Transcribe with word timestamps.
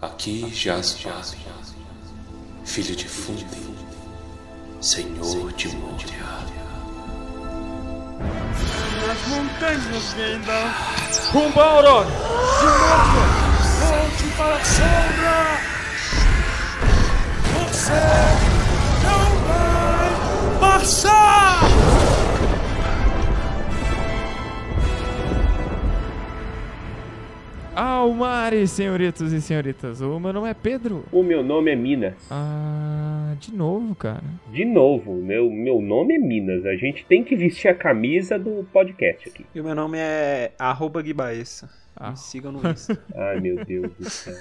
Aqui 0.00 0.48
jaz 0.54 0.92
Vale, 1.02 1.36
filho 2.64 2.94
de 2.94 3.08
Fundi, 3.08 3.44
senhor 4.80 5.52
de 5.54 5.74
Moria. 5.74 6.38
Nas 9.08 9.26
montanhas, 9.26 10.14
Gandalf! 10.14 11.32
Rumba, 11.32 11.64
Aurora! 11.64 12.06
De 12.06 12.66
novo! 12.78 13.22
Volte 13.88 14.24
para 14.36 14.54
a 14.54 14.64
sombra! 14.64 15.38
Você 17.58 18.00
não 19.02 19.26
vai 19.48 20.60
passar! 20.60 21.17
Almares, 27.78 28.72
senhoritos 28.72 29.32
e 29.32 29.40
senhoritas. 29.40 30.00
O 30.00 30.18
meu 30.18 30.32
nome 30.32 30.50
é 30.50 30.54
Pedro. 30.54 31.04
O 31.12 31.22
meu 31.22 31.44
nome 31.44 31.70
é 31.70 31.76
Minas. 31.76 32.16
Ah, 32.28 33.36
de 33.38 33.54
novo, 33.54 33.94
cara. 33.94 34.24
De 34.50 34.64
novo, 34.64 35.14
meu, 35.14 35.48
meu 35.48 35.80
nome 35.80 36.16
é 36.16 36.18
Minas. 36.18 36.66
A 36.66 36.74
gente 36.74 37.06
tem 37.06 37.22
que 37.22 37.36
vestir 37.36 37.68
a 37.68 37.74
camisa 37.76 38.36
do 38.36 38.66
podcast 38.72 39.28
aqui. 39.28 39.46
E 39.54 39.60
o 39.60 39.64
meu 39.64 39.76
nome 39.76 39.96
é 39.96 40.50
arroba 40.58 41.00
Guibaessa. 41.00 41.70
Ah. 41.94 42.10
Me 42.10 42.16
sigam 42.16 42.50
no 42.50 42.68
Insta. 42.68 43.00
Ai, 43.14 43.38
meu 43.38 43.64
Deus 43.64 43.92
do 43.92 44.10
céu. 44.10 44.34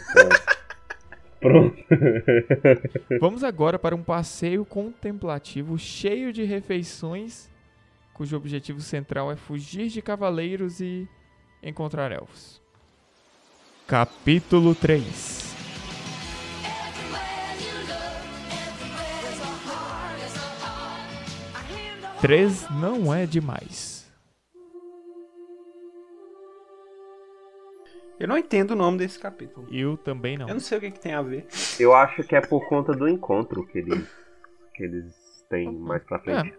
Pronto. 1.40 1.78
Vamos 3.22 3.44
agora 3.44 3.78
para 3.78 3.96
um 3.96 4.02
passeio 4.02 4.66
contemplativo 4.66 5.78
cheio 5.78 6.34
de 6.34 6.44
refeições, 6.44 7.52
cujo 8.16 8.36
objetivo 8.36 8.82
central 8.82 9.32
é 9.32 9.36
fugir 9.36 9.90
de 9.90 10.02
cavaleiros 10.02 10.80
e 10.80 11.08
encontrar 11.62 12.12
elfos. 12.12 12.66
Capítulo 13.88 14.76
3 14.76 15.56
Três 22.20 22.70
não 22.70 23.14
é 23.14 23.26
demais. 23.26 24.06
Eu 28.20 28.28
não 28.28 28.38
entendo 28.38 28.72
o 28.72 28.76
nome 28.76 28.98
desse 28.98 29.18
capítulo. 29.18 29.66
Eu 29.72 29.96
também 29.96 30.38
não. 30.38 30.50
Eu 30.50 30.56
não 30.56 30.60
sei 30.60 30.80
o 30.80 30.82
que, 30.82 30.92
que 30.92 31.00
tem 31.00 31.14
a 31.14 31.22
ver. 31.22 31.48
Eu 31.80 31.94
acho 31.94 32.26
que 32.26 32.36
é 32.36 32.42
por 32.42 32.68
conta 32.68 32.92
do 32.92 33.08
encontro 33.08 33.66
que 33.68 33.78
eles, 33.78 34.06
que 34.74 34.84
eles 34.84 35.46
têm 35.50 35.72
mais 35.72 36.04
pra 36.04 36.20
frente. 36.20 36.54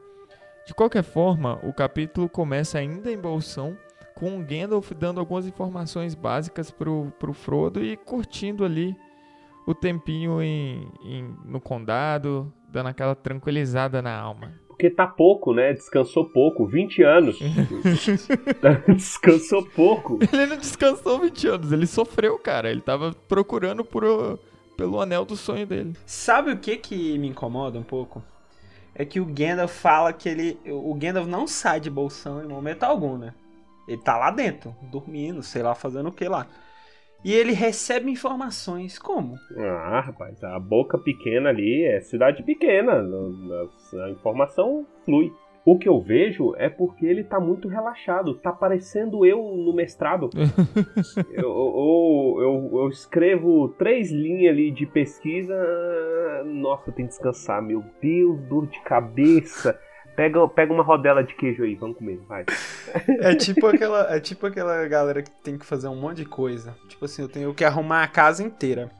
De 0.66 0.72
qualquer 0.72 1.02
forma, 1.02 1.60
o 1.62 1.74
capítulo 1.74 2.26
começa 2.26 2.78
ainda 2.78 3.12
em 3.12 3.18
Bolsão, 3.18 3.76
com 4.18 4.36
o 4.38 4.44
Gandalf 4.44 4.90
dando 4.92 5.20
algumas 5.20 5.46
informações 5.46 6.14
básicas 6.14 6.70
pro, 6.72 7.12
pro 7.20 7.32
Frodo 7.32 7.84
e 7.84 7.96
curtindo 7.96 8.64
ali 8.64 8.96
o 9.66 9.74
tempinho 9.74 10.42
em, 10.42 10.88
em- 11.04 11.36
no 11.44 11.60
condado, 11.60 12.52
dando 12.68 12.88
aquela 12.88 13.14
tranquilizada 13.14 14.02
na 14.02 14.18
alma. 14.18 14.52
Porque 14.66 14.90
tá 14.90 15.06
pouco, 15.06 15.52
né? 15.52 15.72
Descansou 15.72 16.24
pouco. 16.30 16.66
20 16.66 17.02
anos. 17.02 17.38
Descansou 18.94 19.64
pouco. 19.64 20.18
Ele 20.32 20.46
não 20.46 20.56
descansou 20.56 21.18
20 21.20 21.46
anos, 21.48 21.72
ele 21.72 21.86
sofreu, 21.86 22.38
cara. 22.38 22.70
Ele 22.70 22.80
tava 22.80 23.14
procurando 23.28 23.84
por, 23.84 24.04
o- 24.04 24.38
pelo 24.76 25.00
anel 25.00 25.24
do 25.24 25.36
sonho 25.36 25.66
dele. 25.66 25.94
Sabe 26.06 26.52
o 26.52 26.58
que 26.58 26.76
que 26.76 27.18
me 27.18 27.28
incomoda 27.28 27.78
um 27.78 27.82
pouco? 27.82 28.22
É 28.94 29.04
que 29.04 29.20
o 29.20 29.24
Gandalf 29.26 29.72
fala 29.80 30.12
que 30.12 30.28
ele. 30.28 30.58
O 30.66 30.94
Gandalf 30.94 31.26
não 31.28 31.46
sai 31.46 31.78
de 31.80 31.90
bolsão 31.90 32.42
em 32.42 32.48
momento 32.48 32.82
algum, 32.84 33.16
né? 33.16 33.32
Ele 33.88 34.02
tá 34.02 34.18
lá 34.18 34.30
dentro, 34.30 34.76
dormindo, 34.82 35.42
sei 35.42 35.62
lá, 35.62 35.74
fazendo 35.74 36.10
o 36.10 36.12
que 36.12 36.28
lá. 36.28 36.46
E 37.24 37.32
ele 37.32 37.52
recebe 37.52 38.10
informações. 38.10 38.98
Como? 38.98 39.34
Ah, 39.56 40.00
rapaz, 40.00 40.44
a 40.44 40.58
boca 40.58 40.98
pequena 40.98 41.48
ali 41.48 41.84
é 41.84 42.00
cidade 42.00 42.42
pequena. 42.42 43.02
A 44.04 44.10
informação 44.10 44.86
flui. 45.04 45.32
O 45.64 45.78
que 45.78 45.88
eu 45.88 46.00
vejo 46.00 46.54
é 46.56 46.68
porque 46.68 47.04
ele 47.04 47.24
tá 47.24 47.40
muito 47.40 47.66
relaxado. 47.66 48.34
Tá 48.34 48.52
parecendo 48.52 49.26
eu 49.26 49.42
no 49.42 49.74
mestrado. 49.74 50.30
eu, 51.32 51.42
eu, 51.42 52.36
eu, 52.40 52.70
eu 52.82 52.88
escrevo 52.88 53.68
três 53.70 54.12
linhas 54.12 54.52
ali 54.52 54.70
de 54.70 54.86
pesquisa. 54.86 55.54
Nossa, 56.44 56.92
tem 56.92 57.06
que 57.06 57.12
descansar. 57.12 57.60
Meu 57.60 57.82
Deus, 58.00 58.40
dor 58.48 58.66
de 58.66 58.80
cabeça. 58.82 59.78
Pega, 60.18 60.48
pega 60.48 60.72
uma 60.72 60.82
rodela 60.82 61.22
de 61.22 61.32
queijo 61.32 61.62
aí, 61.62 61.76
vamos 61.76 61.96
comer, 61.96 62.18
vai. 62.26 62.44
É 63.22 63.36
tipo 63.36 63.64
aquela, 63.68 64.12
é 64.16 64.18
tipo 64.18 64.46
aquela 64.48 64.84
galera 64.88 65.22
que 65.22 65.30
tem 65.44 65.56
que 65.56 65.64
fazer 65.64 65.86
um 65.86 65.94
monte 65.94 66.16
de 66.16 66.24
coisa. 66.24 66.76
Tipo 66.88 67.04
assim, 67.04 67.22
eu 67.22 67.28
tenho 67.28 67.54
que 67.54 67.64
arrumar 67.64 68.02
a 68.02 68.08
casa 68.08 68.42
inteira. 68.42 68.90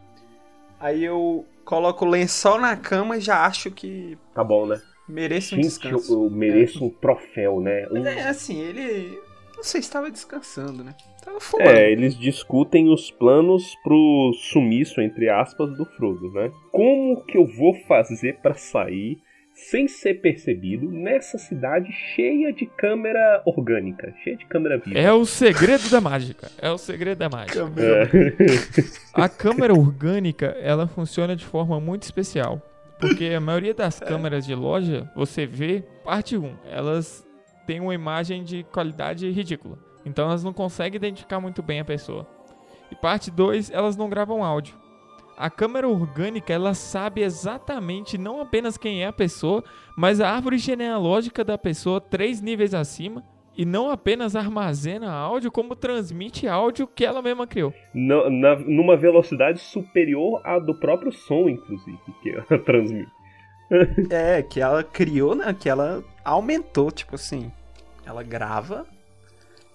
Aí 0.79 1.05
eu 1.05 1.45
coloco 1.65 2.05
o 2.05 2.09
lençol 2.09 2.61
na 2.61 2.77
cama 2.77 3.17
e 3.17 3.21
já 3.21 3.45
acho 3.45 3.69
que 3.69 4.17
Tá 4.33 4.45
bom, 4.45 4.65
né? 4.67 4.81
mereço 5.09 5.57
um 5.57 5.63
Gente, 5.63 5.65
eu, 5.65 5.97
descanso. 5.97 6.13
eu 6.27 6.31
mereço 6.31 6.85
um 6.85 6.91
troféu, 6.91 7.61
né? 7.61 7.89
Um- 7.91 8.07
é 8.07 8.29
assim, 8.29 8.61
ele. 8.61 9.19
Não 9.57 9.65
sei 9.65 9.83
se 9.83 9.91
tava 9.91 10.09
descansando, 10.13 10.85
né? 10.85 10.95
Tava 11.25 11.41
fumando. 11.41 11.69
É, 11.69 11.91
eles 11.91 12.17
discutem 12.17 12.93
os 12.93 13.11
planos 13.11 13.75
pro 13.83 14.33
sumiço, 14.53 15.01
entre 15.01 15.29
aspas, 15.29 15.77
do 15.77 15.85
Frodo, 15.85 16.31
né? 16.31 16.53
Como 16.71 17.25
que 17.25 17.37
eu 17.37 17.45
vou 17.45 17.75
fazer 17.89 18.37
pra 18.41 18.55
sair 18.55 19.19
sem 19.71 19.89
ser 19.89 20.21
percebido 20.21 20.89
nessa 20.91 21.37
cidade 21.37 21.91
cheia 22.15 22.53
de 22.53 22.65
câmera 22.65 23.43
orgânica, 23.45 24.15
cheia 24.23 24.37
de 24.37 24.47
câmera 24.47 24.79
viva? 24.79 24.97
É 24.97 25.13
o 25.13 25.25
segredo 25.25 25.91
da 25.91 26.01
mágica. 26.01 26.49
É 26.63 26.71
o 26.71 26.79
segredo 26.79 27.19
da 27.19 27.29
mágica. 27.29 27.65
Cabelo. 27.65 28.09
A 29.13 29.29
câmera 29.29 29.75
orgânica, 29.75 30.57
ela 30.61 30.87
funciona 30.87 31.35
de 31.35 31.45
forma 31.45 31.81
muito 31.81 32.05
especial. 32.05 32.63
Porque 33.01 33.27
a 33.27 33.41
maioria 33.41 33.75
das 33.75 33.99
câmeras 34.01 34.47
de 34.47 34.55
loja, 34.55 35.11
você 35.15 35.45
vê, 35.45 35.85
parte 36.05 36.37
1, 36.37 36.57
elas 36.71 37.27
têm 37.67 37.81
uma 37.81 37.95
imagem 37.95 38.45
de 38.45 38.63
qualidade 38.65 39.29
ridícula. 39.31 39.79
Então 40.05 40.27
elas 40.27 40.43
não 40.43 40.53
conseguem 40.53 40.97
identificar 40.97 41.41
muito 41.41 41.63
bem 41.63 41.81
a 41.81 41.85
pessoa. 41.85 42.27
E 42.91 42.95
parte 42.95 43.31
2, 43.31 43.71
elas 43.71 43.97
não 43.97 44.09
gravam 44.09 44.43
áudio. 44.43 44.75
A 45.39 45.49
câmera 45.49 45.89
orgânica, 45.89 46.53
ela 46.53 46.75
sabe 46.75 47.23
exatamente 47.23 48.19
não 48.19 48.41
apenas 48.41 48.77
quem 48.77 49.03
é 49.05 49.07
a 49.07 49.13
pessoa, 49.13 49.63
mas 49.97 50.21
a 50.21 50.29
árvore 50.29 50.59
genealógica 50.59 51.45
da 51.45 51.57
pessoa 51.57 52.01
três 52.01 52.41
níveis 52.43 52.75
acima. 52.75 53.23
E 53.57 53.65
não 53.65 53.91
apenas 53.91 54.37
armazena 54.37 55.11
áudio, 55.13 55.51
como 55.51 55.75
transmite 55.75 56.47
áudio 56.47 56.87
que 56.87 57.05
ela 57.05 57.21
mesma 57.23 57.45
criou. 57.47 57.73
Na- 57.95 58.29
na- 58.31 58.57
numa 58.57 58.97
velocidade 58.97 59.59
superior 59.61 60.41
à 60.45 60.59
do 60.61 60.75
próprio 60.79 61.11
som, 61.13 61.49
inclusive, 61.49 61.99
que 62.23 62.31
ela 62.31 62.45
transmite. 62.65 63.11
É, 64.11 64.43
que 64.43 64.61
ela 64.61 64.83
criou, 64.85 65.35
né? 65.35 65.55
Que 65.59 65.69
ela 65.69 66.05
aumentou, 66.25 66.91
tipo 66.91 67.17
assim. 67.17 67.51
Ela 68.07 68.23
grava 68.23 68.87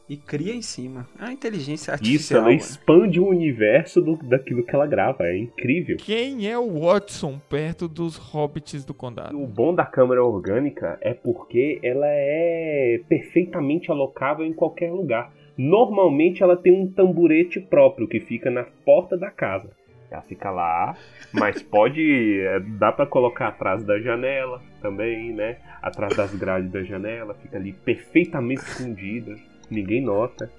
e 0.09 0.17
cria 0.17 0.53
em 0.53 0.61
cima. 0.61 1.07
É 1.19 1.23
uma 1.23 1.33
inteligência 1.33 1.91
Isso, 1.91 1.91
artificial. 1.93 2.41
ela 2.41 2.49
né? 2.49 2.55
expande 2.55 3.19
o 3.19 3.27
universo 3.27 4.01
do- 4.01 4.17
daquilo 4.17 4.63
que 4.65 4.75
ela 4.75 4.85
grava, 4.85 5.23
é 5.27 5.37
incrível. 5.37 5.97
Quem 5.97 6.47
é 6.49 6.57
o 6.57 6.81
Watson 6.81 7.39
perto 7.49 7.87
dos 7.87 8.17
hobbits 8.17 8.83
do 8.83 8.93
condado? 8.93 9.39
O 9.41 9.47
bom 9.47 9.73
da 9.73 9.85
câmera 9.85 10.23
orgânica 10.23 10.97
é 11.01 11.13
porque 11.13 11.79
ela 11.81 12.05
é 12.07 12.99
perfeitamente 13.07 13.89
alocável 13.91 14.45
em 14.45 14.53
qualquer 14.53 14.91
lugar. 14.91 15.31
Normalmente 15.57 16.43
ela 16.43 16.57
tem 16.57 16.73
um 16.73 16.91
tamburete 16.91 17.59
próprio 17.59 18.07
que 18.07 18.19
fica 18.19 18.49
na 18.51 18.63
porta 18.85 19.15
da 19.17 19.29
casa. 19.31 19.69
Ela 20.11 20.21
fica 20.21 20.51
lá, 20.51 20.95
mas 21.31 21.61
pode. 21.63 22.39
é, 22.41 22.59
dá 22.59 22.91
pra 22.91 23.05
colocar 23.05 23.47
atrás 23.47 23.83
da 23.83 23.99
janela 23.99 24.61
também, 24.81 25.31
né? 25.33 25.57
Atrás 25.81 26.15
das 26.15 26.33
grades 26.35 26.71
da 26.71 26.83
janela, 26.83 27.33
fica 27.35 27.57
ali 27.57 27.71
perfeitamente 27.73 28.61
escondida. 28.61 29.35
Ninguém 29.69 30.01
nota. 30.01 30.51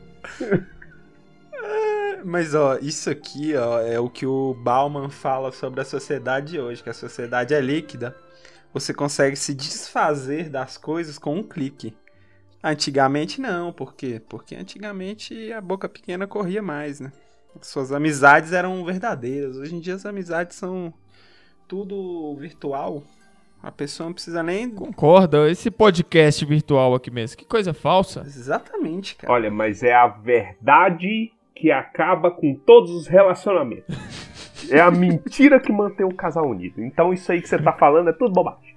Mas 2.24 2.54
ó, 2.54 2.78
isso 2.78 3.10
aqui 3.10 3.54
ó, 3.54 3.80
é 3.80 4.00
o 4.00 4.08
que 4.08 4.26
o 4.26 4.54
Bauman 4.54 5.10
fala 5.10 5.52
sobre 5.52 5.80
a 5.80 5.84
sociedade 5.84 6.58
hoje, 6.58 6.82
que 6.82 6.90
a 6.90 6.94
sociedade 6.94 7.52
é 7.52 7.60
líquida. 7.60 8.16
Você 8.72 8.94
consegue 8.94 9.36
se 9.36 9.54
desfazer 9.54 10.48
das 10.48 10.76
coisas 10.76 11.18
com 11.18 11.36
um 11.36 11.42
clique. 11.42 11.94
Antigamente 12.62 13.40
não, 13.40 13.72
por 13.72 13.94
quê? 13.94 14.22
Porque 14.26 14.54
antigamente 14.54 15.52
a 15.52 15.60
boca 15.60 15.88
pequena 15.88 16.26
corria 16.26 16.62
mais, 16.62 16.98
né? 16.98 17.12
Suas 17.60 17.92
amizades 17.92 18.52
eram 18.52 18.84
verdadeiras. 18.84 19.56
Hoje 19.56 19.76
em 19.76 19.80
dia 19.80 19.94
as 19.94 20.06
amizades 20.06 20.56
são 20.56 20.92
tudo 21.68 22.34
virtual. 22.36 23.04
A 23.64 23.72
pessoa 23.72 24.08
não 24.08 24.12
precisa 24.12 24.42
nem. 24.42 24.68
Concorda? 24.68 25.50
Esse 25.50 25.70
podcast 25.70 26.44
virtual 26.44 26.94
aqui 26.94 27.10
mesmo, 27.10 27.38
que 27.38 27.46
coisa 27.46 27.72
falsa. 27.72 28.20
Exatamente, 28.20 29.16
cara. 29.16 29.32
Olha, 29.32 29.50
mas 29.50 29.82
é 29.82 29.94
a 29.94 30.06
verdade 30.06 31.32
que 31.56 31.70
acaba 31.70 32.30
com 32.30 32.54
todos 32.54 32.90
os 32.90 33.06
relacionamentos. 33.06 33.96
É 34.70 34.80
a 34.80 34.90
mentira 34.90 35.58
que 35.58 35.72
mantém 35.72 36.04
o 36.04 36.14
casal 36.14 36.46
unido. 36.46 36.82
Então 36.82 37.10
isso 37.10 37.32
aí 37.32 37.40
que 37.40 37.48
você 37.48 37.58
tá 37.58 37.72
falando 37.72 38.10
é 38.10 38.12
tudo 38.12 38.34
bobagem. 38.34 38.74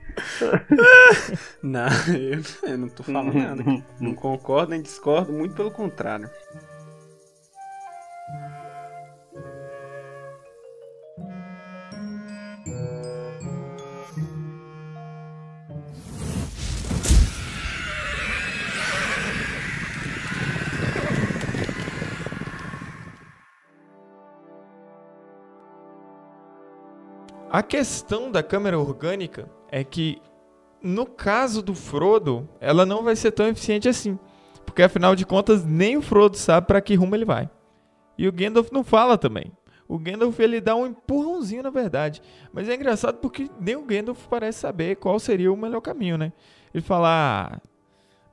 Não, 1.61 1.87
eu, 2.07 2.71
eu 2.71 2.77
não 2.77 2.89
tô 2.89 3.03
falando 3.03 3.31
nada. 3.33 3.61
aqui. 3.61 3.83
Não 3.99 4.15
concordo 4.15 4.71
nem 4.71 4.81
discordo, 4.81 5.31
muito 5.31 5.53
pelo 5.53 5.69
contrário. 5.69 6.27
A 27.49 27.63
questão 27.63 28.29
da 28.29 28.43
câmera 28.43 28.77
orgânica 28.77 29.49
é 29.71 29.81
que, 29.81 30.21
no 30.83 31.05
caso 31.05 31.61
do 31.61 31.73
Frodo, 31.73 32.47
ela 32.59 32.85
não 32.85 33.03
vai 33.03 33.15
ser 33.15 33.31
tão 33.31 33.47
eficiente 33.47 33.87
assim. 33.87 34.19
Porque 34.65 34.83
afinal 34.83 35.15
de 35.15 35.25
contas, 35.25 35.63
nem 35.63 35.95
o 35.95 36.01
Frodo 36.01 36.35
sabe 36.35 36.67
para 36.67 36.81
que 36.81 36.95
rumo 36.95 37.15
ele 37.15 37.23
vai. 37.23 37.49
E 38.17 38.27
o 38.27 38.33
Gandalf 38.33 38.69
não 38.71 38.83
fala 38.83 39.17
também. 39.17 39.51
O 39.87 39.97
Gandalf 39.97 40.37
ele 40.41 40.59
dá 40.59 40.75
um 40.75 40.87
empurrãozinho 40.87 41.63
na 41.63 41.69
verdade. 41.69 42.21
Mas 42.51 42.67
é 42.67 42.75
engraçado 42.75 43.19
porque 43.19 43.49
nem 43.59 43.77
o 43.77 43.85
Gandalf 43.85 44.27
parece 44.27 44.59
saber 44.59 44.97
qual 44.97 45.17
seria 45.17 45.51
o 45.51 45.55
melhor 45.55 45.79
caminho, 45.79 46.17
né? 46.17 46.33
Ele 46.73 46.83
fala: 46.83 47.07
ah, 47.09 47.61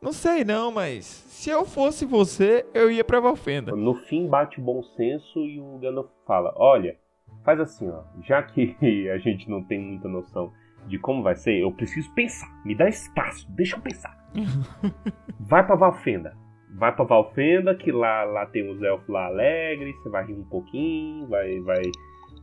não 0.03 0.13
sei 0.13 0.45
não, 0.45 0.73
mas 0.73 1.05
se 1.05 1.51
eu 1.51 1.65
fosse 1.65 2.05
você, 2.05 2.67
eu 2.75 2.91
ia 2.91 3.05
pra 3.05 3.21
Valfenda. 3.21 3.77
No 3.77 3.95
fim 3.95 4.27
bate 4.27 4.59
o 4.59 4.63
bom 4.63 4.83
senso 4.97 5.39
e 5.39 5.61
o 5.61 5.79
Gandalf 5.79 6.09
fala: 6.27 6.53
Olha, 6.57 6.99
faz 7.45 7.61
assim, 7.61 7.89
ó. 7.89 8.03
Já 8.23 8.43
que 8.43 8.77
a 9.13 9.19
gente 9.19 9.49
não 9.49 9.63
tem 9.63 9.79
muita 9.79 10.09
noção 10.09 10.53
de 10.87 10.99
como 10.99 11.23
vai 11.23 11.37
ser, 11.37 11.61
eu 11.61 11.73
preciso 11.73 12.13
pensar. 12.15 12.49
Me 12.65 12.75
dá 12.75 12.89
espaço, 12.89 13.47
deixa 13.53 13.77
eu 13.77 13.81
pensar. 13.81 14.15
vai 15.41 15.65
pra 15.65 15.77
Valfenda. 15.77 16.37
Vai 16.77 16.95
pra 16.95 17.05
Valfenda, 17.05 17.75
que 17.75 17.93
lá, 17.93 18.25
lá 18.25 18.47
tem 18.47 18.69
os 18.69 18.83
elfos 18.83 19.09
lá 19.09 19.27
alegres, 19.27 19.95
você 20.03 20.09
vai 20.09 20.27
rir 20.27 20.35
um 20.35 20.45
pouquinho, 20.45 21.29
vai. 21.29 21.61
vai 21.61 21.83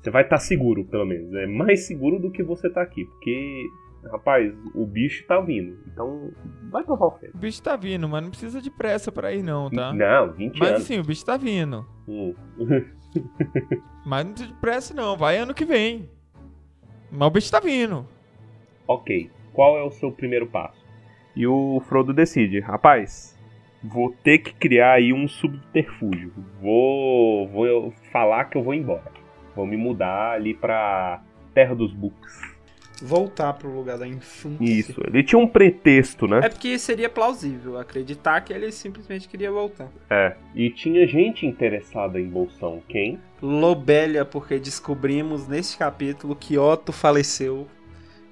Você 0.01 0.09
vai 0.09 0.24
estar 0.24 0.38
tá 0.38 0.42
seguro, 0.42 0.86
pelo 0.86 1.06
menos. 1.06 1.33
É 1.33 1.45
mais 1.45 1.86
seguro 1.86 2.18
do 2.18 2.31
que 2.31 2.42
você 2.42 2.69
tá 2.69 2.81
aqui. 2.81 3.04
Porque 3.06 3.68
rapaz, 4.09 4.51
o 4.74 4.86
bicho 4.86 5.25
tá 5.27 5.39
vindo. 5.39 5.77
Então, 5.88 6.31
vai 6.71 6.83
pra 6.83 6.95
Valfenda. 6.95 7.33
O 7.36 7.39
bicho 7.39 7.62
tá 7.62 7.75
vindo, 7.75 8.07
mas 8.07 8.24
não 8.24 8.30
precisa 8.30 8.62
de 8.62 8.71
pressa 8.71 9.12
pra 9.12 9.33
ir, 9.33 9.44
não, 9.44 9.69
tá? 9.69 9.94
Não, 9.94 10.31
20 10.31 10.57
mas, 10.57 10.69
anos. 10.69 10.81
Mas 10.81 10.81
assim, 10.83 11.00
o 11.00 11.04
bicho 11.04 11.25
tá 11.25 11.38
vindo. 11.38 11.86
Hum. 12.07 12.33
mas 14.05 14.25
não 14.25 14.33
de 14.33 14.53
pressa, 14.55 14.93
não. 14.93 15.17
Vai 15.17 15.37
ano 15.37 15.53
que 15.53 15.65
vem. 15.65 16.09
Mas 17.11 17.27
o 17.27 17.31
bicho 17.31 17.51
tá 17.51 17.59
vindo. 17.59 18.07
Ok. 18.87 19.29
Qual 19.53 19.77
é 19.77 19.83
o 19.83 19.91
seu 19.91 20.11
primeiro 20.11 20.47
passo? 20.47 20.81
E 21.35 21.45
o 21.47 21.81
Frodo 21.87 22.13
decide, 22.13 22.59
rapaz, 22.59 23.37
vou 23.83 24.11
ter 24.23 24.39
que 24.39 24.53
criar 24.53 24.93
aí 24.93 25.13
um 25.13 25.27
subterfúgio. 25.27 26.33
Vou, 26.61 27.47
vou 27.47 27.93
falar 28.11 28.45
que 28.45 28.57
eu 28.57 28.63
vou 28.63 28.73
embora. 28.73 29.11
Vou 29.55 29.65
me 29.65 29.77
mudar 29.77 30.31
ali 30.31 30.53
pra 30.53 31.21
Terra 31.53 31.75
dos 31.75 31.93
Books 31.93 32.50
voltar 33.01 33.53
pro 33.53 33.74
lugar 33.74 33.98
da 33.98 34.07
infância. 34.07 34.63
Isso, 34.63 35.01
ele 35.06 35.24
tinha 35.24 35.39
um 35.39 35.48
pretexto, 35.48 36.27
né? 36.27 36.42
É 36.44 36.50
porque 36.50 36.77
seria 36.77 37.09
plausível 37.09 37.77
acreditar 37.77 38.42
que 38.42 38.53
ele 38.53 38.71
simplesmente 38.71 39.27
queria 39.27 39.51
voltar. 39.51 39.89
É, 40.09 40.36
e 40.56 40.69
tinha 40.69 41.07
gente 41.07 41.45
interessada 41.45 42.19
em 42.19 42.27
Bolsão. 42.27 42.81
Quem? 42.88 43.19
Lobelia, 43.42 44.24
porque 44.24 44.59
descobrimos 44.59 45.48
neste 45.48 45.77
capítulo 45.77 46.36
que 46.36 46.57
Otto 46.57 46.92
faleceu 46.92 47.68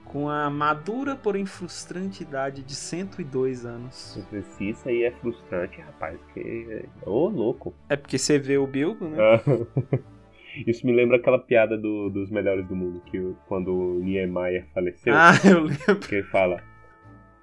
com 0.05 0.27
a 0.27 0.49
madura, 0.49 1.15
porém 1.15 1.45
frustrante 1.45 2.23
idade 2.23 2.63
de 2.63 2.73
102 2.73 3.65
anos. 3.65 4.19
Se 4.57 4.69
isso 4.69 4.89
aí 4.89 5.03
é 5.03 5.11
frustrante, 5.11 5.79
rapaz, 5.81 6.19
que... 6.33 6.85
Ô, 7.05 7.25
oh, 7.25 7.29
louco. 7.29 7.75
É 7.87 7.95
porque 7.95 8.17
você 8.17 8.39
vê 8.39 8.57
o 8.57 8.65
Bilbo, 8.65 9.07
né? 9.07 9.17
Isso 10.65 10.85
me 10.85 10.93
lembra 10.93 11.17
aquela 11.17 11.39
piada 11.39 11.77
do, 11.77 12.09
dos 12.09 12.29
melhores 12.29 12.67
do 12.67 12.75
mundo, 12.75 13.01
que 13.05 13.19
quando 13.47 13.73
o 13.73 13.99
Niemeyer 13.99 14.65
faleceu. 14.73 15.13
Ah, 15.15 15.33
eu 15.45 15.63
lembro. 15.63 15.99
Que 16.07 16.15
ele 16.15 16.23
fala: 16.23 16.61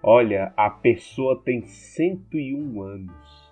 Olha, 0.03 0.53
a 0.57 0.71
pessoa 0.71 1.43
tem 1.45 1.63
101 1.63 2.83
anos. 2.83 3.47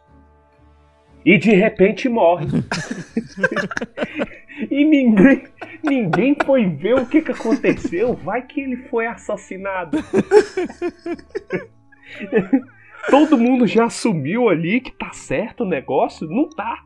E 1.25 1.39
de 1.39 1.53
repente 1.53 2.09
morre. 2.09 2.47
e 4.71 4.85
ninguém, 4.85 5.45
ninguém 5.83 6.37
foi 6.45 6.67
ver 6.67 6.95
o 6.97 7.07
que, 7.07 7.23
que 7.23 7.33
aconteceu. 7.33 8.13
Vai 8.13 8.43
que 8.43 8.61
ele 8.61 8.77
foi 8.89 9.07
assassinado. 9.07 9.97
Todo 13.11 13.39
mundo 13.39 13.67
já 13.67 13.87
assumiu 13.87 14.49
ali 14.49 14.81
que 14.81 14.91
tá 14.93 15.13
certo 15.13 15.65
o 15.65 15.69
negócio? 15.69 16.29
Não 16.29 16.49
tá. 16.51 16.85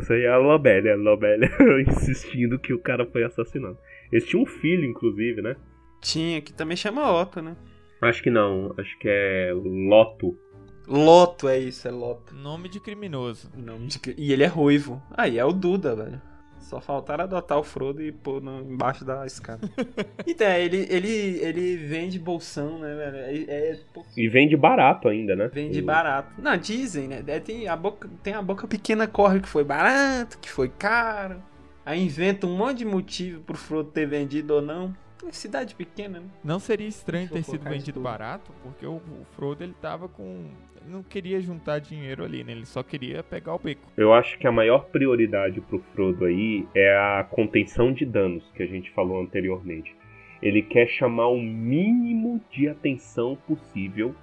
Isso 0.00 0.12
aí 0.12 0.22
é 0.22 0.28
a 0.28 0.38
Lobélia, 0.38 0.94
a 0.94 0.96
Lobélia 0.96 1.50
insistindo 1.86 2.58
que 2.58 2.72
o 2.72 2.78
cara 2.78 3.04
foi 3.06 3.24
assassinado. 3.24 3.78
Eles 4.12 4.26
tinham 4.26 4.42
um 4.42 4.46
filho, 4.46 4.84
inclusive, 4.84 5.42
né? 5.42 5.56
Tinha, 6.00 6.40
que 6.40 6.52
também 6.52 6.76
chama 6.76 7.12
Otto, 7.20 7.42
né? 7.42 7.56
Acho 8.00 8.22
que 8.22 8.30
não, 8.30 8.74
acho 8.78 8.98
que 8.98 9.08
é 9.08 9.52
Loto. 9.52 10.38
Loto, 10.86 11.48
é 11.48 11.58
isso, 11.58 11.86
é 11.86 11.90
Loto. 11.90 12.34
Nome 12.34 12.68
de 12.68 12.80
criminoso. 12.80 13.50
Nome 13.56 13.88
de... 13.88 13.98
E 14.16 14.32
ele 14.32 14.44
é 14.44 14.46
ruivo. 14.46 15.02
Aí 15.10 15.38
ah, 15.38 15.42
é 15.42 15.44
o 15.44 15.52
Duda, 15.52 15.94
velho. 15.94 16.22
Só 16.60 16.80
faltaram 16.80 17.24
adotar 17.24 17.58
o 17.58 17.62
Frodo 17.62 18.02
e 18.02 18.12
pôr 18.12 18.42
no, 18.42 18.60
embaixo 18.60 19.04
da 19.04 19.24
escada. 19.24 19.68
então, 20.26 20.48
ele, 20.48 20.86
ele, 20.90 21.38
ele 21.40 21.76
vende 21.76 22.18
bolsão, 22.18 22.78
né, 22.78 22.94
velho? 22.94 23.16
É, 23.16 23.70
é, 23.70 23.80
e 24.16 24.28
vende 24.28 24.56
barato 24.56 25.08
ainda, 25.08 25.34
né? 25.34 25.48
Vende 25.52 25.78
e... 25.78 25.82
barato. 25.82 26.40
Não, 26.40 26.56
dizem, 26.56 27.08
né? 27.08 27.22
É, 27.26 27.40
tem 27.40 27.68
a, 27.68 27.76
boca, 27.76 28.08
tem 28.22 28.34
a 28.34 28.42
boca 28.42 28.66
pequena 28.66 29.06
corre 29.06 29.40
que 29.40 29.48
foi 29.48 29.64
barato, 29.64 30.38
que 30.38 30.50
foi 30.50 30.68
caro. 30.68 31.42
Aí 31.86 32.02
inventa 32.02 32.46
um 32.46 32.54
monte 32.54 32.78
de 32.78 32.84
motivo 32.84 33.40
pro 33.40 33.56
Frodo 33.56 33.90
ter 33.90 34.06
vendido 34.06 34.54
ou 34.54 34.62
não. 34.62 34.94
É 35.26 35.32
cidade 35.32 35.74
pequena, 35.74 36.20
né? 36.20 36.26
Não 36.44 36.58
seria 36.58 36.86
estranho 36.86 37.28
ter 37.28 37.42
sido 37.42 37.64
vendido 37.64 37.98
barato, 37.98 38.52
porque 38.62 38.86
o, 38.86 38.96
o 38.96 39.26
Frodo 39.34 39.64
ele 39.64 39.74
tava 39.80 40.08
com 40.08 40.50
não 40.86 41.02
queria 41.02 41.40
juntar 41.40 41.78
dinheiro 41.78 42.24
ali, 42.24 42.44
né? 42.44 42.52
Ele 42.52 42.66
só 42.66 42.82
queria 42.82 43.22
pegar 43.22 43.54
o 43.54 43.58
beco. 43.58 43.90
Eu 43.96 44.12
acho 44.12 44.38
que 44.38 44.46
a 44.46 44.52
maior 44.52 44.86
prioridade 44.86 45.60
pro 45.60 45.78
Frodo 45.94 46.24
aí 46.24 46.66
é 46.74 46.90
a 46.96 47.26
contenção 47.30 47.92
de 47.92 48.04
danos 48.04 48.50
que 48.54 48.62
a 48.62 48.66
gente 48.66 48.90
falou 48.90 49.20
anteriormente. 49.20 49.94
Ele 50.42 50.62
quer 50.62 50.86
chamar 50.86 51.28
o 51.28 51.40
mínimo 51.40 52.40
de 52.50 52.68
atenção 52.68 53.36
possível 53.46 54.14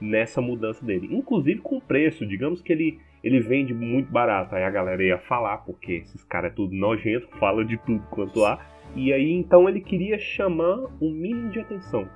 nessa 0.00 0.40
mudança 0.40 0.84
dele, 0.84 1.08
inclusive 1.10 1.60
com 1.60 1.80
preço. 1.80 2.26
Digamos 2.26 2.60
que 2.60 2.72
ele 2.72 2.98
ele 3.22 3.38
vende 3.38 3.74
muito 3.74 4.10
barato, 4.10 4.54
aí 4.54 4.64
a 4.64 4.70
galera 4.70 5.04
ia 5.04 5.18
falar 5.18 5.58
porque 5.58 5.92
esses 5.92 6.24
caras 6.24 6.52
é 6.52 6.54
tudo 6.54 6.74
nojento, 6.74 7.28
fala 7.38 7.64
de 7.64 7.76
tudo 7.78 8.02
quanto 8.10 8.44
há. 8.44 8.58
E 8.96 9.12
aí 9.12 9.30
então 9.30 9.68
ele 9.68 9.80
queria 9.80 10.18
chamar 10.18 10.86
o 11.00 11.10
mínimo 11.10 11.50
de 11.50 11.60
atenção 11.60 12.08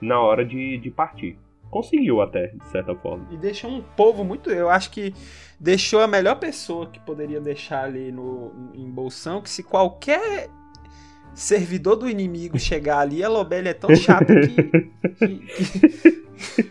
na 0.00 0.20
hora 0.20 0.44
de, 0.44 0.78
de 0.78 0.90
partir 0.90 1.36
conseguiu 1.70 2.20
até, 2.20 2.48
de 2.48 2.66
certa 2.68 2.94
forma. 2.94 3.26
E 3.30 3.36
deixou 3.36 3.70
um 3.70 3.82
povo 3.82 4.24
muito. 4.24 4.50
Eu 4.50 4.68
acho 4.68 4.90
que 4.90 5.14
deixou 5.58 6.00
a 6.00 6.06
melhor 6.06 6.36
pessoa 6.36 6.86
que 6.86 7.00
poderia 7.00 7.40
deixar 7.40 7.84
ali 7.84 8.12
no, 8.12 8.70
em 8.74 8.90
Bolsão, 8.90 9.42
que 9.42 9.50
se 9.50 9.62
qualquer 9.62 10.48
servidor 11.34 11.96
do 11.96 12.08
inimigo 12.08 12.58
chegar 12.60 12.98
ali, 13.00 13.22
a 13.22 13.28
Lobélia 13.28 13.70
é 13.70 13.74
tão 13.74 13.94
chata 13.94 14.34
que. 14.34 14.54
que, 15.14 15.38
que, 16.06 16.70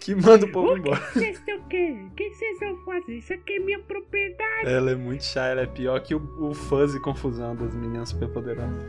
que 0.00 0.14
manda 0.14 0.46
o 0.46 0.52
povo 0.52 0.76
embora. 0.76 1.00
Vocês 1.12 1.38
o 1.38 1.68
quê? 1.68 1.96
O 2.06 2.10
que 2.14 2.30
vocês 2.30 2.60
vão 2.60 2.76
fazer? 2.84 3.16
Isso 3.16 3.32
aqui 3.32 3.54
é 3.54 3.58
minha 3.60 3.78
propriedade. 3.78 4.66
Ela 4.66 4.90
é 4.90 4.96
muito 4.96 5.24
chata, 5.24 5.48
ela 5.52 5.62
é 5.62 5.66
pior 5.66 6.00
que 6.00 6.14
o, 6.14 6.50
o 6.50 6.54
Fuzzy 6.54 7.00
Confusão 7.00 7.54
das 7.54 7.74
meninas 7.74 8.08
superpoderosas. 8.08 8.82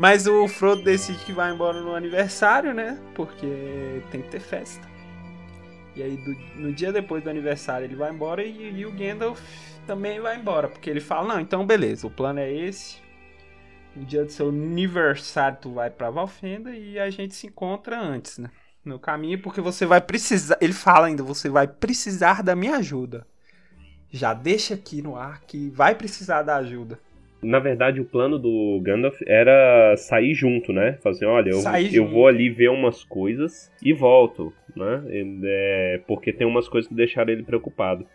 Mas 0.00 0.26
o 0.26 0.48
Frodo 0.48 0.82
decide 0.82 1.22
que 1.26 1.32
vai 1.32 1.52
embora 1.52 1.78
no 1.82 1.94
aniversário, 1.94 2.72
né? 2.72 2.98
Porque 3.14 4.02
tem 4.10 4.22
que 4.22 4.30
ter 4.30 4.40
festa. 4.40 4.88
E 5.94 6.02
aí, 6.02 6.16
do, 6.16 6.34
no 6.58 6.72
dia 6.72 6.90
depois 6.90 7.22
do 7.22 7.28
aniversário, 7.28 7.84
ele 7.84 7.96
vai 7.96 8.10
embora 8.10 8.42
e, 8.42 8.78
e, 8.78 8.86
o 8.86 8.92
Gandalf 8.92 9.38
também 9.86 10.18
vai 10.18 10.38
embora. 10.38 10.68
Porque 10.68 10.88
ele 10.88 11.02
fala: 11.02 11.34
Não, 11.34 11.38
então 11.38 11.66
beleza, 11.66 12.06
o 12.06 12.10
plano 12.10 12.38
é 12.38 12.50
esse. 12.50 12.96
No 13.94 14.02
dia 14.06 14.24
do 14.24 14.32
seu 14.32 14.48
aniversário, 14.48 15.58
tu 15.60 15.74
vai 15.74 15.90
pra 15.90 16.08
Valfenda 16.08 16.74
e 16.74 16.98
a 16.98 17.10
gente 17.10 17.34
se 17.34 17.48
encontra 17.48 18.00
antes, 18.00 18.38
né? 18.38 18.50
No 18.82 18.98
caminho, 18.98 19.42
porque 19.42 19.60
você 19.60 19.84
vai 19.84 20.00
precisar. 20.00 20.56
Ele 20.62 20.72
fala 20.72 21.08
ainda: 21.08 21.22
Você 21.22 21.50
vai 21.50 21.68
precisar 21.68 22.42
da 22.42 22.56
minha 22.56 22.76
ajuda. 22.76 23.26
Já 24.10 24.32
deixa 24.32 24.72
aqui 24.72 25.02
no 25.02 25.14
ar 25.14 25.42
que 25.42 25.68
vai 25.68 25.94
precisar 25.94 26.40
da 26.40 26.56
ajuda. 26.56 26.98
Na 27.42 27.58
verdade, 27.58 28.00
o 28.00 28.04
plano 28.04 28.38
do 28.38 28.80
Gandalf 28.82 29.20
era 29.26 29.96
sair 29.96 30.34
junto, 30.34 30.72
né? 30.72 30.98
Fazer, 31.02 31.24
assim, 31.24 31.34
olha, 31.34 31.50
eu, 31.50 31.62
eu 31.92 32.06
vou 32.06 32.26
ali 32.26 32.50
ver 32.50 32.70
umas 32.70 33.02
coisas 33.02 33.72
e 33.82 33.92
volto, 33.92 34.52
né? 34.76 35.02
É, 35.44 36.00
porque 36.06 36.32
tem 36.32 36.46
umas 36.46 36.68
coisas 36.68 36.88
que 36.88 36.94
deixaram 36.94 37.32
ele 37.32 37.42
preocupado. 37.42 38.06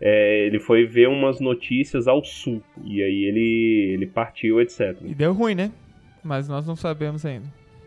É, 0.00 0.46
ele 0.46 0.58
foi 0.58 0.84
ver 0.84 1.08
umas 1.08 1.38
notícias 1.38 2.08
ao 2.08 2.24
sul 2.24 2.62
e 2.84 3.02
aí 3.02 3.24
ele, 3.24 3.92
ele 3.94 4.06
partiu, 4.06 4.60
etc. 4.60 4.96
E 5.04 5.14
deu 5.14 5.32
ruim, 5.32 5.54
né? 5.54 5.70
Mas 6.24 6.48
nós 6.48 6.66
não 6.66 6.76
sabemos 6.76 7.24
ainda. 7.24 7.46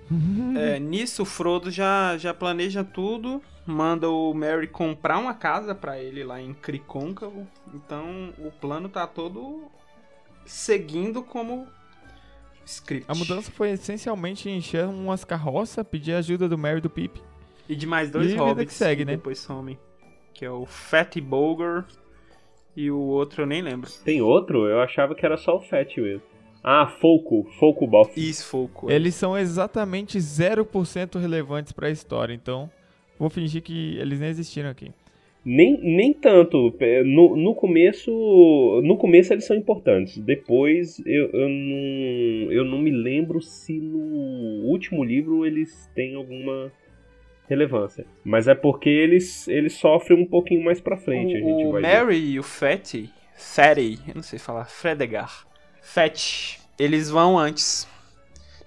É, 0.55 0.79
nisso, 0.79 1.23
o 1.23 1.25
Frodo 1.25 1.69
já, 1.69 2.15
já 2.17 2.33
planeja 2.33 2.83
tudo, 2.83 3.41
manda 3.65 4.09
o 4.09 4.33
Merry 4.33 4.67
comprar 4.67 5.17
uma 5.17 5.33
casa 5.33 5.75
para 5.75 5.99
ele 5.99 6.23
lá 6.23 6.39
em 6.39 6.53
Cricôncavo. 6.53 7.45
Então, 7.73 8.33
o 8.39 8.51
plano 8.51 8.87
tá 8.87 9.05
todo 9.05 9.63
seguindo 10.45 11.21
como 11.23 11.67
script. 12.65 13.05
A 13.07 13.15
mudança 13.15 13.51
foi 13.51 13.71
essencialmente 13.71 14.49
encher 14.49 14.85
umas 14.85 15.23
carroças, 15.23 15.85
pedir 15.85 16.13
ajuda 16.13 16.47
do 16.47 16.57
Mary 16.57 16.77
e 16.79 16.81
do 16.81 16.89
Pip. 16.89 17.21
E 17.67 17.75
de 17.75 17.87
mais 17.87 18.11
dois 18.11 18.31
E 18.31 18.35
hobbits 18.35 18.73
que 18.73 18.77
segue, 18.77 19.01
que 19.01 19.05
né? 19.05 19.15
depois 19.17 19.39
somem. 19.39 19.77
Que 20.33 20.45
é 20.45 20.49
o 20.51 20.65
Fatty 20.65 21.21
Bulger 21.21 21.85
e 22.75 22.91
o 22.91 22.99
outro 22.99 23.43
eu 23.43 23.47
nem 23.47 23.61
lembro. 23.61 23.89
Tem 24.03 24.21
outro? 24.21 24.67
Eu 24.67 24.81
achava 24.81 25.15
que 25.15 25.25
era 25.25 25.37
só 25.37 25.57
o 25.57 25.61
Fat 25.61 25.95
mesmo. 25.97 26.21
Ah, 26.63 26.87
Foco. 26.87 27.47
Foco 27.59 27.87
Boff. 27.87 28.11
Isso, 28.19 28.45
Foco. 28.47 28.91
Eles 28.91 29.15
são 29.15 29.37
exatamente 29.37 30.17
0% 30.17 31.19
relevantes 31.19 31.71
pra 31.71 31.89
história, 31.89 32.33
então 32.33 32.69
vou 33.19 33.29
fingir 33.29 33.61
que 33.61 33.97
eles 33.97 34.19
nem 34.19 34.29
existiram 34.29 34.69
aqui. 34.69 34.91
Nem, 35.45 35.79
nem 35.79 36.11
tanto. 36.11 36.73
No, 37.05 37.35
no 37.35 37.53
começo. 37.53 38.11
No 38.83 38.97
começo 38.97 39.31
eles 39.31 39.45
são 39.45 39.55
importantes. 39.55 40.17
Depois 40.17 40.99
eu, 41.05 41.29
eu, 41.31 41.47
não, 41.47 42.51
eu 42.51 42.65
não 42.65 42.79
me 42.79 42.89
lembro 42.89 43.39
se 43.41 43.73
no 43.79 44.65
último 44.65 45.03
livro 45.03 45.45
eles 45.45 45.89
têm 45.93 46.15
alguma 46.15 46.71
relevância. 47.47 48.05
Mas 48.23 48.47
é 48.47 48.55
porque 48.55 48.89
eles, 48.89 49.47
eles 49.47 49.73
sofrem 49.73 50.19
um 50.19 50.25
pouquinho 50.25 50.63
mais 50.63 50.81
pra 50.81 50.97
frente. 50.97 51.35
a 51.35 51.39
gente 51.39 51.63
o 51.63 51.69
o 51.69 51.71
vai 51.73 51.81
ver. 51.81 51.87
Mary 51.87 52.17
e 52.17 52.39
o 52.39 52.43
Fatty, 52.43 53.09
Fatty, 53.35 53.99
eu 54.07 54.15
não 54.15 54.23
sei 54.23 54.39
falar, 54.39 54.65
Fredegar, 54.65 55.45
Fat, 55.81 56.59
eles 56.79 57.09
vão 57.11 57.37
antes. 57.37 57.87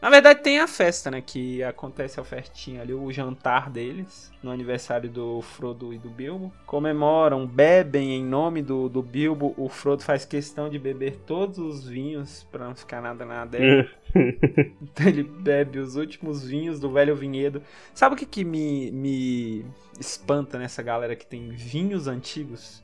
Na 0.00 0.08
verdade 0.10 0.40
tem 0.40 0.60
a 0.60 0.68
festa, 0.68 1.10
né, 1.10 1.20
que 1.20 1.62
acontece 1.62 2.20
a 2.20 2.24
festinha 2.24 2.82
ali, 2.82 2.94
o 2.94 3.10
jantar 3.10 3.68
deles, 3.68 4.30
no 4.40 4.50
aniversário 4.50 5.10
do 5.10 5.42
Frodo 5.42 5.92
e 5.92 5.98
do 5.98 6.08
Bilbo. 6.08 6.52
Comemoram, 6.64 7.44
bebem 7.44 8.12
em 8.12 8.24
nome 8.24 8.62
do, 8.62 8.88
do 8.88 9.02
Bilbo, 9.02 9.54
o 9.56 9.68
Frodo 9.68 10.04
faz 10.04 10.24
questão 10.24 10.70
de 10.70 10.78
beber 10.78 11.16
todos 11.26 11.58
os 11.58 11.86
vinhos, 11.86 12.46
pra 12.52 12.68
não 12.68 12.76
ficar 12.76 13.00
nada 13.00 13.24
na 13.24 13.42
adega. 13.42 13.90
Então 14.80 15.06
ele 15.06 15.22
bebe 15.22 15.78
os 15.78 15.94
últimos 15.94 16.42
vinhos 16.42 16.80
do 16.80 16.90
velho 16.90 17.14
vinhedo. 17.14 17.62
Sabe 17.92 18.14
o 18.14 18.18
que, 18.18 18.24
que 18.24 18.42
me, 18.42 18.90
me 18.90 19.66
espanta 20.00 20.58
nessa 20.58 20.82
galera 20.82 21.14
que 21.14 21.26
tem 21.26 21.50
vinhos 21.50 22.08
antigos? 22.08 22.82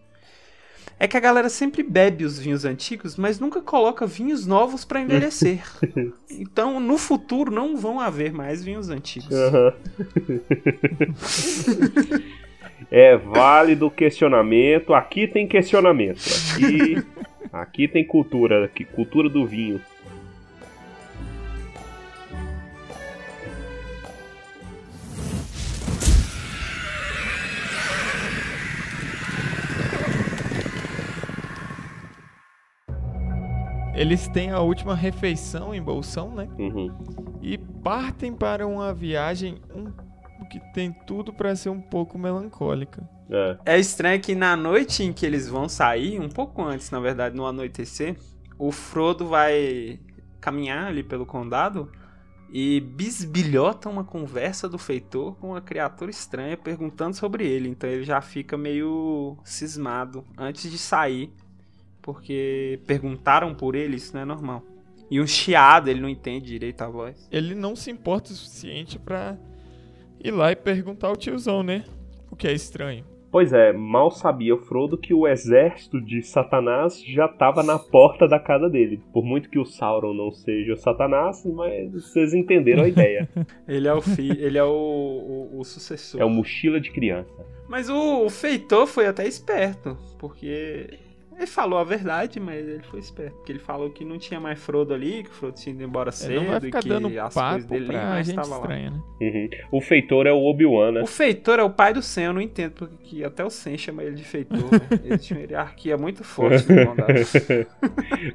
É 0.98 1.08
que 1.08 1.16
a 1.16 1.20
galera 1.20 1.48
sempre 1.48 1.82
bebe 1.82 2.24
os 2.24 2.38
vinhos 2.38 2.64
antigos, 2.64 3.16
mas 3.16 3.40
nunca 3.40 3.60
coloca 3.60 4.06
vinhos 4.06 4.46
novos 4.46 4.84
pra 4.84 5.00
envelhecer. 5.00 5.62
então, 6.30 6.78
no 6.78 6.96
futuro, 6.96 7.50
não 7.52 7.76
vão 7.76 7.98
haver 8.00 8.32
mais 8.32 8.62
vinhos 8.64 8.88
antigos. 8.88 9.32
Aham. 9.32 9.72
é 12.90 13.16
válido 13.16 13.86
o 13.86 13.90
questionamento. 13.90 14.94
Aqui 14.94 15.26
tem 15.26 15.48
questionamento. 15.48 16.20
Aqui, 16.54 17.02
aqui 17.52 17.88
tem 17.88 18.04
cultura. 18.04 18.64
Aqui, 18.66 18.84
cultura 18.84 19.28
do 19.28 19.46
vinho. 19.46 19.80
Eles 33.94 34.26
têm 34.28 34.50
a 34.50 34.60
última 34.60 34.94
refeição 34.94 35.74
em 35.74 35.80
Bolsão, 35.80 36.34
né? 36.34 36.48
Uhum. 36.58 36.90
E 37.40 37.56
partem 37.56 38.32
para 38.32 38.66
uma 38.66 38.92
viagem 38.92 39.60
um, 39.74 39.92
que 40.46 40.58
tem 40.72 40.92
tudo 41.06 41.32
pra 41.32 41.54
ser 41.54 41.68
um 41.68 41.80
pouco 41.80 42.18
melancólica. 42.18 43.08
É. 43.30 43.58
É 43.64 43.78
estranho 43.78 44.20
que 44.20 44.34
na 44.34 44.56
noite 44.56 45.02
em 45.02 45.12
que 45.12 45.24
eles 45.24 45.48
vão 45.48 45.68
sair, 45.68 46.20
um 46.20 46.28
pouco 46.28 46.62
antes, 46.62 46.90
na 46.90 47.00
verdade, 47.00 47.36
no 47.36 47.46
anoitecer, 47.46 48.16
o 48.58 48.70
Frodo 48.72 49.26
vai 49.26 49.98
caminhar 50.40 50.86
ali 50.86 51.02
pelo 51.02 51.24
condado 51.24 51.90
e 52.52 52.80
bisbilhota 52.80 53.88
uma 53.88 54.04
conversa 54.04 54.68
do 54.68 54.78
feitor 54.78 55.34
com 55.36 55.48
uma 55.50 55.60
criatura 55.60 56.10
estranha 56.10 56.56
perguntando 56.56 57.16
sobre 57.16 57.46
ele. 57.46 57.68
Então 57.68 57.88
ele 57.88 58.04
já 58.04 58.20
fica 58.20 58.56
meio 58.56 59.36
cismado 59.42 60.24
antes 60.36 60.70
de 60.70 60.78
sair, 60.78 61.32
porque 62.04 62.78
perguntaram 62.86 63.54
por 63.54 63.74
ele, 63.74 63.96
isso 63.96 64.14
não 64.14 64.20
é 64.20 64.24
normal. 64.26 64.62
E 65.10 65.20
um 65.20 65.26
chiado, 65.26 65.88
ele 65.88 66.00
não 66.00 66.08
entende 66.08 66.46
direito 66.46 66.82
a 66.82 66.88
voz. 66.88 67.26
Ele 67.32 67.54
não 67.54 67.74
se 67.74 67.90
importa 67.90 68.30
o 68.30 68.34
suficiente 68.34 68.98
pra 68.98 69.38
ir 70.22 70.30
lá 70.30 70.52
e 70.52 70.56
perguntar 70.56 71.08
ao 71.08 71.16
tiozão, 71.16 71.62
né? 71.62 71.84
O 72.30 72.36
que 72.36 72.46
é 72.46 72.52
estranho. 72.52 73.04
Pois 73.30 73.52
é, 73.52 73.72
mal 73.72 74.10
sabia 74.10 74.54
o 74.54 74.58
Frodo 74.58 74.98
que 74.98 75.14
o 75.14 75.26
exército 75.26 76.00
de 76.00 76.22
Satanás 76.22 77.02
já 77.02 77.24
estava 77.24 77.62
na 77.62 77.78
porta 77.78 78.28
da 78.28 78.38
casa 78.38 78.68
dele. 78.68 79.00
Por 79.12 79.24
muito 79.24 79.48
que 79.48 79.58
o 79.58 79.64
Sauron 79.64 80.12
não 80.12 80.30
seja 80.30 80.74
o 80.74 80.76
Satanás, 80.76 81.42
mas 81.44 81.90
vocês 81.90 82.34
entenderam 82.34 82.84
a 82.84 82.88
ideia. 82.88 83.28
Ele 83.66 83.88
é 83.88 83.94
o 83.94 84.00
fi 84.00 84.30
ele 84.30 84.58
é 84.58 84.62
o, 84.62 84.68
o, 84.68 85.58
o 85.58 85.64
sucessor. 85.64 86.20
É 86.20 86.24
o 86.24 86.30
mochila 86.30 86.80
de 86.80 86.92
criança. 86.92 87.44
Mas 87.66 87.88
o, 87.88 88.26
o 88.26 88.30
feitor 88.30 88.86
foi 88.86 89.06
até 89.06 89.26
esperto, 89.26 89.96
porque 90.18 90.98
ele 91.36 91.46
falou 91.46 91.78
a 91.78 91.84
verdade, 91.84 92.38
mas 92.38 92.66
ele 92.66 92.82
foi 92.82 93.00
esperto. 93.00 93.36
Porque 93.36 93.52
ele 93.52 93.58
falou 93.58 93.90
que 93.90 94.04
não 94.04 94.18
tinha 94.18 94.38
mais 94.40 94.58
Frodo 94.58 94.94
ali, 94.94 95.24
que 95.24 95.30
o 95.30 95.32
Frodo 95.32 95.56
tinha 95.56 95.74
ido 95.74 95.82
embora 95.84 96.12
cedo 96.12 96.30
Ele 96.30 96.40
não 96.40 96.46
vai 96.46 96.58
e 96.58 96.60
ficar 96.60 96.82
que 96.82 96.88
dando 96.88 97.06
as 97.08 97.34
coisas 97.34 97.34
papo 97.34 97.66
dele 97.66 97.88
nem 97.88 97.98
pra 97.98 98.08
mais 98.08 98.26
gente 98.26 98.38
estavam 98.38 98.58
lá. 98.58 98.64
estranha, 98.64 98.90
né? 98.90 99.02
Uhum. 99.20 99.48
O 99.72 99.80
feitor 99.80 100.26
é 100.26 100.32
o 100.32 100.44
Obi-Wan, 100.44 100.92
né? 100.92 101.02
O 101.02 101.06
feitor 101.06 101.58
é 101.58 101.62
o 101.62 101.70
pai 101.70 101.92
do 101.92 102.02
Sam, 102.02 102.22
eu 102.22 102.32
não 102.32 102.40
entendo 102.40 102.72
porque 102.72 103.04
que 103.04 103.24
até 103.24 103.44
o 103.44 103.50
Sam 103.50 103.76
chama 103.76 104.02
ele 104.02 104.16
de 104.16 104.24
feitor. 104.24 104.72
né? 104.72 105.00
Ele 105.04 105.18
tinha 105.18 105.38
uma 105.38 105.46
hierarquia 105.46 105.96
muito 105.96 106.24
forte 106.24 106.66
no 106.70 106.84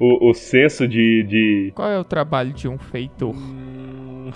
o, 0.00 0.30
o 0.30 0.34
senso 0.34 0.86
de, 0.86 1.22
de. 1.24 1.72
Qual 1.74 1.88
é 1.88 1.98
o 1.98 2.04
trabalho 2.04 2.52
de 2.52 2.68
um 2.68 2.78
feitor? 2.78 3.34
Hum, 3.34 3.79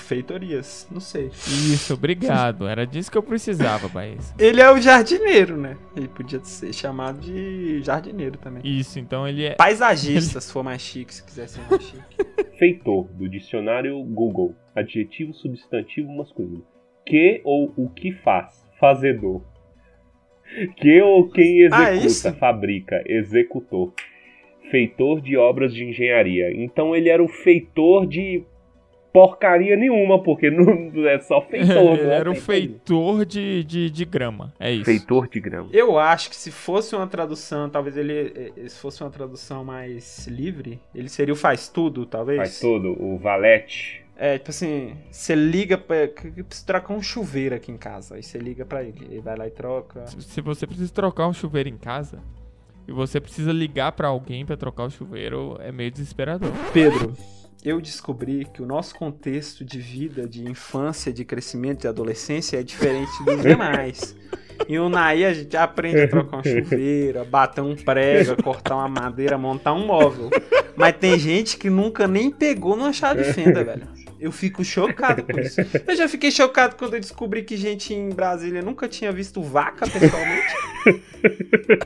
feitorias, 0.03 0.87
não 0.91 1.01
sei. 1.01 1.27
Isso, 1.29 1.95
obrigado. 1.95 2.67
Era 2.67 2.87
disso 2.87 3.11
que 3.11 3.19
eu 3.19 3.23
precisava, 3.23 3.89
Baez. 3.89 4.35
Ele 4.39 4.61
é 4.61 4.71
o 4.71 4.81
jardineiro, 4.81 5.57
né? 5.57 5.77
Ele 5.97 6.09
podia 6.09 6.43
ser 6.45 6.73
chamado 6.73 7.21
de 7.21 7.83
jardineiro 7.83 8.39
também. 8.39 8.63
Isso, 8.65 8.99
então 8.99 9.27
ele 9.27 9.45
é. 9.45 9.55
Paisagista, 9.55 10.41
se 10.43 10.53
for 10.53 10.63
mais 10.63 10.81
chique, 10.83 11.15
se 11.15 11.23
quiser 11.25 11.49
ser 11.49 11.61
mais 11.71 11.83
chique. 11.83 12.57
Feitor, 12.59 13.05
do 13.13 13.29
dicionário 13.29 14.03
Google. 14.05 14.55
Adjetivo 14.75 15.33
substantivo 15.35 16.13
masculino. 16.17 16.65
Que 17.07 17.41
ou 17.45 17.73
o 17.77 17.89
que 17.91 18.13
faz? 18.23 18.67
Fazedor. 18.81 19.43
Que 20.77 21.01
ou 21.01 21.29
quem 21.31 21.67
Ah, 21.73 21.93
executa, 21.93 22.07
isso? 22.07 22.33
fabrica, 22.35 23.03
executor. 23.07 23.93
Feitor 24.71 25.21
de 25.21 25.37
obras 25.37 25.73
de 25.75 25.85
engenharia. 25.85 26.51
Então 26.55 26.95
ele 26.95 27.09
era 27.09 27.23
o 27.23 27.29
feitor 27.29 28.07
de 28.07 28.45
porcaria 29.15 29.77
nenhuma, 29.77 30.21
porque 30.23 30.51
não 30.51 31.07
é 31.09 31.21
só 31.21 31.41
feitor. 31.47 31.95
ele 31.95 32.03
não 32.05 32.11
é 32.13 32.17
era 32.17 32.31
o 32.31 32.35
feitoria. 32.35 32.69
feitor 32.77 33.25
de, 33.25 33.63
de, 33.65 33.89
de 33.91 34.05
grama. 34.05 34.53
É 34.59 34.73
isso. 34.73 34.85
Feitor 34.85 35.29
de 35.29 35.39
grama. 35.41 35.69
Eu 35.73 35.97
acho 35.99 36.29
que 36.29 36.37
se 36.37 36.51
fosse 36.51 36.97
uma 36.97 37.07
tradução, 37.07 37.71
talvez 37.71 37.97
ele. 37.97 38.53
eh, 38.57 38.69
Se 38.69 38.79
fosse 38.81 39.03
uma 39.05 39.11
tradução 39.11 39.65
mais 39.65 40.27
livre, 40.27 40.81
ele 40.93 41.09
seria 41.09 41.33
o 41.33 41.37
faz 41.37 41.69
tudo, 41.69 42.05
talvez. 42.05 42.37
Faz 42.39 42.59
todo, 42.61 42.91
o 43.01 43.17
valete. 43.17 44.03
É, 44.17 44.39
tipo 44.39 44.51
assim, 44.51 44.97
você 45.11 45.35
liga 45.35 45.79
pra. 45.79 46.09
que- 46.09 46.31
que 46.33 46.43
Precisa 46.43 46.67
trocar 46.67 46.95
um 46.95 47.03
chuveiro 47.03 47.55
aqui 47.55 47.71
em 47.73 47.77
casa. 47.77 48.17
Aí 48.17 48.23
você 48.23 48.37
liga 48.39 48.65
pra 48.65 48.83
ele. 48.83 49.07
Ele 49.11 49.21
vai 49.21 49.37
lá 49.37 49.47
e 49.47 49.51
troca. 49.51 50.07
Se- 50.09 50.21
Se 50.23 50.41
você 50.41 50.67
precisa 50.67 50.93
trocar 50.93 51.29
um 51.29 51.33
chuveiro 51.33 51.69
em 51.69 51.77
casa 51.77 52.19
e 52.89 52.93
você 52.93 53.21
precisa 53.21 53.53
ligar 53.53 53.93
pra 53.93 54.09
alguém 54.09 54.45
pra 54.45 54.57
trocar 54.57 54.85
o 54.85 54.91
chuveiro, 54.91 55.57
é 55.61 55.71
meio 55.73 55.91
desesperador. 55.91 56.51
Pedro, 56.73 57.13
eu 57.65 57.81
descobri 57.81 58.47
que 58.53 58.63
o 58.63 58.67
nosso 58.67 58.95
contexto 58.95 59.65
de 59.65 59.79
vida, 59.79 60.29
de 60.29 60.47
infância, 60.47 61.11
de 61.11 61.25
crescimento, 61.25 61.81
de 61.81 61.89
adolescência 61.89 62.59
é 62.59 62.63
diferente 62.63 63.11
dos 63.25 63.41
demais. 63.43 64.15
E 64.69 64.79
o 64.79 64.89
Naí 64.91 65.25
a 65.25 65.33
gente 65.33 65.57
aprende 65.57 66.03
a 66.03 66.09
trocar 66.09 66.37
um 66.39 66.45
chuveiro, 66.45 67.23
a 67.23 67.25
bater 67.25 67.63
um 67.63 67.75
prego, 67.75 68.41
cortar 68.43 68.77
uma 68.77 68.89
madeira, 68.89 69.39
montar 69.39 69.73
um 69.73 69.87
móvel. 69.87 70.31
Mas 70.77 70.95
tem 70.99 71.19
gente 71.19 71.57
que 71.57 71.71
nunca 71.71 72.07
nem 72.07 72.31
pegou 72.31 72.77
numa 72.77 72.93
chave 72.93 73.23
de 73.23 73.33
fenda, 73.33 73.65
velho. 73.65 73.89
Eu 74.21 74.31
fico 74.31 74.63
chocado 74.63 75.23
com 75.23 75.41
isso. 75.41 75.61
Eu 75.87 75.97
já 75.97 76.07
fiquei 76.09 76.31
chocado 76.31 76.77
quando 76.77 76.95
eu 76.95 77.01
descobri 77.01 77.43
que 77.43 77.57
gente 77.57 77.95
em 77.95 78.11
Brasília 78.11 78.63
nunca 78.63 78.89
tinha 78.89 79.11
visto 79.11 79.43
vaca 79.43 79.87
pessoalmente. 79.87 80.55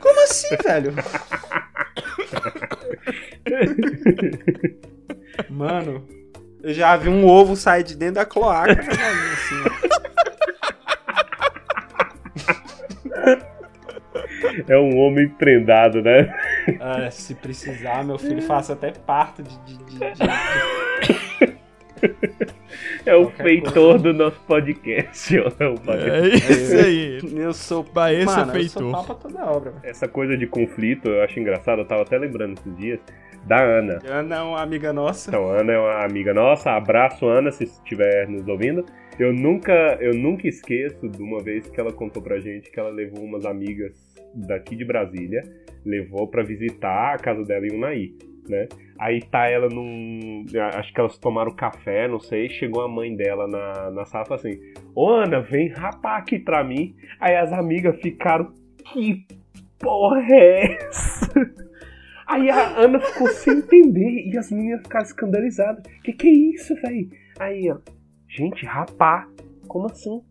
Como 0.01 0.23
assim, 0.23 0.55
velho? 0.63 0.93
Mano, 5.59 6.07
eu 6.63 6.73
já 6.73 6.95
vi 6.95 7.09
um 7.09 7.25
ovo 7.27 7.53
sair 7.57 7.83
de 7.83 7.93
dentro 7.97 8.15
da 8.15 8.25
cloaca. 8.25 8.75
da 8.75 8.81
galinha, 8.81 9.33
assim. 9.33 9.63
É 14.67 14.77
um 14.77 14.97
homem 14.97 15.27
prendado, 15.27 16.01
né? 16.01 16.33
Ah, 16.79 17.11
se 17.11 17.35
precisar, 17.35 18.03
meu 18.05 18.17
filho, 18.17 18.41
faça 18.41 18.71
até 18.73 18.91
parto 18.91 19.43
de. 19.43 19.57
de, 19.65 19.77
de- 19.77 19.99
de- 19.99 21.59
É 23.05 23.13
o 23.15 23.23
Qualquer 23.25 23.43
feitor 23.43 23.73
coisa. 23.73 23.97
do 23.99 24.13
nosso 24.13 24.39
podcast. 24.47 25.37
ó. 25.39 25.51
É 25.59 25.67
o. 25.67 25.75
É 25.91 26.27
isso 26.29 26.75
aí. 26.77 27.19
Eu 27.35 27.53
sou. 27.53 27.83
Baessa 27.83 28.25
Mano, 28.37 28.51
eu 28.51 28.55
feitor. 28.55 28.81
sou 28.83 28.91
pau 28.91 29.03
pra 29.03 29.15
toda 29.15 29.45
obra, 29.45 29.71
velho. 29.71 29.83
Essa 29.85 30.07
coisa 30.07 30.37
de 30.37 30.47
conflito 30.47 31.09
eu 31.09 31.21
acho 31.23 31.37
engraçado, 31.39 31.79
eu 31.79 31.85
tava 31.85 32.03
até 32.03 32.17
lembrando 32.17 32.53
esses 32.57 32.77
dias 32.77 32.99
da 33.49 33.63
Ana. 33.63 33.99
Ana 34.05 34.35
é 34.35 34.41
uma 34.43 34.61
amiga 34.61 34.93
nossa. 34.93 35.31
Então, 35.31 35.49
Ana 35.49 35.73
é 35.73 35.79
uma 35.79 36.05
amiga 36.05 36.33
nossa. 36.35 36.69
Abraço, 36.69 37.25
Ana, 37.25 37.51
se 37.51 37.63
estiver 37.63 38.27
nos 38.27 38.47
ouvindo. 38.47 38.85
Eu 39.17 39.33
nunca, 39.33 39.97
eu 39.99 40.13
nunca 40.13 40.47
esqueço 40.47 41.09
de 41.09 41.21
uma 41.21 41.39
vez 41.39 41.67
que 41.67 41.79
ela 41.79 41.91
contou 41.91 42.21
pra 42.21 42.39
gente 42.39 42.71
que 42.71 42.79
ela 42.79 42.91
levou 42.91 43.23
umas 43.23 43.45
amigas 43.45 43.91
daqui 44.35 44.75
de 44.75 44.85
Brasília, 44.85 45.41
levou 45.83 46.27
pra 46.27 46.43
visitar 46.43 47.15
a 47.15 47.17
casa 47.17 47.43
dela 47.43 47.65
em 47.65 47.75
Unai, 47.75 48.11
né? 48.47 48.67
Aí 48.99 49.19
tá 49.19 49.49
ela 49.49 49.67
num. 49.67 50.45
Acho 50.75 50.93
que 50.93 50.99
elas 50.99 51.17
tomaram 51.17 51.51
café, 51.51 52.07
não 52.07 52.19
sei. 52.19 52.49
Chegou 52.49 52.83
a 52.83 52.87
mãe 52.87 53.15
dela 53.15 53.47
na, 53.47 53.89
na 53.89 54.05
sala 54.05 54.25
e 54.25 54.27
falou 54.27 54.39
assim: 54.39 54.59
Ô 54.93 55.09
Ana, 55.09 55.41
vem 55.41 55.69
rapar 55.69 56.19
aqui 56.19 56.37
pra 56.37 56.63
mim. 56.63 56.95
Aí 57.19 57.35
as 57.35 57.51
amigas 57.51 57.99
ficaram: 57.99 58.53
Que 58.93 59.25
porra 59.79 60.21
é 60.29 60.77
essa? 60.85 61.68
Aí 62.29 62.47
a 62.51 62.77
Ana 62.77 62.99
ficou 62.99 63.27
sem 63.29 63.57
entender 63.57 64.27
e 64.27 64.37
as 64.37 64.51
meninas 64.51 64.83
ficaram 64.83 65.03
escandalizadas. 65.03 65.83
Que 66.03 66.13
que 66.13 66.27
é 66.27 66.31
isso, 66.31 66.75
velho? 66.75 67.09
Aí 67.39 67.67
ela, 67.67 67.81
gente, 68.27 68.67
rapar? 68.67 69.27
Como 69.67 69.87
assim? 69.87 70.21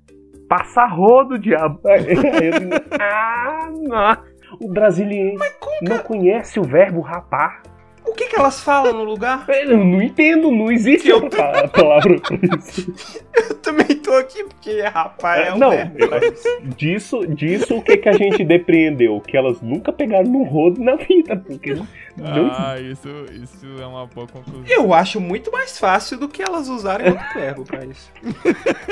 Passa 0.49 0.87
rodo, 0.87 1.37
diabo. 1.37 1.81
Aí 1.89 2.47
eu 2.47 2.61
digo, 2.61 2.73
ah, 3.01 3.69
não. 3.73 4.29
O 4.61 4.73
brasileiro 4.73 5.39
não 5.83 5.99
conhece 5.99 6.61
o 6.61 6.63
verbo 6.63 7.01
rapar. 7.01 7.63
O 8.09 8.13
que, 8.15 8.27
que 8.27 8.37
elas 8.37 8.61
falam 8.61 8.93
no 8.93 9.05
lugar? 9.05 9.45
Eu 9.49 9.77
não 9.79 10.03
entendo, 10.03 10.51
não 10.51 10.71
existe 10.71 11.09
Eu- 11.09 11.23
outra 11.23 11.67
palavra 11.69 12.19
pra 12.21 12.37
isso. 12.59 12.93
Eu 13.35 13.55
também 13.57 13.87
tô 13.97 14.13
aqui 14.15 14.43
porque 14.45 14.81
rapaz 14.83 15.47
é 15.49 15.55
um 15.55 15.59
não, 15.59 15.73
eu- 15.73 16.69
disso, 16.77 17.27
disso 17.27 17.77
o 17.77 17.83
que, 17.83 17.97
que 17.97 18.09
a 18.09 18.13
gente 18.13 18.45
depreendeu? 18.45 19.21
Que 19.21 19.37
elas 19.37 19.61
nunca 19.61 19.93
pegaram 19.93 20.29
no 20.29 20.43
rodo 20.43 20.83
na 20.83 20.97
vida, 20.97 21.37
porque 21.37 21.75
não 21.75 21.87
Ah, 22.25 22.77
isso, 22.81 23.09
isso 23.43 23.67
é 23.81 23.87
uma 23.87 24.07
boa 24.07 24.27
conclusão. 24.27 24.65
Eu 24.67 24.93
acho 24.93 25.21
muito 25.21 25.53
mais 25.53 25.79
fácil 25.79 26.19
do 26.19 26.29
que 26.29 26.43
elas 26.43 26.69
usarem 26.69 27.11
outro 27.11 27.25
verbo 27.35 27.65
pra 27.65 27.85
isso. 27.85 28.11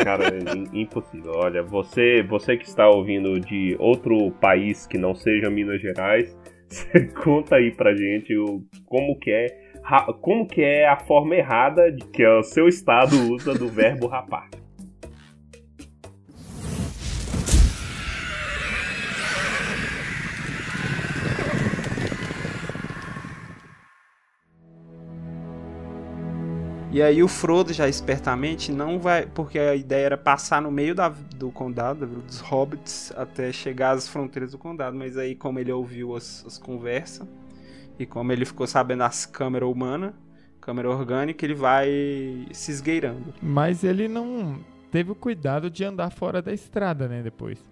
Cara, 0.04 0.24
é 0.28 0.54
im- 0.56 0.82
impossível. 0.82 1.32
Olha, 1.36 1.62
você, 1.62 2.22
você 2.22 2.56
que 2.56 2.66
está 2.66 2.88
ouvindo 2.88 3.40
de 3.40 3.74
outro 3.78 4.30
país 4.40 4.86
que 4.86 4.98
não 4.98 5.14
seja 5.14 5.50
Minas 5.50 5.80
Gerais, 5.80 6.36
você 6.68 7.06
conta 7.22 7.56
aí 7.56 7.74
pra 7.74 7.94
gente 7.94 8.34
como 8.84 9.18
que 9.18 9.30
é 9.30 9.66
como 10.20 10.48
que 10.48 10.62
é 10.62 10.88
a 10.88 10.96
forma 10.96 11.36
errada 11.36 11.94
que 12.12 12.26
o 12.26 12.42
seu 12.42 12.66
estado 12.66 13.14
usa 13.32 13.54
do 13.54 13.68
verbo 13.68 14.08
rapar. 14.08 14.50
E 26.96 27.02
aí 27.02 27.22
o 27.22 27.28
Frodo 27.28 27.74
já 27.74 27.86
espertamente 27.86 28.72
não 28.72 28.98
vai, 28.98 29.26
porque 29.26 29.58
a 29.58 29.76
ideia 29.76 30.06
era 30.06 30.16
passar 30.16 30.62
no 30.62 30.70
meio 30.70 30.94
da- 30.94 31.10
do 31.10 31.50
condado, 31.50 32.00
da 32.00 32.06
vila 32.06 32.22
dos 32.22 32.40
hobbits, 32.40 33.12
até 33.14 33.52
chegar 33.52 33.90
às 33.90 34.08
fronteiras 34.08 34.52
do 34.52 34.56
condado, 34.56 34.96
mas 34.96 35.18
aí 35.18 35.34
como 35.34 35.58
ele 35.58 35.70
ouviu 35.70 36.16
as, 36.16 36.42
as 36.46 36.56
conversas 36.56 37.28
e 37.98 38.06
como 38.06 38.32
ele 38.32 38.46
ficou 38.46 38.66
sabendo 38.66 39.02
as 39.02 39.26
câmeras 39.26 39.68
humanas, 39.68 40.14
câmera 40.58 40.88
orgânica, 40.88 41.44
ele 41.44 41.54
vai 41.54 42.46
se 42.52 42.70
esgueirando. 42.70 43.34
Mas 43.42 43.84
ele 43.84 44.08
não 44.08 44.58
teve 44.90 45.10
o 45.10 45.14
cuidado 45.14 45.68
de 45.68 45.84
andar 45.84 46.08
fora 46.08 46.40
da 46.40 46.54
estrada, 46.54 47.06
né, 47.06 47.22
depois. 47.22 47.62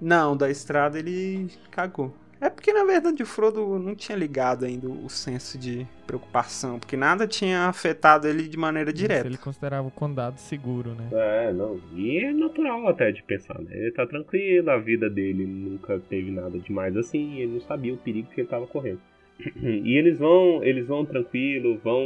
Não, 0.00 0.36
da 0.36 0.50
estrada 0.50 0.98
ele 0.98 1.48
cagou. 1.70 2.12
É 2.40 2.50
porque 2.50 2.72
na 2.72 2.84
verdade 2.84 3.22
o 3.22 3.26
Frodo 3.26 3.78
não 3.78 3.94
tinha 3.94 4.16
ligado 4.16 4.64
ainda 4.64 4.88
o 4.88 5.08
senso 5.08 5.58
de 5.58 5.86
preocupação, 6.06 6.78
porque 6.78 6.96
nada 6.96 7.26
tinha 7.26 7.66
afetado 7.66 8.28
ele 8.28 8.48
de 8.48 8.56
maneira 8.56 8.92
direta. 8.92 9.26
Ele 9.26 9.38
considerava 9.38 9.88
o 9.88 9.90
condado 9.90 10.38
seguro, 10.38 10.90
né? 10.90 11.08
É, 11.12 11.52
não. 11.52 11.80
E 11.94 12.18
é 12.18 12.32
natural 12.32 12.86
até 12.88 13.10
de 13.10 13.22
pensar, 13.22 13.58
né? 13.60 13.70
Ele 13.72 13.92
tá 13.92 14.06
tranquilo, 14.06 14.70
a 14.70 14.78
vida 14.78 15.08
dele 15.08 15.46
nunca 15.46 15.98
teve 15.98 16.30
nada 16.30 16.58
demais 16.58 16.96
assim, 16.96 17.40
ele 17.40 17.54
não 17.54 17.60
sabia 17.60 17.94
o 17.94 17.98
perigo 17.98 18.28
que 18.30 18.40
ele 18.40 18.48
tava 18.48 18.66
correndo. 18.66 19.00
E 19.62 19.98
eles 19.98 20.18
vão, 20.18 20.64
eles 20.64 20.86
vão 20.86 21.04
tranquilo, 21.04 21.78
vão, 21.84 22.02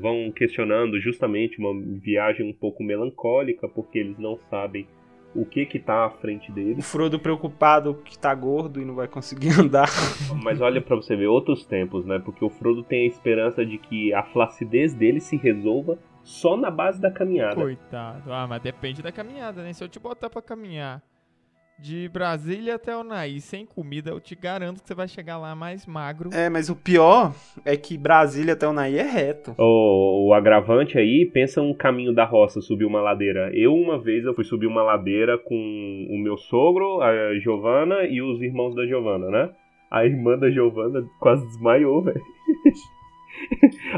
vão 0.00 0.32
questionando 0.32 0.98
justamente 0.98 1.58
uma 1.58 1.78
viagem 2.00 2.48
um 2.48 2.52
pouco 2.52 2.82
melancólica, 2.82 3.68
porque 3.68 3.98
eles 3.98 4.18
não 4.18 4.38
sabem 4.50 4.86
o 5.40 5.44
que 5.44 5.66
que 5.66 5.78
tá 5.78 6.06
à 6.06 6.10
frente 6.10 6.50
O 6.50 6.54
deles. 6.54 6.90
Frodo 6.90 7.18
preocupado 7.18 7.94
que 8.04 8.18
tá 8.18 8.34
gordo 8.34 8.80
e 8.80 8.84
não 8.84 8.94
vai 8.94 9.08
conseguir 9.08 9.50
andar. 9.60 9.88
Mas 10.42 10.60
olha 10.60 10.80
pra 10.80 10.96
você 10.96 11.14
ver 11.16 11.26
outros 11.26 11.64
tempos, 11.64 12.04
né? 12.06 12.18
Porque 12.18 12.44
o 12.44 12.50
Frodo 12.50 12.82
tem 12.82 13.04
a 13.04 13.08
esperança 13.08 13.64
de 13.64 13.78
que 13.78 14.12
a 14.14 14.22
flacidez 14.22 14.94
dele 14.94 15.20
se 15.20 15.36
resolva 15.36 15.98
só 16.22 16.56
na 16.56 16.70
base 16.70 17.00
da 17.00 17.10
caminhada. 17.10 17.54
Coitado. 17.54 18.32
Ah, 18.32 18.46
mas 18.48 18.60
depende 18.62 19.02
da 19.02 19.12
caminhada, 19.12 19.62
né? 19.62 19.72
Se 19.72 19.82
eu 19.84 19.88
te 19.88 19.98
botar 20.00 20.28
pra 20.28 20.42
caminhar 20.42 21.02
de 21.78 22.08
Brasília 22.08 22.76
até 22.76 22.96
Unaí 22.96 23.40
sem 23.40 23.66
comida, 23.66 24.10
eu 24.10 24.20
te 24.20 24.34
garanto 24.34 24.80
que 24.80 24.88
você 24.88 24.94
vai 24.94 25.06
chegar 25.06 25.38
lá 25.38 25.54
mais 25.54 25.86
magro. 25.86 26.30
É, 26.32 26.48
mas 26.48 26.70
o 26.70 26.76
pior 26.76 27.34
é 27.64 27.76
que 27.76 27.98
Brasília 27.98 28.54
até 28.54 28.66
Unaí 28.66 28.96
é 28.96 29.02
reto. 29.02 29.54
O, 29.58 30.28
o 30.28 30.34
agravante 30.34 30.98
aí, 30.98 31.30
pensa 31.32 31.60
um 31.60 31.74
caminho 31.74 32.14
da 32.14 32.24
roça, 32.24 32.60
subir 32.60 32.84
uma 32.84 33.00
ladeira. 33.00 33.50
Eu, 33.54 33.74
uma 33.74 33.98
vez, 33.98 34.24
eu 34.24 34.34
fui 34.34 34.44
subir 34.44 34.66
uma 34.66 34.82
ladeira 34.82 35.38
com 35.38 35.54
o 36.10 36.18
meu 36.18 36.36
sogro, 36.36 37.02
a 37.02 37.38
Giovana 37.38 38.04
e 38.04 38.22
os 38.22 38.40
irmãos 38.40 38.74
da 38.74 38.86
Giovana, 38.86 39.28
né? 39.28 39.50
A 39.90 40.04
irmã 40.04 40.38
da 40.38 40.50
Giovana 40.50 41.04
quase 41.20 41.46
desmaiou, 41.46 42.02
velho. 42.02 42.20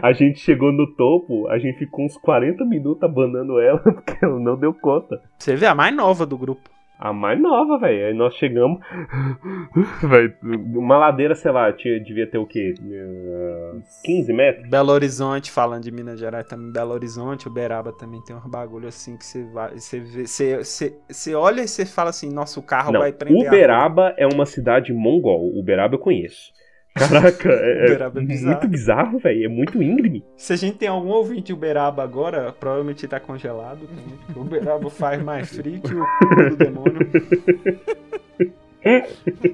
A 0.02 0.12
gente 0.12 0.40
chegou 0.40 0.72
no 0.72 0.86
topo, 0.94 1.48
a 1.48 1.58
gente 1.58 1.78
ficou 1.78 2.04
uns 2.04 2.16
40 2.16 2.64
minutos 2.64 3.02
abanando 3.04 3.60
ela, 3.60 3.78
porque 3.80 4.16
ela 4.20 4.38
não 4.38 4.56
deu 4.56 4.74
conta. 4.74 5.20
Você 5.38 5.54
vê 5.54 5.66
a 5.66 5.74
mais 5.76 5.94
nova 5.94 6.26
do 6.26 6.36
grupo. 6.36 6.68
A 6.98 7.12
mais 7.12 7.40
nova, 7.40 7.78
velho. 7.78 8.08
Aí 8.08 8.14
nós 8.14 8.34
chegamos. 8.34 8.80
Uma 10.74 10.98
ladeira, 10.98 11.34
sei 11.36 11.52
lá, 11.52 11.72
tinha, 11.72 12.00
devia 12.00 12.28
ter 12.28 12.38
o 12.38 12.46
quê? 12.46 12.74
Eh, 12.90 13.72
15 14.02 14.32
metros? 14.32 14.68
Belo 14.68 14.90
Horizonte, 14.90 15.48
falando 15.50 15.84
de 15.84 15.92
Minas 15.92 16.18
Gerais 16.18 16.44
também, 16.46 16.72
Belo 16.72 16.92
Horizonte, 16.92 17.46
Uberaba 17.46 17.92
também 17.92 18.20
tem 18.22 18.34
uns 18.34 18.44
bagulho 18.46 18.88
assim 18.88 19.16
que 19.16 19.24
você 19.24 19.44
vai. 19.44 19.78
Você 19.78 20.00
vê. 20.00 20.26
Você, 20.26 20.56
você, 20.56 20.98
você 21.08 21.34
olha 21.36 21.60
e 21.60 21.68
você 21.68 21.86
fala 21.86 22.10
assim, 22.10 22.32
nossa, 22.32 22.58
o 22.58 22.62
carro 22.64 22.90
Não, 22.90 23.00
vai 23.00 23.12
prender. 23.12 23.46
Uberaba 23.46 24.12
é 24.16 24.26
uma 24.26 24.44
cidade 24.44 24.92
mongol. 24.92 25.56
Uberaba 25.56 25.94
eu 25.94 26.00
conheço. 26.00 26.57
Caraca, 26.98 27.48
é, 27.50 27.82
é 27.82 27.84
Uberaba 27.86 28.20
é 28.20 28.24
bizarro. 28.24 28.52
muito 28.52 28.68
bizarro, 28.68 29.18
velho. 29.18 29.44
É 29.44 29.48
muito 29.48 29.82
íngreme. 29.82 30.24
Se 30.36 30.52
a 30.52 30.56
gente 30.56 30.76
tem 30.78 30.88
algum 30.88 31.08
ouvinte 31.10 31.42
de 31.44 31.52
Uberaba 31.52 32.02
agora, 32.02 32.52
provavelmente 32.52 33.06
tá 33.06 33.20
congelado 33.20 33.86
também. 33.86 34.18
Porque 34.26 34.40
Uberaba 34.40 34.90
faz 34.90 35.22
mais 35.22 35.54
frio 35.54 35.80
que 35.80 35.94
o 35.94 36.04
cu 36.18 36.50
do 36.50 36.56
demônio. 36.56 37.10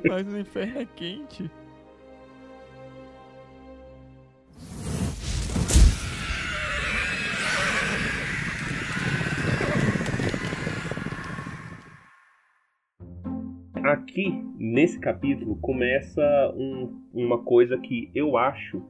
Mas 0.08 0.32
o 0.32 0.38
inferno 0.38 0.80
é 0.80 0.86
quente. 0.94 1.50
Aqui, 14.14 14.30
nesse 14.56 15.00
capítulo, 15.00 15.56
começa 15.56 16.22
um- 16.54 17.00
uma 17.12 17.42
coisa 17.42 17.76
que 17.76 18.12
eu 18.14 18.36
acho 18.36 18.80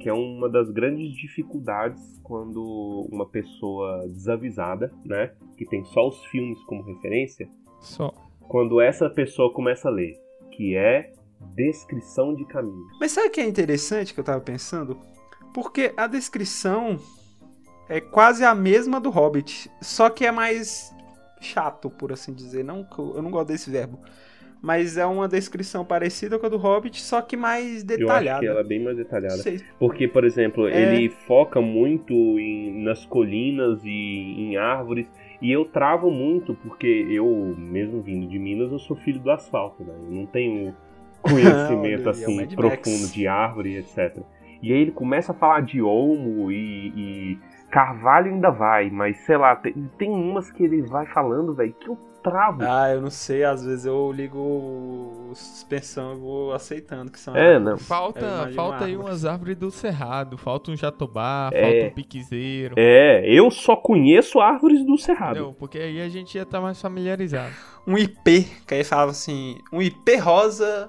que 0.00 0.08
é 0.08 0.12
uma 0.12 0.48
das 0.48 0.72
grandes 0.72 1.14
dificuldades 1.14 2.18
quando 2.24 3.06
uma 3.08 3.24
pessoa 3.24 4.08
desavisada, 4.08 4.92
né, 5.04 5.30
que 5.56 5.64
tem 5.64 5.84
só 5.84 6.08
os 6.08 6.24
filmes 6.24 6.60
como 6.64 6.82
referência, 6.82 7.48
Só. 7.80 8.12
quando 8.48 8.80
essa 8.80 9.08
pessoa 9.08 9.52
começa 9.52 9.86
a 9.86 9.92
ler, 9.92 10.20
que 10.50 10.74
é 10.74 11.12
descrição 11.54 12.34
de 12.34 12.44
caminhos. 12.44 12.90
Mas 12.98 13.12
sabe 13.12 13.28
o 13.28 13.30
que 13.30 13.40
é 13.40 13.46
interessante 13.46 14.12
que 14.12 14.18
eu 14.18 14.24
tava 14.24 14.40
pensando? 14.40 14.98
Porque 15.54 15.92
a 15.96 16.08
descrição 16.08 16.98
é 17.88 18.00
quase 18.00 18.42
a 18.44 18.52
mesma 18.52 19.00
do 19.00 19.10
Hobbit, 19.10 19.70
só 19.80 20.10
que 20.10 20.26
é 20.26 20.32
mais 20.32 20.92
chato, 21.40 21.88
por 21.88 22.10
assim 22.10 22.32
dizer. 22.34 22.64
Não, 22.64 22.84
eu 23.14 23.22
não 23.22 23.30
gosto 23.30 23.46
desse 23.48 23.70
verbo. 23.70 24.00
Mas 24.62 24.96
é 24.96 25.04
uma 25.04 25.26
descrição 25.26 25.84
parecida 25.84 26.38
com 26.38 26.46
a 26.46 26.48
do 26.48 26.56
Hobbit, 26.56 27.00
só 27.02 27.20
que 27.20 27.36
mais 27.36 27.66
Eu 27.66 27.72
acho 27.80 27.86
detalhada. 27.98 28.40
que 28.40 28.46
ela 28.46 28.60
é 28.60 28.64
bem 28.64 28.82
mais 28.84 28.96
detalhada. 28.96 29.34
Sei. 29.38 29.60
Porque, 29.76 30.06
por 30.06 30.22
exemplo, 30.24 30.68
É. 30.68 30.94
ele 30.94 31.08
foca 31.08 31.60
muito 31.60 32.12
em- 32.38 32.84
nas 32.84 33.04
colinas 33.04 33.80
e 33.84 33.90
em 33.90 34.56
árvores. 34.56 35.10
E 35.40 35.50
eu 35.50 35.64
travo 35.64 36.08
muito, 36.12 36.54
porque 36.54 36.86
eu, 37.10 37.26
mesmo 37.58 38.00
vindo 38.00 38.28
de 38.28 38.38
Minas, 38.38 38.70
eu 38.70 38.78
sou 38.78 38.96
filho 38.96 39.18
do 39.18 39.32
asfalto, 39.32 39.82
né? 39.82 39.92
Eu 39.92 40.10
não 40.14 40.26
tenho 40.26 40.72
conhecimento 41.22 42.06
é 42.06 42.10
assim 42.10 42.36
Max. 42.36 42.54
profundo 42.54 43.08
de 43.12 43.26
árvore, 43.26 43.76
etc. 43.76 44.18
E 44.62 44.72
aí 44.72 44.78
ele 44.80 44.92
começa 44.92 45.32
a 45.32 45.34
falar 45.34 45.62
de 45.62 45.82
olmo 45.82 46.52
e, 46.52 46.92
e 46.96 47.38
Carvalho 47.68 48.32
ainda 48.32 48.50
vai, 48.50 48.90
mas 48.90 49.16
sei 49.26 49.36
lá, 49.36 49.56
tem, 49.56 49.72
tem 49.98 50.10
umas 50.10 50.52
que 50.52 50.62
ele 50.62 50.82
vai 50.82 51.06
falando, 51.06 51.52
velho, 51.54 51.74
que 51.80 51.88
eu 51.88 51.98
travo. 52.22 52.62
Ah, 52.62 52.90
eu 52.92 53.00
não 53.00 53.10
sei, 53.10 53.44
às 53.44 53.64
vezes 53.64 53.84
eu 53.84 54.10
ligo 54.12 54.38
o 54.38 55.32
suspensão 55.34 56.14
e 56.14 56.18
vou 56.18 56.52
aceitando 56.52 57.10
que 57.10 57.18
são 57.18 57.36
É, 57.36 57.58
não. 57.58 57.76
Falta, 57.78 58.20
imagino 58.20 58.54
falta 58.54 58.84
aí 58.84 58.96
umas 58.96 59.24
árvores 59.24 59.56
do 59.56 59.70
cerrado. 59.70 60.38
Falta 60.38 60.70
um 60.70 60.76
jatobá, 60.76 61.50
É. 61.52 61.62
falta 61.62 61.86
um 61.86 61.94
piquezeiro. 61.94 62.74
É, 62.78 63.22
eu 63.26 63.50
só 63.50 63.74
conheço 63.76 64.40
árvores 64.40 64.84
do 64.84 64.96
Cerrado. 64.96 65.40
Não, 65.40 65.52
porque 65.52 65.78
aí 65.78 66.00
a 66.00 66.08
gente 66.08 66.34
ia 66.36 66.42
estar 66.42 66.60
mais 66.60 66.80
familiarizado. 66.80 67.52
Um 67.86 67.98
IP, 67.98 68.46
que 68.66 68.74
aí 68.74 68.84
falava 68.84 69.10
assim, 69.10 69.56
um 69.72 69.82
IP 69.82 70.16
rosa 70.16 70.88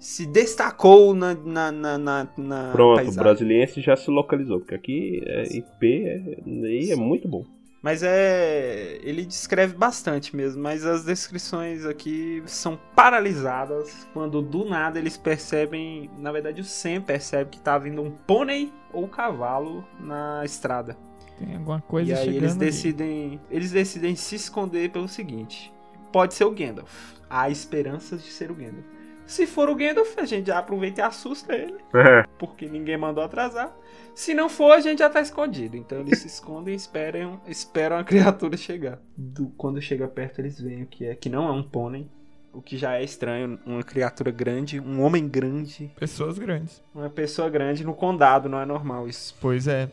se 0.00 0.26
destacou 0.26 1.14
na, 1.14 1.34
na, 1.34 1.72
na, 1.72 1.98
na, 1.98 2.28
na 2.36 2.70
Pronto, 2.72 2.92
o 2.94 2.96
paisagem. 2.96 3.22
brasiliense 3.22 3.80
já 3.80 3.96
se 3.96 4.10
localizou, 4.10 4.58
porque 4.58 4.74
aqui 4.74 5.22
é 5.24 5.42
IP 5.56 6.04
é, 6.06 6.92
é 6.92 6.96
muito 6.96 7.26
bom. 7.28 7.44
Mas 7.84 8.02
é. 8.02 8.98
Ele 9.02 9.26
descreve 9.26 9.74
bastante 9.76 10.34
mesmo, 10.34 10.62
mas 10.62 10.86
as 10.86 11.04
descrições 11.04 11.84
aqui 11.84 12.42
são 12.46 12.80
paralisadas 12.96 14.08
quando 14.14 14.40
do 14.40 14.64
nada 14.64 14.98
eles 14.98 15.18
percebem. 15.18 16.10
Na 16.16 16.32
verdade, 16.32 16.62
o 16.62 16.64
Sam 16.64 17.02
percebe 17.02 17.50
que 17.50 17.60
tá 17.60 17.76
vindo 17.76 18.00
um 18.00 18.10
pônei 18.10 18.72
ou 18.90 19.06
cavalo 19.06 19.86
na 20.00 20.42
estrada. 20.46 20.96
Tem 21.38 21.56
alguma 21.56 21.82
coisa 21.82 22.10
e 22.10 22.14
aí 22.14 22.18
chegando 22.20 22.36
eles 22.38 22.52
ali. 22.52 22.60
decidem. 22.60 23.40
Eles 23.50 23.70
decidem 23.70 24.16
se 24.16 24.34
esconder 24.36 24.90
pelo 24.90 25.06
seguinte: 25.06 25.70
pode 26.10 26.32
ser 26.32 26.44
o 26.44 26.52
Gandalf. 26.52 26.90
Há 27.28 27.50
esperanças 27.50 28.24
de 28.24 28.30
ser 28.30 28.50
o 28.50 28.54
Gandalf. 28.54 28.93
Se 29.26 29.46
for 29.46 29.68
o 29.70 29.74
Gandalf, 29.74 30.18
a 30.18 30.24
gente 30.24 30.46
já 30.48 30.58
aproveita 30.58 31.00
e 31.00 31.04
assusta 31.04 31.54
ele, 31.54 31.76
porque 32.38 32.66
ninguém 32.66 32.96
mandou 32.96 33.24
atrasar. 33.24 33.74
Se 34.14 34.32
não 34.34 34.48
for, 34.48 34.72
a 34.72 34.80
gente 34.80 34.98
já 35.00 35.10
tá 35.10 35.20
escondido. 35.20 35.76
Então 35.76 36.00
eles 36.00 36.18
se 36.20 36.26
escondem 36.28 36.74
e 36.74 36.76
esperam, 36.76 37.40
esperam 37.48 37.96
a 37.98 38.04
criatura 38.04 38.56
chegar. 38.56 38.98
Do- 39.16 39.48
quando 39.56 39.80
chega 39.80 40.06
perto, 40.06 40.40
eles 40.40 40.60
veem 40.60 40.82
o 40.82 40.86
que 40.86 41.04
é, 41.06 41.14
que 41.14 41.28
não 41.28 41.48
é 41.48 41.52
um 41.52 41.62
pônei. 41.62 42.06
O 42.52 42.62
que 42.62 42.76
já 42.76 42.94
é 42.94 43.02
estranho, 43.02 43.58
uma 43.66 43.82
criatura 43.82 44.30
grande, 44.30 44.78
um 44.78 45.02
homem 45.02 45.26
grande, 45.26 45.90
Pessoas 45.98 46.38
grandes. 46.38 46.80
uma 46.94 47.10
pessoa 47.10 47.50
grande 47.50 47.82
no 47.82 47.92
condado, 47.94 48.48
não 48.48 48.60
é 48.60 48.64
normal 48.64 49.08
isso. 49.08 49.34
Pois 49.40 49.66
é. 49.66 49.90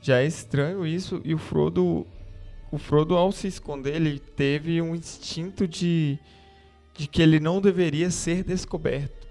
Já 0.00 0.20
é 0.20 0.26
estranho 0.26 0.86
isso 0.86 1.20
e 1.24 1.34
o 1.34 1.38
Frodo. 1.38 2.06
O 2.70 2.78
Frodo, 2.78 3.16
ao 3.16 3.32
se 3.32 3.48
esconder, 3.48 3.96
ele 3.96 4.20
teve 4.20 4.80
um 4.80 4.94
instinto 4.94 5.66
de. 5.66 6.16
De 6.96 7.06
que 7.06 7.22
ele 7.22 7.38
não 7.38 7.60
deveria 7.60 8.10
ser 8.10 8.42
descoberto. 8.42 9.26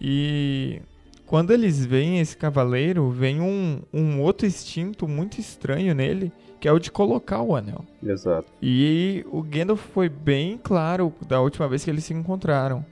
E. 0.00 0.80
Quando 1.26 1.50
eles 1.50 1.82
veem 1.86 2.20
esse 2.20 2.36
cavaleiro, 2.36 3.08
vem 3.08 3.40
um, 3.40 3.80
um 3.90 4.20
outro 4.20 4.46
instinto 4.46 5.08
muito 5.08 5.40
estranho 5.40 5.94
nele, 5.94 6.30
que 6.60 6.68
é 6.68 6.72
o 6.72 6.78
de 6.78 6.90
colocar 6.90 7.40
o 7.40 7.56
anel. 7.56 7.86
Exato. 8.02 8.52
E 8.60 9.24
o 9.32 9.42
Gandalf 9.42 9.80
foi 9.94 10.10
bem 10.10 10.60
claro 10.62 11.10
da 11.26 11.40
última 11.40 11.66
vez 11.68 11.82
que 11.82 11.90
eles 11.90 12.04
se 12.04 12.12
encontraram. 12.12 12.84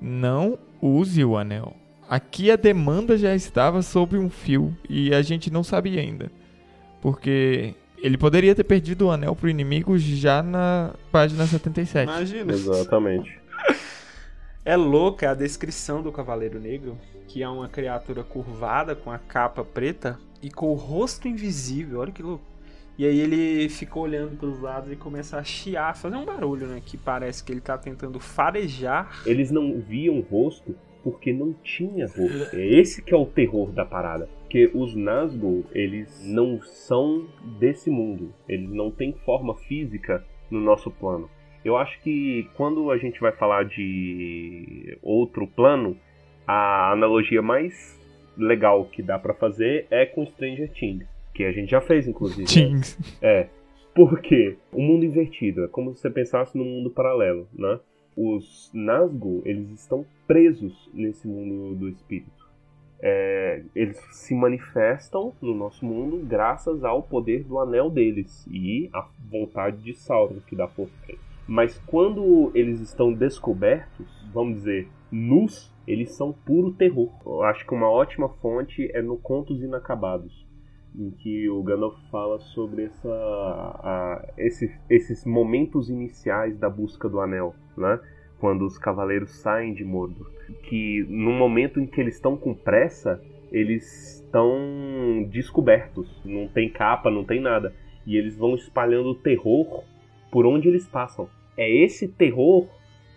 Não 0.00 0.56
use 0.80 1.24
o 1.24 1.36
anel. 1.36 1.74
Aqui 2.08 2.52
a 2.52 2.56
demanda 2.56 3.18
já 3.18 3.34
estava 3.34 3.82
sobre 3.82 4.16
um 4.16 4.30
fio 4.30 4.76
e 4.88 5.12
a 5.12 5.20
gente 5.20 5.52
não 5.52 5.64
sabia 5.64 6.00
ainda. 6.00 6.30
Porque 7.02 7.74
ele 7.98 8.16
poderia 8.16 8.54
ter 8.54 8.64
perdido 8.64 9.06
o 9.06 9.10
anel 9.10 9.34
pro 9.34 9.50
inimigo 9.50 9.98
já 9.98 10.42
na 10.42 10.94
página 11.10 11.46
77. 11.46 12.04
Imagina. 12.04 12.52
Exatamente. 12.52 13.37
É 14.64 14.76
louca 14.76 15.30
a 15.30 15.34
descrição 15.34 16.02
do 16.02 16.12
Cavaleiro 16.12 16.60
Negro, 16.60 16.98
que 17.26 17.42
é 17.42 17.48
uma 17.48 17.68
criatura 17.68 18.22
curvada 18.22 18.94
com 18.94 19.10
a 19.10 19.18
capa 19.18 19.64
preta 19.64 20.18
e 20.42 20.50
com 20.50 20.66
o 20.66 20.74
rosto 20.74 21.26
invisível. 21.26 22.00
Olha 22.00 22.12
que 22.12 22.22
louco. 22.22 22.44
E 22.98 23.06
aí 23.06 23.20
ele 23.20 23.68
fica 23.68 23.98
olhando 23.98 24.36
para 24.36 24.48
os 24.48 24.60
lados 24.60 24.90
e 24.90 24.96
começa 24.96 25.38
a 25.38 25.44
chiar, 25.44 25.96
fazer 25.96 26.16
um 26.16 26.24
barulho, 26.24 26.66
né? 26.66 26.82
Que 26.84 26.96
parece 26.96 27.44
que 27.44 27.52
ele 27.52 27.60
tá 27.60 27.78
tentando 27.78 28.18
farejar. 28.18 29.22
Eles 29.24 29.50
não 29.50 29.80
viam 29.80 30.20
rosto 30.20 30.74
porque 31.04 31.32
não 31.32 31.54
tinha 31.62 32.06
rosto. 32.06 32.56
É 32.56 32.66
esse 32.66 33.00
que 33.00 33.14
é 33.14 33.16
o 33.16 33.24
terror 33.24 33.70
da 33.70 33.84
parada. 33.84 34.28
Porque 34.40 34.70
os 34.74 34.96
Nazgûl, 34.96 35.64
eles 35.72 36.20
não 36.24 36.60
são 36.60 37.28
desse 37.58 37.88
mundo. 37.88 38.34
Eles 38.48 38.68
não 38.68 38.90
têm 38.90 39.12
forma 39.24 39.54
física 39.54 40.24
no 40.50 40.60
nosso 40.60 40.90
plano. 40.90 41.30
Eu 41.64 41.76
acho 41.76 42.00
que 42.00 42.48
quando 42.54 42.90
a 42.90 42.98
gente 42.98 43.20
vai 43.20 43.32
falar 43.32 43.64
de 43.64 44.96
outro 45.02 45.46
plano, 45.46 45.96
a 46.46 46.92
analogia 46.92 47.42
mais 47.42 47.98
legal 48.36 48.84
que 48.86 49.02
dá 49.02 49.18
pra 49.18 49.34
fazer 49.34 49.86
é 49.90 50.06
com 50.06 50.24
Stranger 50.24 50.70
Things, 50.70 51.06
que 51.34 51.44
a 51.44 51.52
gente 51.52 51.70
já 51.70 51.80
fez 51.80 52.06
inclusive. 52.06 52.46
Tings. 52.46 52.96
É. 53.20 53.48
Porque 53.94 54.56
o 54.72 54.80
mundo 54.80 55.04
invertido 55.04 55.64
é 55.64 55.68
como 55.68 55.92
se 55.92 56.00
você 56.00 56.10
pensasse 56.10 56.56
num 56.56 56.64
mundo 56.64 56.88
paralelo, 56.88 57.48
né? 57.52 57.80
Os 58.16 58.70
Nazgûl, 58.72 59.42
eles 59.44 59.70
estão 59.70 60.06
presos 60.26 60.88
nesse 60.94 61.26
mundo 61.26 61.74
do 61.74 61.88
espírito. 61.88 62.48
É, 63.00 63.62
eles 63.74 63.96
se 64.10 64.34
manifestam 64.34 65.32
no 65.40 65.54
nosso 65.54 65.84
mundo 65.84 66.24
graças 66.24 66.82
ao 66.82 67.02
poder 67.02 67.44
do 67.44 67.58
anel 67.58 67.90
deles 67.90 68.46
e 68.50 68.88
à 68.92 69.06
vontade 69.30 69.82
de 69.82 69.94
Sauron, 69.94 70.40
que 70.46 70.56
dá 70.56 70.66
força 70.66 70.92
pra 71.04 71.14
eles. 71.14 71.27
Mas 71.48 71.78
quando 71.86 72.52
eles 72.54 72.78
estão 72.80 73.12
descobertos, 73.12 74.06
vamos 74.34 74.56
dizer, 74.56 74.88
nus, 75.10 75.74
eles 75.86 76.14
são 76.14 76.30
puro 76.30 76.72
terror. 76.74 77.08
Eu 77.24 77.42
acho 77.42 77.66
que 77.66 77.74
uma 77.74 77.90
ótima 77.90 78.28
fonte 78.28 78.90
é 78.94 79.00
no 79.00 79.16
Contos 79.16 79.62
Inacabados 79.62 80.46
em 80.98 81.10
que 81.10 81.48
o 81.48 81.62
Gandalf 81.62 81.96
fala 82.10 82.38
sobre 82.40 82.84
essa, 82.84 83.08
a- 83.08 84.28
esse- 84.36 84.74
esses 84.90 85.24
momentos 85.24 85.88
iniciais 85.88 86.58
da 86.58 86.68
busca 86.68 87.08
do 87.08 87.20
anel, 87.20 87.54
né? 87.76 88.00
Quando 88.38 88.64
os 88.64 88.78
cavaleiros 88.78 89.30
saem 89.40 89.74
de 89.74 89.84
Mordor, 89.84 90.30
que 90.64 91.04
no 91.08 91.32
momento 91.32 91.78
em 91.80 91.86
que 91.86 92.00
eles 92.00 92.14
estão 92.16 92.36
com 92.36 92.54
pressa, 92.54 93.20
eles 93.52 94.16
estão 94.24 95.26
descobertos, 95.30 96.08
não 96.24 96.48
tem 96.48 96.68
capa, 96.68 97.10
não 97.10 97.24
tem 97.24 97.40
nada, 97.40 97.72
e 98.06 98.16
eles 98.16 98.36
vão 98.36 98.54
espalhando 98.54 99.14
terror 99.14 99.84
por 100.30 100.46
onde 100.46 100.68
eles 100.68 100.86
passam. 100.86 101.28
É 101.58 101.68
esse 101.68 102.06
terror 102.06 102.68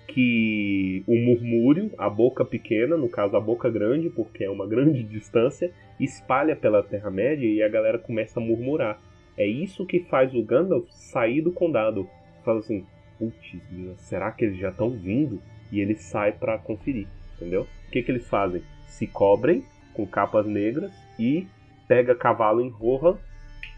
que 0.07 1.03
o 1.07 1.15
murmúrio, 1.15 1.91
a 1.97 2.09
boca 2.09 2.43
pequena, 2.43 2.97
no 2.97 3.07
caso 3.07 3.37
a 3.37 3.39
boca 3.39 3.69
grande, 3.69 4.09
porque 4.09 4.43
é 4.43 4.49
uma 4.49 4.65
grande 4.67 5.03
distância, 5.03 5.71
espalha 5.99 6.55
pela 6.55 6.83
Terra-média 6.83 7.47
e 7.47 7.61
a 7.61 7.69
galera 7.69 7.97
começa 7.97 8.39
a 8.39 8.43
murmurar. 8.43 9.01
É 9.37 9.45
isso 9.45 9.85
que 9.85 10.01
faz 10.01 10.33
o 10.33 10.43
Gandalf 10.43 10.85
sair 10.89 11.41
do 11.41 11.51
condado. 11.51 12.09
Fala 12.43 12.59
assim, 12.59 12.85
putz, 13.17 13.57
será 13.97 14.31
que 14.31 14.45
eles 14.45 14.57
já 14.57 14.69
estão 14.69 14.89
vindo? 14.89 15.41
E 15.71 15.79
ele 15.79 15.95
sai 15.95 16.33
pra 16.33 16.57
conferir, 16.57 17.07
entendeu? 17.35 17.67
O 17.87 17.91
que, 17.91 18.01
que 18.01 18.11
eles 18.11 18.27
fazem? 18.27 18.61
Se 18.87 19.07
cobrem 19.07 19.63
com 19.93 20.05
capas 20.05 20.45
negras 20.45 20.91
e 21.17 21.47
pega 21.87 22.15
cavalo 22.15 22.61
em 22.61 22.69
Rohan 22.69 23.17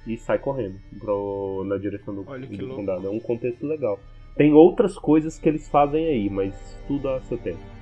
e 0.07 0.17
sai 0.17 0.39
correndo 0.39 0.79
pro, 0.99 1.63
na 1.65 1.77
direção 1.77 2.15
do, 2.15 2.23
do 2.23 2.75
condado. 2.75 3.07
É 3.07 3.09
um 3.09 3.19
contexto 3.19 3.67
legal. 3.67 3.99
Tem 4.35 4.51
outras 4.51 4.97
coisas 4.97 5.37
que 5.37 5.47
eles 5.47 5.67
fazem 5.69 6.07
aí, 6.07 6.29
mas 6.29 6.55
tudo 6.87 7.07
a 7.07 7.21
seu 7.21 7.37
tempo. 7.37 7.73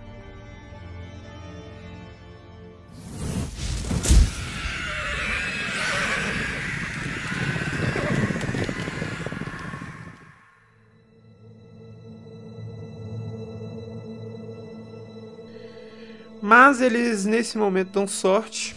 Mas 16.41 16.81
eles 16.81 17.23
nesse 17.25 17.57
momento 17.57 17.91
dão 17.91 18.05
sorte. 18.05 18.75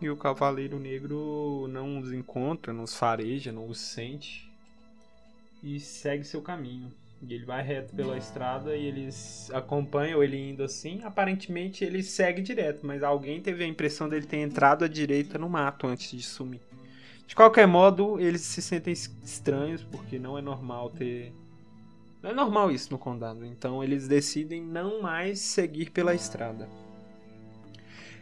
E 0.00 0.08
o 0.08 0.16
Cavaleiro 0.16 0.78
Negro 0.78 1.66
não 1.68 1.98
os 1.98 2.12
encontra, 2.12 2.72
não 2.72 2.84
os 2.84 2.96
fareja, 2.96 3.50
não 3.50 3.66
os 3.66 3.80
sente. 3.80 4.49
E 5.62 5.78
segue 5.78 6.24
seu 6.24 6.40
caminho. 6.40 6.92
E 7.22 7.34
ele 7.34 7.44
vai 7.44 7.62
reto 7.62 7.94
pela 7.94 8.16
estrada 8.16 8.74
e 8.74 8.86
eles 8.86 9.50
acompanham 9.52 10.22
ele 10.22 10.50
indo 10.50 10.62
assim. 10.62 11.00
Aparentemente 11.04 11.84
ele 11.84 12.02
segue 12.02 12.40
direto, 12.40 12.86
mas 12.86 13.02
alguém 13.02 13.42
teve 13.42 13.62
a 13.62 13.66
impressão 13.66 14.08
dele 14.08 14.26
ter 14.26 14.38
entrado 14.38 14.84
à 14.84 14.88
direita 14.88 15.38
no 15.38 15.48
mato 15.48 15.86
antes 15.86 16.10
de 16.10 16.22
sumir. 16.22 16.62
De 17.26 17.36
qualquer 17.36 17.66
modo, 17.66 18.18
eles 18.18 18.40
se 18.40 18.62
sentem 18.62 18.92
es- 18.92 19.14
estranhos 19.22 19.84
porque 19.84 20.18
não 20.18 20.38
é 20.38 20.42
normal 20.42 20.90
ter. 20.90 21.32
Não 22.22 22.30
é 22.30 22.34
normal 22.34 22.70
isso 22.70 22.90
no 22.90 22.98
condado. 22.98 23.44
Então 23.44 23.84
eles 23.84 24.08
decidem 24.08 24.62
não 24.62 25.02
mais 25.02 25.40
seguir 25.40 25.90
pela 25.90 26.14
estrada. 26.14 26.68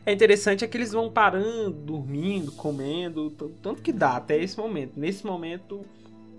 É 0.04 0.12
interessante 0.12 0.64
é 0.64 0.68
que 0.68 0.76
eles 0.76 0.92
vão 0.92 1.10
parando, 1.10 1.70
dormindo, 1.70 2.50
comendo, 2.52 3.30
tanto 3.62 3.80
que 3.82 3.92
dá 3.92 4.16
até 4.16 4.42
esse 4.42 4.58
momento. 4.58 4.92
Nesse 4.96 5.24
momento, 5.24 5.84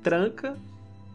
tranca 0.02 0.58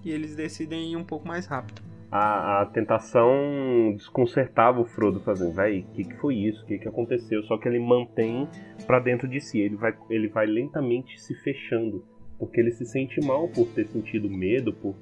e 0.04 0.10
eles 0.10 0.36
decidem 0.36 0.92
ir 0.92 0.96
um 0.96 1.04
pouco 1.04 1.26
mais 1.26 1.46
rápido. 1.46 1.82
a, 2.10 2.62
a 2.62 2.66
tentação 2.66 3.94
desconcertava 3.96 4.80
o 4.80 4.84
Frodo, 4.84 5.20
fazendo, 5.20 5.52
véi, 5.52 5.80
o 5.80 5.94
que, 5.94 6.04
que 6.04 6.14
foi 6.16 6.36
isso? 6.36 6.62
O 6.62 6.66
que, 6.66 6.78
que 6.78 6.88
aconteceu? 6.88 7.42
Só 7.44 7.58
que 7.58 7.66
ele 7.66 7.78
mantém 7.80 8.48
pra 8.86 9.00
dentro 9.00 9.26
de 9.26 9.40
si, 9.40 9.58
ele 9.60 9.76
vai, 9.76 9.92
ele 10.08 10.28
vai 10.28 10.46
lentamente 10.46 11.20
se 11.20 11.34
fechando, 11.34 12.04
porque 12.38 12.60
ele 12.60 12.70
se 12.70 12.84
sente 12.86 13.20
mal 13.20 13.48
por 13.48 13.66
ter 13.68 13.86
sentido 13.86 14.30
medo, 14.30 14.72
por 14.72 14.94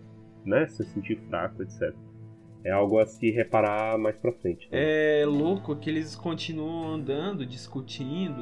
né, 0.45 0.67
se 0.69 0.85
sentir 0.85 1.19
fraco, 1.29 1.63
etc. 1.63 1.95
É 2.65 2.71
algo 2.71 2.99
a 2.99 3.05
se 3.07 3.31
reparar 3.31 3.99
mais 3.99 4.17
pra 4.17 4.33
frente. 4.33 4.69
né? 4.71 5.23
É 5.23 5.27
louco 5.27 5.75
que 5.77 5.91
eles 5.91 6.15
continuam 6.17 6.95
andando, 6.95 7.45
discutindo 7.45 8.41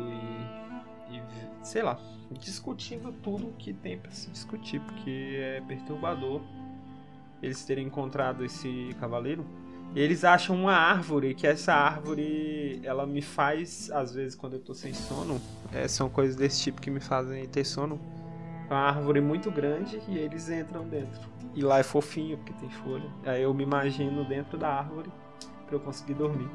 e, 1.11 1.16
e, 1.16 1.23
sei 1.62 1.83
lá, 1.83 1.99
discutindo 2.38 3.12
tudo 3.22 3.52
que 3.58 3.72
tem 3.72 3.98
pra 3.98 4.10
se 4.10 4.30
discutir, 4.30 4.80
porque 4.80 5.38
é 5.40 5.60
perturbador 5.66 6.40
eles 7.42 7.64
terem 7.64 7.86
encontrado 7.86 8.44
esse 8.44 8.94
cavaleiro. 9.00 9.44
Eles 9.94 10.22
acham 10.22 10.54
uma 10.54 10.74
árvore, 10.74 11.34
que 11.34 11.46
essa 11.46 11.72
árvore, 11.72 12.80
ela 12.84 13.06
me 13.06 13.20
faz, 13.20 13.90
às 13.90 14.14
vezes, 14.14 14.36
quando 14.36 14.54
eu 14.54 14.60
tô 14.60 14.72
sem 14.72 14.94
sono, 14.94 15.40
é, 15.72 15.88
são 15.88 16.08
coisas 16.08 16.36
desse 16.36 16.62
tipo 16.62 16.80
que 16.80 16.90
me 16.90 17.00
fazem 17.00 17.44
ter 17.48 17.64
sono. 17.64 17.98
É 18.68 18.72
uma 18.72 18.82
árvore 18.82 19.20
muito 19.20 19.50
grande 19.50 20.00
e 20.06 20.16
eles 20.16 20.48
entram 20.48 20.86
dentro. 20.86 21.28
E 21.56 21.62
lá 21.62 21.80
é 21.80 21.82
fofinho, 21.82 22.36
porque 22.36 22.52
tem 22.52 22.70
folha. 22.70 23.10
Aí 23.24 23.42
eu 23.42 23.52
me 23.52 23.64
imagino 23.64 24.24
dentro 24.24 24.56
da 24.56 24.68
árvore 24.68 25.10
pra 25.66 25.74
eu 25.74 25.80
conseguir 25.80 26.14
dormir. 26.14 26.48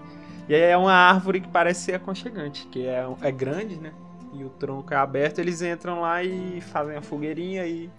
E 0.48 0.56
aí 0.56 0.62
é 0.62 0.78
uma 0.78 0.94
árvore 0.94 1.42
que 1.42 1.50
parece 1.50 1.82
ser 1.82 1.96
aconchegante, 1.96 2.66
que 2.68 2.86
é, 2.86 3.06
é 3.22 3.32
grande, 3.32 3.78
né? 3.78 3.94
E 4.38 4.44
o 4.44 4.50
tronco 4.50 4.94
é 4.94 4.98
aberto, 4.98 5.40
eles 5.40 5.62
entram 5.62 6.02
lá 6.02 6.24
e 6.24 6.60
fazem 6.62 6.96
a 6.96 7.02
fogueirinha 7.02 7.66
e 7.66 7.90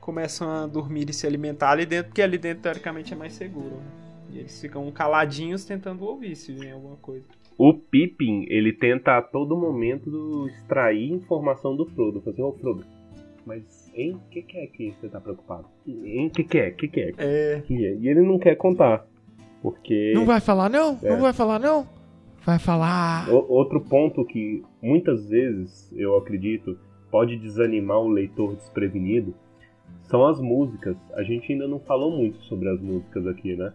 começam 0.00 0.50
a 0.50 0.66
dormir 0.66 1.08
e 1.08 1.12
se 1.12 1.26
alimentar 1.26 1.70
ali 1.70 1.86
dentro, 1.86 2.08
porque 2.08 2.22
ali 2.22 2.36
dentro 2.36 2.62
teoricamente 2.64 3.14
é 3.14 3.16
mais 3.16 3.32
seguro. 3.32 3.76
Né? 3.76 3.86
E 4.30 4.38
eles 4.38 4.60
ficam 4.60 4.90
caladinhos 4.90 5.64
tentando 5.64 6.04
ouvir 6.04 6.36
se 6.36 6.52
vem 6.52 6.72
alguma 6.72 6.96
coisa. 6.96 7.24
O 7.56 7.72
Pippin, 7.72 8.44
ele 8.48 8.72
tenta 8.72 9.16
a 9.16 9.22
todo 9.22 9.56
momento 9.56 10.46
extrair 10.48 11.10
informação 11.12 11.76
do 11.76 11.86
Frodo. 11.86 12.20
Fazer, 12.20 12.42
ô 12.42 12.52
Frodo, 12.52 12.84
mas 13.46 13.90
em 13.94 14.18
que 14.30 14.42
que 14.42 14.58
é 14.58 14.66
que 14.66 14.90
você 14.92 15.08
tá 15.08 15.20
preocupado? 15.20 15.66
Em 15.86 16.28
que 16.28 16.42
que 16.42 16.58
é? 16.58 16.70
Que 16.70 16.88
que 16.88 17.00
é? 17.00 17.12
É. 17.16 17.62
É? 17.62 17.64
E 17.70 18.08
ele 18.08 18.22
não 18.22 18.38
quer 18.38 18.56
contar. 18.56 19.06
Porque 19.62 20.12
Não 20.14 20.26
vai 20.26 20.40
falar 20.40 20.68
não? 20.68 20.98
É. 21.02 21.08
Não 21.08 21.20
vai 21.20 21.32
falar 21.32 21.58
não? 21.58 21.86
Vai 22.44 22.58
falar. 22.58 23.28
o- 23.30 23.52
outro 23.52 23.80
ponto 23.80 24.24
que 24.24 24.62
muitas 24.82 25.28
vezes, 25.28 25.90
eu 25.96 26.16
acredito, 26.16 26.78
pode 27.10 27.36
desanimar 27.36 27.98
o 27.98 28.08
leitor 28.08 28.54
desprevenido 28.56 29.34
são 30.02 30.26
as 30.26 30.38
músicas. 30.40 30.96
A 31.14 31.22
gente 31.22 31.50
ainda 31.52 31.66
não 31.66 31.80
falou 31.80 32.10
muito 32.10 32.38
sobre 32.44 32.68
as 32.68 32.80
músicas 32.80 33.26
aqui, 33.26 33.56
né? 33.56 33.72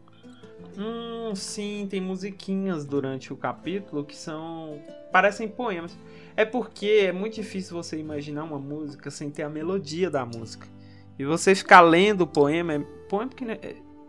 Hum, 0.77 1.33
sim, 1.35 1.87
tem 1.89 1.99
musiquinhas 1.99 2.85
durante 2.85 3.33
o 3.33 3.37
capítulo 3.37 4.03
que 4.03 4.15
são. 4.15 4.79
parecem 5.11 5.47
poemas. 5.47 5.97
É 6.37 6.45
porque 6.45 7.05
é 7.07 7.11
muito 7.11 7.35
difícil 7.35 7.75
você 7.75 7.97
imaginar 7.97 8.43
uma 8.43 8.59
música 8.59 9.09
sem 9.09 9.31
ter 9.31 9.41
a 9.43 9.49
melodia 9.49 10.09
da 10.09 10.23
música. 10.25 10.67
E 11.17 11.25
você 11.25 11.55
ficar 11.55 11.81
lendo 11.81 12.21
o 12.21 12.27
poema. 12.27 12.73
É... 12.75 12.79
Poema 13.09 13.31
que 13.31 13.43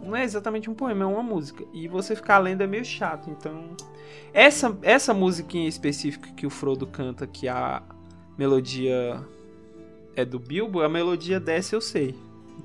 não 0.03 0.17
é... 0.17 0.25
exatamente 0.25 0.69
um 0.71 0.75
poema, 0.75 1.05
é 1.05 1.07
uma 1.07 1.23
música. 1.23 1.65
E 1.73 1.87
você 1.89 2.15
ficar 2.17 2.39
lendo 2.39 2.63
é 2.63 2.67
meio 2.67 2.85
chato. 2.85 3.31
Então. 3.31 3.71
Essa, 4.33 4.77
essa 4.83 5.13
musiquinha 5.13 5.69
específica 5.69 6.29
que 6.37 6.47
o 6.47 6.51
Frodo 6.51 6.87
canta, 6.87 7.27
que 7.27 7.49
a 7.49 7.83
melodia 8.39 9.21
é 10.17 10.25
do 10.25 10.39
Bilbo, 10.39 10.83
a 10.83 10.89
melodia 10.89 11.41
dessa 11.41 11.75
eu 11.75 11.81
sei. 11.81 12.15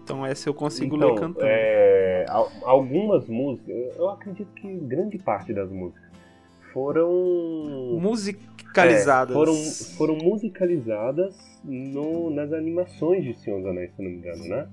Então 0.04 0.26
essa 0.26 0.48
eu 0.50 0.54
consigo 0.54 0.95
ler 0.95 1.06
Então, 1.06 1.15
cantando. 1.15 1.45
é, 1.48 2.26
al- 2.30 2.52
algumas 2.63 3.28
músicas, 3.28 3.76
eu 3.95 4.10
acredito 4.10 4.52
que 4.54 4.67
grande 4.76 5.17
parte 5.17 5.54
das 5.54 5.69
músicas 5.71 6.04
foram 6.74 7.10
Musicalizadas. 8.00 9.32
É, 9.36 9.39
foram, 9.39 9.56
foram 9.98 10.17
musicalizadas 10.17 11.36
no- 11.63 12.30
nas 12.30 12.52
animações 12.54 13.24
de 13.24 13.34
Senhor 13.39 13.58
dos 13.62 13.67
Anéis, 13.69 13.91
se 13.95 14.02
não 14.04 14.10
me 14.12 14.17
engano, 14.17 14.43
né? 14.48 14.67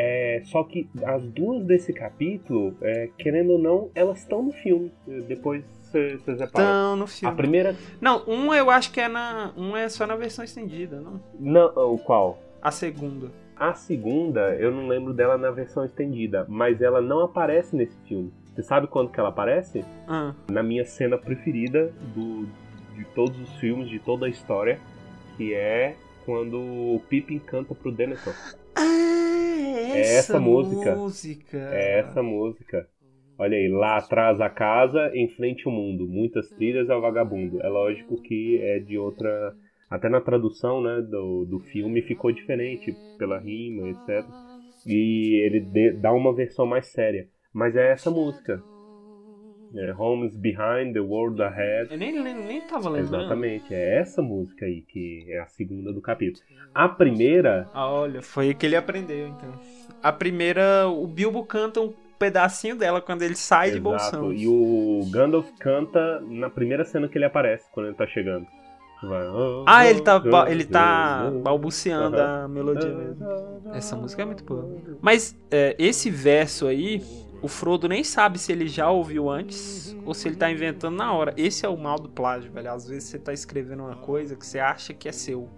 É, 0.00 0.42
só 0.44 0.62
que 0.62 0.88
as 1.04 1.24
duas 1.24 1.64
desse 1.64 1.92
capítulo, 1.92 2.76
é, 2.80 3.08
querendo 3.18 3.54
ou 3.54 3.58
não, 3.58 3.90
elas 3.96 4.18
estão 4.20 4.44
no 4.44 4.52
filme. 4.52 4.92
Depois 5.26 5.64
vocês 5.82 6.22
reparam. 6.24 6.46
Então, 6.46 6.96
no 6.96 7.04
A 7.04 7.06
filme. 7.08 7.36
primeira. 7.36 7.74
Não, 8.00 8.22
um 8.28 8.54
eu 8.54 8.70
acho 8.70 8.92
que 8.92 9.00
é 9.00 9.08
na. 9.08 9.52
Um 9.56 9.76
é 9.76 9.88
só 9.88 10.06
na 10.06 10.14
versão 10.14 10.44
estendida, 10.44 11.00
não? 11.00 11.20
Não, 11.40 11.94
o 11.94 11.98
qual? 11.98 12.38
A 12.62 12.70
segunda. 12.70 13.32
A 13.56 13.74
segunda, 13.74 14.54
eu 14.54 14.70
não 14.70 14.86
lembro 14.86 15.12
dela 15.12 15.36
na 15.36 15.50
versão 15.50 15.84
estendida, 15.84 16.46
mas 16.48 16.80
ela 16.80 17.00
não 17.00 17.22
aparece 17.22 17.74
nesse 17.74 17.96
filme. 18.06 18.32
Você 18.54 18.62
sabe 18.62 18.86
quando 18.86 19.10
que 19.10 19.18
ela 19.18 19.30
aparece? 19.30 19.84
Ah, 20.06 20.32
Na 20.48 20.62
minha 20.62 20.84
cena 20.84 21.18
preferida 21.18 21.92
do, 22.14 22.46
de 22.94 23.04
todos 23.16 23.36
os 23.40 23.52
filmes, 23.56 23.88
de 23.88 23.98
toda 23.98 24.26
a 24.26 24.28
história, 24.28 24.78
que 25.36 25.54
é 25.54 25.96
quando 26.24 26.56
o 26.56 27.02
Pippin 27.08 27.40
canta 27.40 27.74
pro 27.74 27.90
Denethor. 27.90 28.34
É 28.80 30.00
essa 30.18 30.38
música. 30.40 30.94
música. 30.94 31.58
É 31.72 31.98
essa 32.00 32.22
música. 32.22 32.88
Olha 33.38 33.56
aí, 33.56 33.68
lá 33.68 33.98
atrás 33.98 34.40
a 34.40 34.50
casa, 34.50 35.10
em 35.14 35.28
frente 35.28 35.68
o 35.68 35.70
mundo. 35.70 36.08
Muitas 36.08 36.48
trilhas 36.50 36.90
ao 36.90 37.00
vagabundo. 37.00 37.60
É 37.62 37.68
lógico 37.68 38.20
que 38.22 38.60
é 38.62 38.78
de 38.80 38.98
outra. 38.98 39.54
Até 39.88 40.08
na 40.08 40.20
tradução 40.20 40.82
né, 40.82 41.00
do, 41.00 41.44
do 41.46 41.60
filme 41.60 42.02
ficou 42.02 42.30
diferente 42.32 42.94
pela 43.16 43.38
rima, 43.38 43.88
etc. 43.88 44.26
E 44.86 45.40
ele 45.46 45.60
de- 45.60 45.92
dá 45.92 46.12
uma 46.12 46.34
versão 46.34 46.66
mais 46.66 46.86
séria. 46.88 47.28
Mas 47.52 47.74
é 47.76 47.92
essa 47.92 48.10
música. 48.10 48.62
É, 49.74 49.92
Homes 49.92 50.34
Behind, 50.34 50.94
The 50.94 51.00
World 51.00 51.42
Ahead. 51.42 51.92
Eu 51.92 51.98
nem, 51.98 52.12
nem, 52.12 52.34
nem 52.34 52.60
tava 52.62 52.88
lembrando. 52.88 53.22
Exatamente, 53.22 53.74
é 53.74 53.98
essa 53.98 54.22
música 54.22 54.64
aí 54.64 54.80
que 54.82 55.26
é 55.28 55.40
a 55.40 55.46
segunda 55.46 55.92
do 55.92 56.00
capítulo. 56.00 56.42
A 56.74 56.88
primeira 56.88 57.68
Ah, 57.74 57.90
olha, 57.90 58.22
foi 58.22 58.54
que 58.54 58.64
ele 58.64 58.76
aprendeu, 58.76 59.28
então. 59.28 59.52
A 60.02 60.10
primeira, 60.12 60.88
o 60.88 61.06
Bilbo 61.06 61.44
canta 61.44 61.80
um 61.80 61.92
pedacinho 62.18 62.76
dela 62.76 63.00
quando 63.00 63.22
ele 63.22 63.36
sai 63.36 63.70
de 63.70 63.80
bolsão. 63.80 64.32
E 64.32 64.46
o 64.46 65.02
Gandalf 65.12 65.48
canta 65.58 66.20
na 66.20 66.48
primeira 66.48 66.84
cena 66.84 67.06
que 67.08 67.18
ele 67.18 67.24
aparece, 67.26 67.64
quando 67.72 67.86
ele 67.86 67.96
tá 67.96 68.06
chegando. 68.06 68.46
"Oh, 69.02 69.64
Ah, 69.66 69.86
ele 69.86 70.00
tá, 70.00 70.18
ba- 70.18 70.46
oh, 70.48 70.50
ele 70.50 70.64
tá 70.64 71.30
oh, 71.32 71.40
balbuciando 71.42 72.16
Aham. 72.16 72.44
a 72.44 72.48
melodia 72.48 72.92
mesmo. 72.92 73.26
Essa 73.72 73.94
música 73.94 74.22
é 74.22 74.24
muito 74.24 74.42
boa. 74.44 74.66
Mas 75.00 75.36
é, 75.50 75.76
esse 75.78 76.10
verso 76.10 76.66
aí, 76.66 77.02
o 77.40 77.48
Frodo 77.48 77.88
nem 77.88 78.02
sabe 78.02 78.38
se 78.38 78.50
ele 78.50 78.66
já 78.66 78.90
ouviu 78.90 79.30
antes 79.30 79.96
ou 80.04 80.12
se 80.12 80.28
ele 80.28 80.36
tá 80.36 80.50
inventando 80.50 80.96
na 80.96 81.12
hora. 81.12 81.32
Esse 81.36 81.64
é 81.64 81.68
o 81.68 81.76
mal 81.76 81.98
do 81.98 82.08
plágio, 82.08 82.50
velho. 82.50 82.70
Às 82.70 82.88
vezes 82.88 83.04
você 83.04 83.18
tá 83.18 83.32
escrevendo 83.32 83.84
uma 83.84 83.96
coisa 83.96 84.34
que 84.34 84.44
você 84.44 84.58
acha 84.58 84.92
que 84.92 85.08
é 85.08 85.12
seu. 85.12 85.48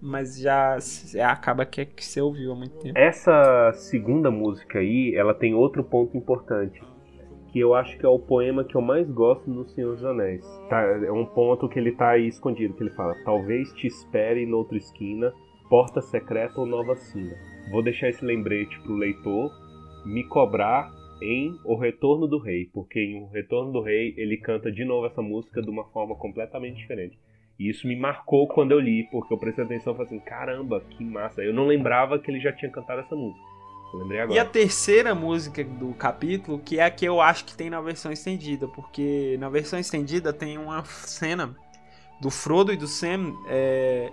Mas 0.00 0.38
já 0.38 0.76
acaba 1.26 1.64
que 1.64 1.80
é 1.80 1.84
que 1.86 2.04
você 2.04 2.20
ouviu 2.20 2.52
há 2.52 2.54
muito 2.54 2.76
tempo. 2.78 2.98
Essa 2.98 3.72
segunda 3.72 4.30
música 4.30 4.78
aí, 4.78 5.14
ela 5.16 5.32
tem 5.32 5.54
outro 5.54 5.82
ponto 5.82 6.16
importante. 6.16 6.82
Que 7.48 7.60
eu 7.60 7.72
acho 7.72 7.96
que 7.96 8.04
é 8.04 8.08
o 8.08 8.18
poema 8.18 8.64
que 8.64 8.74
eu 8.74 8.82
mais 8.82 9.08
gosto 9.08 9.48
no 9.48 9.64
Senhor 9.68 9.94
dos 9.94 10.04
Anéis. 10.04 10.44
Tá, 10.68 10.82
é 10.82 11.12
um 11.12 11.24
ponto 11.24 11.68
que 11.68 11.78
ele 11.78 11.92
tá 11.92 12.10
aí 12.10 12.26
escondido, 12.26 12.74
que 12.74 12.82
ele 12.82 12.90
fala: 12.90 13.14
Talvez 13.24 13.72
te 13.74 13.86
espere 13.86 14.44
noutra 14.44 14.76
esquina, 14.76 15.32
porta 15.70 16.02
secreta 16.02 16.60
ou 16.60 16.66
nova 16.66 16.96
sina. 16.96 17.34
Vou 17.70 17.82
deixar 17.82 18.08
esse 18.08 18.24
lembrete 18.24 18.78
pro 18.82 18.94
leitor 18.94 19.50
me 20.04 20.24
cobrar 20.24 20.92
em 21.22 21.58
O 21.64 21.76
Retorno 21.76 22.26
do 22.26 22.38
Rei, 22.38 22.66
porque 22.72 23.00
em 23.00 23.22
O 23.22 23.28
Retorno 23.28 23.72
do 23.72 23.80
Rei 23.80 24.14
ele 24.16 24.36
canta 24.36 24.70
de 24.70 24.84
novo 24.84 25.06
essa 25.06 25.22
música 25.22 25.62
de 25.62 25.70
uma 25.70 25.84
forma 25.84 26.14
completamente 26.16 26.76
diferente. 26.76 27.18
E 27.58 27.70
isso 27.70 27.86
me 27.86 27.96
marcou 27.96 28.48
quando 28.48 28.72
eu 28.72 28.80
li, 28.80 29.04
porque 29.10 29.32
eu 29.32 29.38
prestei 29.38 29.64
atenção 29.64 29.92
e 29.92 29.96
falei 29.96 30.06
assim: 30.16 30.24
caramba, 30.24 30.80
que 30.90 31.04
massa. 31.04 31.40
Eu 31.42 31.54
não 31.54 31.66
lembrava 31.66 32.18
que 32.18 32.30
ele 32.30 32.40
já 32.40 32.52
tinha 32.52 32.70
cantado 32.70 33.00
essa 33.00 33.14
música. 33.14 33.44
Eu 33.92 34.00
lembrei 34.00 34.18
E 34.18 34.20
a 34.20 34.24
agora. 34.24 34.44
terceira 34.46 35.14
música 35.14 35.62
do 35.62 35.94
capítulo, 35.94 36.58
que 36.58 36.80
é 36.80 36.84
a 36.84 36.90
que 36.90 37.04
eu 37.04 37.20
acho 37.20 37.44
que 37.44 37.56
tem 37.56 37.70
na 37.70 37.80
versão 37.80 38.10
estendida, 38.10 38.66
porque 38.66 39.36
na 39.38 39.48
versão 39.48 39.78
estendida 39.78 40.32
tem 40.32 40.58
uma 40.58 40.84
cena 40.84 41.54
do 42.20 42.28
Frodo 42.28 42.72
e 42.72 42.76
do 42.76 42.88
Sam 42.88 43.32
é, 43.48 44.10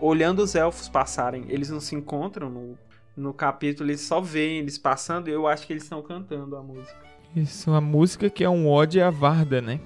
olhando 0.00 0.38
os 0.40 0.54
elfos 0.54 0.88
passarem. 0.88 1.44
Eles 1.48 1.68
não 1.70 1.80
se 1.80 1.96
encontram 1.96 2.48
no, 2.48 2.78
no 3.16 3.32
capítulo, 3.32 3.88
eles 3.90 4.02
só 4.02 4.20
veem 4.20 4.58
eles 4.58 4.76
passando 4.76 5.28
e 5.28 5.32
eu 5.32 5.46
acho 5.46 5.66
que 5.66 5.72
eles 5.72 5.82
estão 5.82 6.02
cantando 6.02 6.56
a 6.56 6.62
música. 6.62 6.96
Isso, 7.34 7.70
uma 7.70 7.80
música 7.80 8.28
que 8.30 8.44
é 8.44 8.50
um 8.50 8.68
ode 8.68 9.00
a 9.00 9.10
Varda, 9.10 9.60
né? 9.60 9.80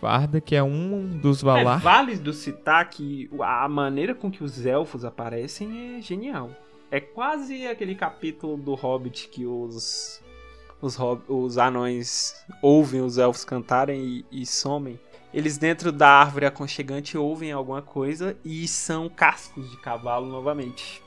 Varda, 0.00 0.40
que 0.40 0.54
é 0.54 0.62
um 0.62 1.18
dos 1.18 1.42
É 1.42 1.46
Valar. 1.46 1.80
válido 1.80 2.32
citar 2.32 2.88
que 2.88 3.30
a 3.40 3.68
maneira 3.68 4.14
com 4.14 4.30
que 4.30 4.44
os 4.44 4.64
elfos 4.66 5.04
aparecem 5.04 5.96
é 5.96 6.02
genial. 6.02 6.50
É 6.90 7.00
quase 7.00 7.66
aquele 7.66 7.94
capítulo 7.94 8.56
do 8.56 8.74
Hobbit 8.74 9.28
que 9.28 9.44
os 9.46 10.20
os, 10.80 10.96
os 11.28 11.58
anões 11.58 12.34
ouvem 12.62 13.00
os 13.00 13.18
elfos 13.18 13.44
cantarem 13.44 14.24
e, 14.30 14.42
e 14.42 14.46
somem. 14.46 14.98
Eles 15.34 15.58
dentro 15.58 15.92
da 15.92 16.08
árvore 16.08 16.46
aconchegante 16.46 17.18
ouvem 17.18 17.52
alguma 17.52 17.82
coisa 17.82 18.36
e 18.44 18.66
são 18.66 19.08
cascos 19.08 19.70
de 19.70 19.76
cavalo 19.78 20.26
novamente. 20.26 21.02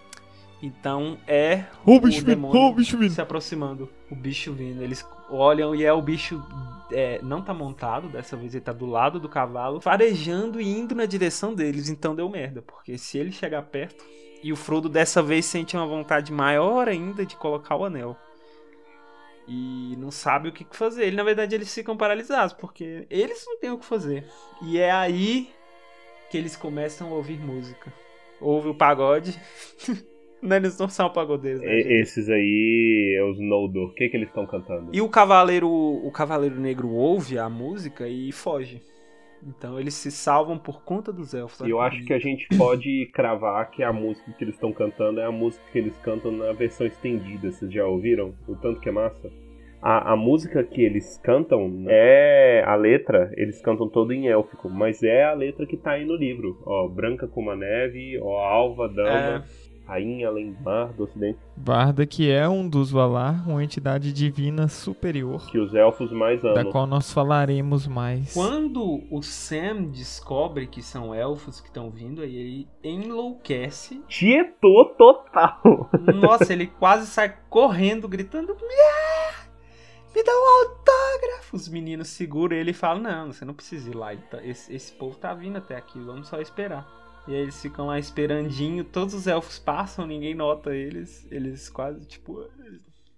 Então 0.62 1.18
é 1.28 1.66
Ô, 1.86 2.00
bicho 2.00 2.20
vindo, 2.20 2.28
demônio 2.28 2.62
ô, 2.62 2.74
bicho 2.74 2.98
vindo. 2.98 3.12
se 3.12 3.22
aproximando. 3.22 3.90
O 4.12 4.16
bicho 4.16 4.54
vindo. 4.54 4.84
Eles 4.84 5.06
olham 5.30 5.74
e 5.74 5.84
é 5.84 5.92
o 5.92 6.02
bicho. 6.02 6.42
é, 6.92 7.20
não 7.24 7.42
tá 7.42 7.54
montado, 7.54 8.10
dessa 8.10 8.38
vez 8.38 8.54
ele 8.54 8.64
tá 8.64 8.72
do 8.72 8.86
lado 8.86 9.20
do 9.20 9.28
cavalo, 9.28 9.82
farejando 9.82 10.62
e 10.62 10.68
indo 10.70 10.94
na 10.94 11.06
direção 11.06 11.54
deles. 11.56 11.90
Então 11.90 12.16
deu 12.16 12.30
merda, 12.30 12.62
porque 12.62 12.98
se 12.98 13.18
ele 13.18 13.32
chegar 13.32 13.64
perto. 13.64 14.06
E 14.44 14.52
o 14.52 14.56
Frodo 14.56 14.90
dessa 14.90 15.22
vez 15.22 15.46
sente 15.46 15.76
uma 15.76 15.86
vontade 15.86 16.32
maior 16.32 16.88
ainda 16.88 17.26
de 17.26 17.36
colocar 17.36 17.76
o 17.76 17.86
anel. 17.86 18.16
E 19.48 19.96
não 19.98 20.12
sabe 20.12 20.50
o 20.50 20.52
que 20.52 20.64
que 20.64 20.76
fazer. 20.76 21.06
Ele, 21.06 21.16
na 21.16 21.24
verdade, 21.24 21.56
eles 21.56 21.74
ficam 21.74 21.98
paralisados, 21.98 22.54
porque 22.54 23.06
eles 23.10 23.44
não 23.46 23.60
têm 23.60 23.72
o 23.72 23.78
que 23.78 23.86
fazer. 23.86 24.28
E 24.64 24.80
é 24.80 24.92
aí 24.92 25.52
que 26.30 26.38
eles 26.38 26.56
começam 26.56 27.10
a 27.10 27.16
ouvir 27.16 27.40
música. 27.40 27.92
Ouve 28.40 28.70
o 28.70 28.76
pagode. 28.76 29.40
não, 30.42 30.56
eles 30.56 30.78
não 30.78 30.90
são 30.90 31.10
pagodeiros, 31.10 31.62
né? 31.62 31.68
gente? 31.68 31.88
E- 31.88 32.02
esses 32.02 32.30
aí, 32.30 33.16
é 33.18 33.24
os 33.24 33.40
Noldor. 33.40 33.90
O 33.90 33.94
que 33.94 34.10
que 34.10 34.18
eles 34.18 34.28
estão 34.30 34.46
cantando? 34.46 34.90
E 34.94 35.02
o 35.02 35.10
cavaleiro, 35.10 35.70
o 35.70 36.12
cavaleiro 36.12 36.60
negro 36.60 36.90
ouve 36.90 37.38
a 37.38 37.50
música 37.50 38.08
e 38.08 38.32
foge. 38.32 38.82
Então 39.46 39.80
eles 39.80 39.96
se 39.96 40.12
salvam 40.12 40.58
por 40.58 40.84
conta 40.84 41.12
dos 41.12 41.34
elfos. 41.34 41.66
E 41.66 41.70
eu 41.70 41.82
acho 41.82 42.04
que 42.06 42.14
a 42.14 42.20
gente 42.20 42.48
pode 42.58 43.08
cravar 43.12 43.72
que 43.72 43.82
a 43.82 43.92
música 43.92 44.32
que 44.38 44.44
eles 44.44 44.54
estão 44.54 44.72
cantando 44.72 45.20
é 45.20 45.26
a 45.26 45.32
música 45.32 45.64
que 45.72 45.80
eles 45.80 45.98
cantam 45.98 46.32
na 46.32 46.54
versão 46.54 46.86
estendida. 46.86 47.52
Vocês 47.52 47.72
já 47.74 47.86
ouviram? 47.86 48.36
O 48.48 48.56
tanto 48.56 48.80
que 48.80 48.90
é 48.90 48.92
massa? 48.92 49.32
A, 49.82 50.14
a 50.14 50.16
música 50.16 50.64
que 50.64 50.84
eles 50.84 51.20
cantam 51.24 51.86
é 51.88 52.64
a 52.68 52.76
letra, 52.76 53.32
eles 53.36 53.60
cantam 53.64 53.90
todo 53.90 54.14
em 54.14 54.28
élfico, 54.28 54.70
mas 54.70 55.02
é 55.02 55.24
a 55.24 55.34
letra 55.34 55.66
que 55.66 55.76
tá 55.76 55.94
aí 55.94 56.06
no 56.06 56.16
livro. 56.16 56.62
Ó, 56.64 56.88
branca 56.88 57.28
como 57.28 57.50
a 57.50 57.56
neve, 57.56 58.20
ó, 58.22 58.38
alva, 58.38 58.88
dama, 58.88 59.44
rainha 59.92 60.28
além 60.30 60.54
do 60.54 60.64
mar 60.64 60.88
do 60.94 61.04
ocidente, 61.04 61.38
Varda, 61.58 62.06
que 62.06 62.32
é 62.32 62.48
um 62.48 62.68
dos 62.68 62.90
Valar, 62.92 63.48
uma 63.48 63.64
entidade 63.64 64.12
divina 64.14 64.68
superior, 64.68 65.46
que 65.52 65.60
os 65.60 65.74
elfos 65.76 66.12
mais 66.12 66.42
da 66.42 66.52
amam. 66.62 66.72
qual 66.72 66.88
nós 66.88 67.12
falaremos 67.12 67.86
mais. 67.88 68.34
Quando 68.34 69.04
o 69.12 69.22
Sam 69.22 69.84
descobre 69.92 70.66
que 70.68 70.82
são 70.82 71.14
elfos 71.14 71.60
que 71.60 71.68
estão 71.68 71.90
vindo, 71.92 72.22
aí 72.22 72.36
ele 72.36 72.68
enlouquece. 72.84 74.02
Tietou 74.08 74.86
total. 74.98 75.60
Nossa, 76.16 76.52
ele 76.54 76.68
quase 76.68 77.06
sai 77.08 77.36
correndo, 77.50 78.08
gritando: 78.08 78.54
"Ah, 78.54 79.46
Me 80.16 80.24
dá 80.24 80.32
um 80.32 80.68
autógrafo! 80.68 81.56
Os 81.56 81.68
meninos 81.70 82.08
seguram 82.10 82.56
ele 82.56 82.72
e 82.72 82.74
falam: 82.74 83.02
Não, 83.04 83.32
você 83.32 83.44
não 83.46 83.54
precisa 83.54 83.90
ir 83.90 83.96
lá. 83.96 84.16
tá- 84.30 84.44
Esse, 84.44 84.74
esse 84.74 84.92
povo 84.94 85.16
tá 85.18 85.34
vindo 85.34 85.58
até 85.58 85.76
aqui, 85.76 86.00
vamos 86.00 86.28
só 86.28 86.40
esperar. 86.40 86.88
E 87.28 87.36
aí 87.36 87.42
eles 87.42 87.62
ficam 87.62 87.88
lá 87.88 88.00
esperandinho, 88.00 88.84
todos 88.84 89.14
os 89.14 89.28
elfos 89.28 89.60
passam, 89.60 90.08
ninguém 90.08 90.34
nota 90.34 90.76
eles. 90.76 91.28
Eles 91.32 91.70
quase, 91.70 92.06
tipo, 92.06 92.44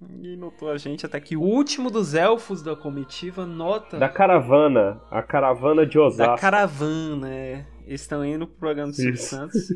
ninguém 0.01 0.35
notou 0.35 0.69
a 0.69 0.77
gente, 0.77 1.05
até 1.05 1.19
que 1.19 1.37
o 1.37 1.41
último 1.41 1.89
dos 1.89 2.13
elfos 2.13 2.61
da 2.61 2.75
comitiva 2.75 3.45
nota 3.45 3.97
Da 3.97 4.09
caravana, 4.09 5.01
a 5.09 5.21
caravana 5.21 5.85
de 5.85 5.95
da 5.97 6.03
Osasco. 6.03 6.41
caravana, 6.41 7.29
é. 7.33 7.65
Eles 7.85 8.01
estão 8.01 8.23
indo 8.23 8.47
pro 8.47 8.57
programa 8.57 8.91
do 8.91 8.95
Silvio. 8.95 9.17
Santos. 9.17 9.69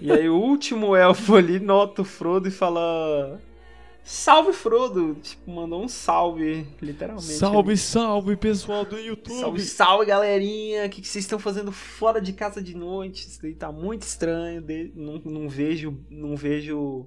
e 0.00 0.10
aí 0.10 0.28
o 0.28 0.36
último 0.36 0.96
elfo 0.96 1.34
ali 1.36 1.58
nota 1.60 2.02
o 2.02 2.04
Frodo 2.04 2.48
e 2.48 2.50
fala. 2.50 3.38
Salve 4.04 4.52
Frodo! 4.52 5.14
Tipo, 5.22 5.50
mandou 5.50 5.82
um 5.84 5.88
salve, 5.88 6.66
literalmente. 6.80 7.24
Salve, 7.24 7.76
salve, 7.76 8.36
pessoal 8.36 8.84
do 8.84 8.98
YouTube. 8.98 9.38
Salve, 9.38 9.60
salve, 9.60 10.06
galerinha! 10.06 10.86
O 10.86 10.90
que, 10.90 11.00
que 11.00 11.06
vocês 11.08 11.24
estão 11.24 11.38
fazendo 11.38 11.70
fora 11.70 12.20
de 12.20 12.32
casa 12.32 12.60
de 12.60 12.76
noite? 12.76 13.28
Isso 13.28 13.40
daí 13.40 13.54
tá 13.54 13.70
muito 13.70 14.02
estranho. 14.02 14.60
de- 14.60 14.92
Não, 14.96 15.18
não 15.24 15.48
vejo 15.48 15.96
não 16.10 16.34
vejo 16.36 17.06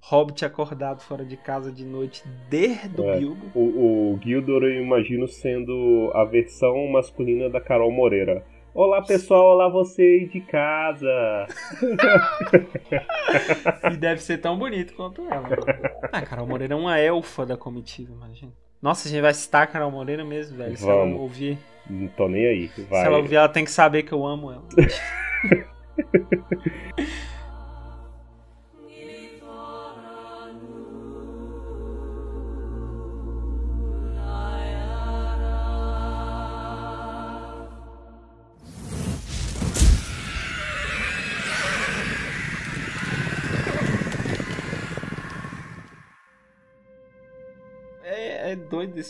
Hobbit 0.00 0.44
acordado 0.44 1.00
fora 1.00 1.24
de 1.24 1.34
casa 1.36 1.72
de 1.72 1.82
noite 1.82 2.22
desde 2.50 3.00
o 3.00 3.08
É. 3.08 3.18
Bilbo. 3.18 3.50
O, 3.54 4.12
o 4.14 4.20
Gildor 4.22 4.64
eu 4.64 4.82
imagino 4.82 5.26
sendo 5.26 6.10
a 6.14 6.24
versão 6.26 6.86
masculina 6.92 7.48
da 7.48 7.58
Carol 7.60 7.90
Moreira. 7.90 8.44
Olá 8.74 9.00
pessoal, 9.02 9.54
olá 9.54 9.68
vocês 9.68 10.30
de 10.32 10.40
casa. 10.40 11.46
E 13.92 13.96
deve 13.96 14.20
ser 14.20 14.38
tão 14.38 14.58
bonito 14.58 14.94
quanto 14.94 15.22
ela. 15.30 15.48
Ah, 16.12 16.22
Carol 16.22 16.46
Moreira 16.46 16.74
é 16.74 16.76
uma 16.76 16.98
elfa 16.98 17.46
da 17.46 17.56
comitiva, 17.56 18.12
imagina. 18.12 18.52
Nossa, 18.82 19.08
a 19.08 19.10
gente 19.10 19.22
vai 19.22 19.32
citar 19.32 19.62
a 19.62 19.66
Carol 19.66 19.90
Moreira 19.90 20.24
mesmo, 20.24 20.58
velho. 20.58 20.76
Se 20.76 20.88
ela 20.88 21.04
ouvir, 21.04 21.58
Não 21.88 22.08
tô 22.08 22.28
nem 22.28 22.46
aí. 22.46 22.66
Vai. 22.88 23.00
se 23.00 23.06
ela 23.06 23.16
ouvir, 23.18 23.36
ela 23.36 23.48
tem 23.48 23.64
que 23.64 23.70
saber 23.70 24.02
que 24.02 24.12
eu 24.12 24.26
amo 24.26 24.50
ela. 24.52 24.64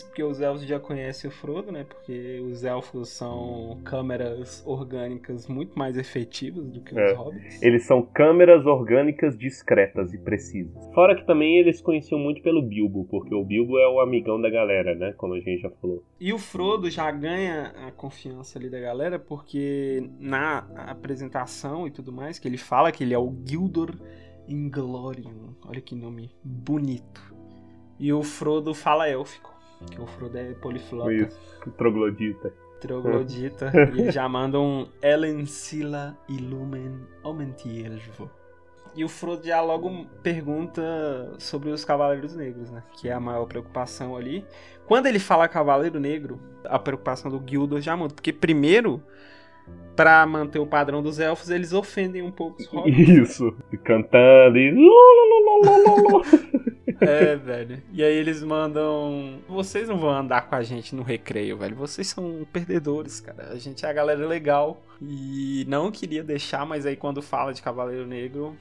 porque 0.03 0.23
os 0.23 0.41
elfos 0.41 0.67
já 0.67 0.79
conhecem 0.81 1.29
o 1.29 1.33
Frodo, 1.33 1.71
né? 1.73 1.85
Porque 1.85 2.41
os 2.51 2.65
elfos 2.65 3.09
são 3.11 3.79
câmeras 3.85 4.63
orgânicas 4.67 5.47
muito 5.49 5.79
mais 5.79 5.97
efetivas 5.97 6.71
do 6.71 6.81
que 6.81 6.93
os 6.93 6.99
É. 6.99 7.13
hobbits. 7.15 7.63
Eles 7.63 7.85
são 7.87 8.03
câmeras 8.03 8.67
orgânicas 8.67 9.37
discretas 9.39 10.13
e 10.13 10.19
precisas. 10.19 10.75
Fora 10.95 11.15
que 11.15 11.25
também 11.27 11.59
eles 11.59 11.81
conheciam 11.81 12.19
muito 12.19 12.43
pelo 12.43 12.63
Bilbo, 12.63 13.07
porque 13.11 13.35
o 13.35 13.45
Bilbo 13.45 13.79
é 13.79 13.89
o 13.89 14.01
amigão 14.01 14.41
da 14.41 14.51
galera, 14.51 14.95
né? 14.95 15.13
Como 15.17 15.35
a 15.35 15.39
gente 15.41 15.63
já 15.63 15.71
falou. 15.71 16.03
E 16.21 16.33
o 16.33 16.39
Frodo 16.39 16.91
já 16.91 17.11
ganha 17.11 17.73
a 17.87 17.91
confiança 17.93 18.59
ali 18.59 18.69
da 18.69 18.81
galera, 18.81 19.19
porque 19.19 20.09
na 20.19 20.59
apresentação 20.89 21.87
e 21.87 21.91
tudo 21.91 22.13
mais, 22.13 22.39
que 22.39 22.49
ele 22.49 22.59
fala 22.59 22.91
que 22.91 23.05
ele 23.05 23.15
é 23.15 23.19
o 23.19 23.33
Gildor 23.47 23.95
Inglorium. 24.49 25.55
Olha 25.67 25.81
que 25.81 25.95
nome 25.95 26.31
bonito. 26.43 27.35
E 27.99 28.13
o 28.13 28.23
Frodo 28.23 28.75
fala 28.75 29.09
élfico, 29.09 29.54
que 29.87 30.01
o 30.01 30.07
Frodo 30.07 30.37
é 30.39 30.53
poliflota, 30.55 31.13
Isso, 31.13 31.39
troglodita. 31.77 32.53
troglodita, 32.81 33.73
e 33.95 34.01
ele 34.01 34.11
já 34.11 34.29
manda 34.29 34.59
um 34.61 34.87
Elen 35.03 35.47
Sila 35.47 36.17
Illumen 36.29 37.01
Omentielvo. 37.23 38.31
E 38.97 39.05
o 39.05 39.09
Frodo 39.09 39.45
já 39.45 39.61
logo 39.61 40.07
pergunta 40.23 41.35
sobre 41.39 41.71
os 41.71 41.85
Cavaleiros 41.85 42.37
Negros, 42.37 42.71
né? 42.71 42.83
Que 42.93 43.09
é 43.09 43.13
a 43.13 43.19
maior 43.19 43.45
preocupação 43.47 44.17
ali. 44.17 44.47
Quando 44.87 45.07
ele 45.07 45.19
fala 45.19 45.49
Cavaleiro 45.49 45.99
Negro, 45.99 46.39
a 46.65 46.79
preocupação 46.79 47.29
do 47.29 47.43
Gildor 47.45 47.81
já 47.81 47.97
muda. 47.97 48.15
Porque 48.15 48.33
primeiro, 48.33 49.03
pra 49.95 50.27
manter 50.27 50.59
o 50.59 50.67
padrão 50.67 51.03
dos 51.03 51.19
elfos, 51.19 51.51
eles 51.51 51.73
ofendem 51.73 52.23
um 52.23 52.31
pouco 52.31 52.61
os 52.61 52.67
hobbits. 52.67 53.09
Isso. 53.09 53.57
E 53.73 53.77
Cantando 53.77 54.59
e. 54.59 54.75
É, 57.01 57.37
velho. 57.37 57.83
E 57.93 58.03
aí 58.03 58.15
eles 58.15 58.43
mandam. 58.43 59.39
Vocês 59.49 59.89
não 59.89 59.97
vão 59.97 60.11
andar 60.11 60.49
com 60.49 60.55
a 60.55 60.63
gente 60.63 60.95
no 60.95 61.03
recreio, 61.03 61.57
velho. 61.57 61.77
Vocês 61.77 62.09
são 62.09 62.47
perdedores, 62.53 63.21
cara. 63.21 63.51
A 63.51 63.57
gente 63.57 63.85
é 63.85 63.89
a 63.89 63.93
galera 63.93 64.27
legal. 64.27 64.83
E 65.01 65.65
não 65.69 65.91
queria 65.91 66.23
deixar, 66.23 66.65
mas 66.65 66.87
aí 66.87 66.97
quando 66.97 67.21
fala 67.21 67.53
de 67.53 67.63
Cavaleiro 67.63 68.07
Negro, 68.07 68.57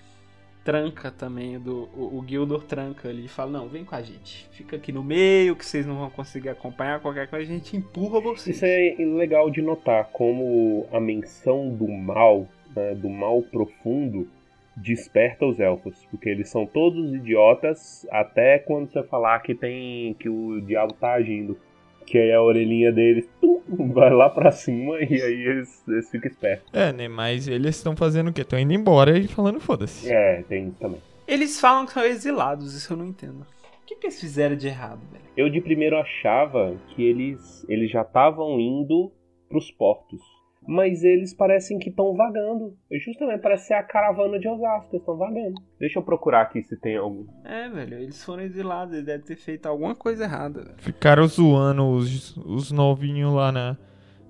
tranca 0.64 1.12
também. 1.12 1.60
Do, 1.60 1.90
o, 1.96 2.20
o 2.20 2.26
Gildor 2.28 2.64
tranca 2.64 3.10
ali 3.10 3.26
e 3.26 3.28
fala: 3.28 3.52
Não, 3.52 3.68
vem 3.68 3.84
com 3.86 3.96
a 3.96 4.02
gente. 4.02 4.48
Fica 4.52 4.76
aqui 4.76 4.92
no 4.92 5.04
meio, 5.04 5.56
que 5.56 5.66
vocês 5.66 5.86
não 5.86 5.98
vão 5.98 6.10
conseguir 6.10 6.50
acompanhar. 6.50 7.00
Qualquer 7.00 7.28
coisa 7.28 7.52
a 7.52 7.56
gente 7.56 7.76
empurra 7.76 8.20
vocês. 8.20 8.56
Isso 8.56 8.66
é 8.66 8.96
legal 9.00 9.50
de 9.50 9.62
notar, 9.62 10.10
como 10.12 10.88
a 10.92 11.00
menção 11.00 11.70
do 11.70 11.88
mal, 11.88 12.48
né, 12.76 12.96
do 12.96 13.10
mal 13.10 13.42
profundo, 13.42 14.28
desperta 14.76 15.46
os 15.46 15.60
elfos. 15.60 16.08
Porque 16.10 16.30
eles 16.30 16.50
são 16.50 16.66
todos 16.66 17.14
idiotas, 17.14 18.08
até 18.10 18.60
quando 18.60 18.92
você 18.92 19.04
falar 19.04 19.40
que 19.40 19.54
tem. 19.54 20.14
que 20.16 20.30
o 20.30 20.62
diabo 20.62 20.94
tá 20.94 21.14
agindo. 21.14 21.58
Que 22.06 22.18
aí 22.18 22.32
a 22.32 22.42
orelhinha 22.42 22.92
deles 22.92 23.28
tum, 23.40 23.62
vai 23.94 24.12
lá 24.12 24.30
pra 24.30 24.52
cima 24.52 25.00
e 25.00 25.22
aí 25.22 25.48
eles, 25.48 25.84
eles 25.88 26.10
ficam 26.10 26.30
espertos. 26.30 26.74
É, 26.74 26.92
né? 26.92 27.08
Mas 27.08 27.48
eles 27.48 27.76
estão 27.76 27.96
fazendo 27.96 28.30
o 28.30 28.34
quê? 28.34 28.42
Estão 28.42 28.60
indo 28.60 28.74
embora 28.74 29.18
e 29.18 29.28
falando 29.28 29.60
foda-se. 29.60 30.12
É, 30.12 30.44
tem 30.44 30.68
isso 30.68 30.78
também. 30.80 31.02
Eles 31.28 31.60
falam 31.60 31.86
que 31.86 31.94
são 31.94 32.04
exilados, 32.04 32.74
isso 32.74 32.94
eu 32.94 32.98
não 32.98 33.08
entendo. 33.08 33.42
O 33.82 33.86
que, 33.86 33.96
que 33.96 34.08
eles 34.08 34.20
fizeram 34.20 34.56
de 34.56 34.68
errado, 34.68 35.00
velho? 35.12 35.24
Eu 35.36 35.50
de 35.50 35.60
primeiro 35.62 35.98
achava 35.98 36.76
que 36.90 37.04
eles, 37.04 37.66
eles 37.68 37.92
já 37.92 38.02
estavam 38.02 38.60
indo 38.60 39.12
pros 39.50 39.72
portos. 39.72 40.22
Mas 40.68 41.04
eles 41.04 41.34
parecem 41.34 41.78
que 41.78 41.90
estão 41.90 42.16
vagando. 42.16 42.76
Justamente, 42.92 43.42
parece 43.42 43.68
ser 43.68 43.74
a 43.74 43.84
caravana 43.84 44.40
de 44.40 44.48
Osasco, 44.48 44.90
eles 44.94 45.02
estão 45.02 45.18
vagando. 45.18 45.56
Deixa 45.80 46.00
eu 46.00 46.04
procurar 46.04 46.42
aqui 46.42 46.64
se 46.64 46.80
tem 46.80 46.98
algum. 46.98 47.26
É, 47.44 47.70
velho, 47.70 48.00
eles 48.00 48.24
foram 48.24 48.44
exilados, 48.44 48.94
eles 48.94 49.06
devem 49.06 49.26
ter 49.26 49.36
feito 49.36 49.66
alguma 49.66 49.96
coisa 49.96 50.24
errada, 50.24 50.64
velho. 50.64 50.76
Ficaram 50.78 51.28
zoando 51.28 51.90
os, 51.90 52.38
os 52.38 52.72
novinhos 52.72 53.34
lá 53.34 53.52
na, 53.52 53.78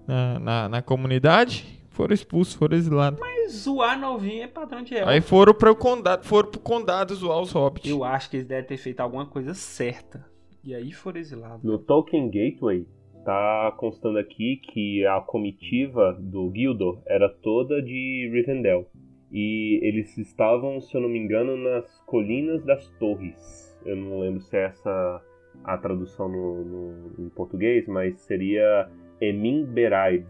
na, 0.07 0.39
na, 0.39 0.69
na 0.69 0.81
comunidade. 0.81 1.81
Foram 1.89 2.13
expulsos, 2.13 2.55
foram 2.55 2.75
exilados. 2.75 3.19
Zoar 3.49 3.99
novinho 3.99 4.43
é 4.43 4.47
padrão 4.47 4.81
de 4.81 4.95
elfo. 4.95 5.09
Aí 5.09 5.21
foram 5.21 5.53
pro 5.53 5.75
condado, 5.75 6.25
foram 6.25 6.49
pro 6.49 6.59
condado 6.59 7.13
zoar 7.13 7.39
os 7.39 7.51
hobbits. 7.51 7.89
Eu 7.89 8.03
acho 8.03 8.29
que 8.29 8.37
eles 8.37 8.47
devem 8.47 8.65
ter 8.65 8.77
feito 8.77 8.99
alguma 9.01 9.25
coisa 9.25 9.53
certa. 9.53 10.25
E 10.63 10.73
aí 10.73 10.91
foram 10.91 11.19
exilados. 11.19 11.63
No 11.63 11.77
Tolkien 11.77 12.31
Gateway, 12.31 12.87
tá 13.23 13.73
constando 13.77 14.17
aqui 14.19 14.57
que 14.57 15.05
a 15.05 15.19
comitiva 15.21 16.17
do 16.19 16.51
Gildor 16.53 17.01
era 17.05 17.29
toda 17.29 17.81
de 17.81 18.29
Rivendell. 18.33 18.87
E 19.31 19.79
eles 19.81 20.17
estavam, 20.17 20.79
se 20.79 20.95
eu 20.95 21.01
não 21.01 21.09
me 21.09 21.17
engano, 21.19 21.57
nas 21.57 21.99
Colinas 22.05 22.63
das 22.63 22.87
Torres. 22.99 23.77
Eu 23.85 23.95
não 23.95 24.19
lembro 24.19 24.41
se 24.41 24.55
é 24.55 24.65
essa 24.65 25.21
a 25.63 25.77
tradução 25.77 26.27
no, 26.29 26.63
no- 26.65 27.25
em 27.25 27.29
português, 27.29 27.87
mas 27.87 28.19
seria 28.21 28.89
Emin 29.21 29.65
Beraid, 29.65 30.25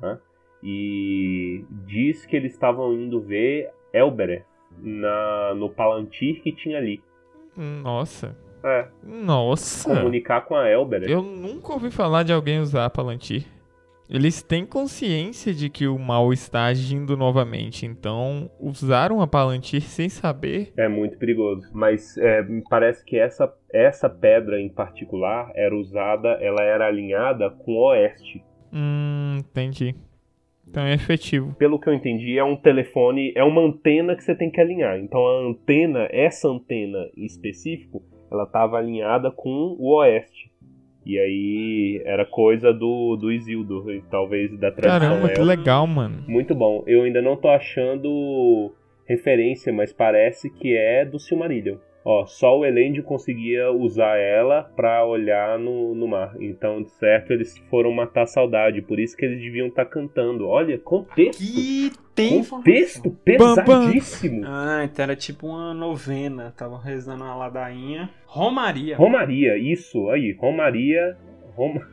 né? 0.00 0.18
E 0.62 1.64
diz 1.86 2.24
que 2.26 2.34
eles 2.36 2.52
estavam 2.52 2.92
indo 2.94 3.20
ver 3.20 3.70
Elbereth 3.92 4.44
na, 4.82 5.54
no 5.54 5.68
Palantir 5.70 6.42
que 6.42 6.52
tinha 6.52 6.78
ali. 6.78 7.02
Nossa. 7.82 8.36
É, 8.64 8.86
Nossa. 9.02 9.94
comunicar 9.94 10.42
com 10.42 10.54
a 10.54 10.68
Elbereth. 10.68 11.10
Eu 11.10 11.22
nunca 11.22 11.72
ouvi 11.72 11.90
falar 11.90 12.22
de 12.22 12.32
alguém 12.32 12.60
usar 12.60 12.88
Palantir. 12.90 13.46
Eles 14.08 14.40
têm 14.40 14.64
consciência 14.64 15.52
de 15.52 15.68
que 15.68 15.88
o 15.88 15.98
mal 15.98 16.32
está 16.32 16.66
agindo 16.66 17.16
novamente, 17.16 17.84
então 17.84 18.48
usaram 18.60 19.20
a 19.20 19.26
Palantir 19.26 19.82
sem 19.82 20.08
saber. 20.08 20.72
É 20.76 20.86
muito 20.86 21.18
perigoso. 21.18 21.68
Mas 21.72 22.16
é, 22.16 22.42
me 22.42 22.62
parece 22.68 23.04
que 23.04 23.18
essa, 23.18 23.52
essa 23.72 24.08
pedra 24.08 24.60
em 24.60 24.68
particular 24.68 25.50
era 25.56 25.74
usada, 25.76 26.28
ela 26.40 26.62
era 26.62 26.86
alinhada 26.86 27.50
com 27.50 27.72
o 27.72 27.88
oeste. 27.88 28.44
Hum, 28.72 29.38
entendi. 29.40 29.94
Então 30.68 30.84
é 30.84 30.94
efetivo. 30.94 31.54
Pelo 31.54 31.78
que 31.78 31.88
eu 31.88 31.94
entendi, 31.94 32.38
é 32.38 32.44
um 32.44 32.56
telefone, 32.56 33.32
é 33.34 33.42
uma 33.42 33.62
antena 33.62 34.16
que 34.16 34.22
você 34.22 34.34
tem 34.34 34.50
que 34.50 34.60
alinhar. 34.60 34.98
Então 34.98 35.26
a 35.26 35.48
antena, 35.48 36.08
essa 36.10 36.48
antena 36.48 37.08
em 37.16 37.24
específico, 37.24 38.02
ela 38.30 38.44
estava 38.44 38.78
alinhada 38.78 39.30
com 39.30 39.76
o 39.78 39.96
oeste. 39.96 40.50
E 41.04 41.18
aí 41.18 42.02
era 42.04 42.26
coisa 42.26 42.72
do, 42.72 43.16
do 43.16 43.30
Isildur, 43.30 43.92
e 43.92 44.02
talvez 44.10 44.50
da 44.58 44.72
tradição 44.72 45.10
Caramba, 45.10 45.28
que 45.28 45.40
legal, 45.40 45.86
mano. 45.86 46.24
Muito 46.26 46.52
bom. 46.52 46.82
Eu 46.84 47.04
ainda 47.04 47.22
não 47.22 47.36
tô 47.36 47.48
achando 47.48 48.72
referência, 49.04 49.72
mas 49.72 49.92
parece 49.92 50.50
que 50.50 50.76
é 50.76 51.04
do 51.04 51.20
Silmarillion. 51.20 51.76
Ó, 52.08 52.24
só 52.24 52.56
o 52.56 52.64
Elend 52.64 53.02
conseguia 53.02 53.72
usar 53.72 54.16
ela 54.16 54.62
pra 54.76 55.04
olhar 55.04 55.58
no, 55.58 55.92
no 55.92 56.06
mar. 56.06 56.36
Então, 56.38 56.80
de 56.80 56.88
certo, 56.92 57.32
eles 57.32 57.58
foram 57.68 57.90
matar 57.90 58.22
a 58.22 58.26
saudade. 58.28 58.80
Por 58.80 59.00
isso 59.00 59.16
que 59.16 59.24
eles 59.24 59.40
deviam 59.40 59.66
estar 59.66 59.86
cantando. 59.86 60.46
Olha, 60.46 60.78
contexto. 60.78 61.42
Que 61.42 61.90
tem 62.14 62.44
Contexto 62.44 63.10
pesadíssimo. 63.24 64.44
Ah, 64.46 64.84
então 64.84 65.02
era 65.02 65.16
tipo 65.16 65.48
uma 65.48 65.74
novena. 65.74 66.50
Estavam 66.50 66.78
rezando 66.78 67.24
uma 67.24 67.34
ladainha. 67.34 68.08
Romaria. 68.24 68.96
Romaria, 68.96 69.58
isso 69.58 70.08
aí. 70.10 70.30
Romaria. 70.30 71.16
Roma, 71.56 71.88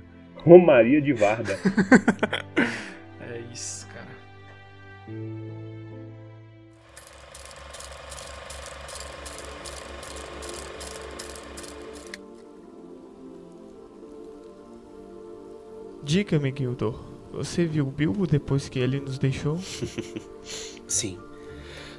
Romaria 0.45 1.01
de 1.01 1.13
Varda. 1.13 1.57
É 3.19 3.39
isso, 3.51 3.87
cara. 3.87 4.05
Diga-me, 16.03 16.53
Gildor, 16.55 16.99
você 17.31 17.65
viu 17.65 17.85
Bilbo 17.85 18.27
depois 18.27 18.67
que 18.67 18.77
ele 18.77 18.99
nos 18.99 19.17
deixou? 19.17 19.57
Sim. 20.85 21.17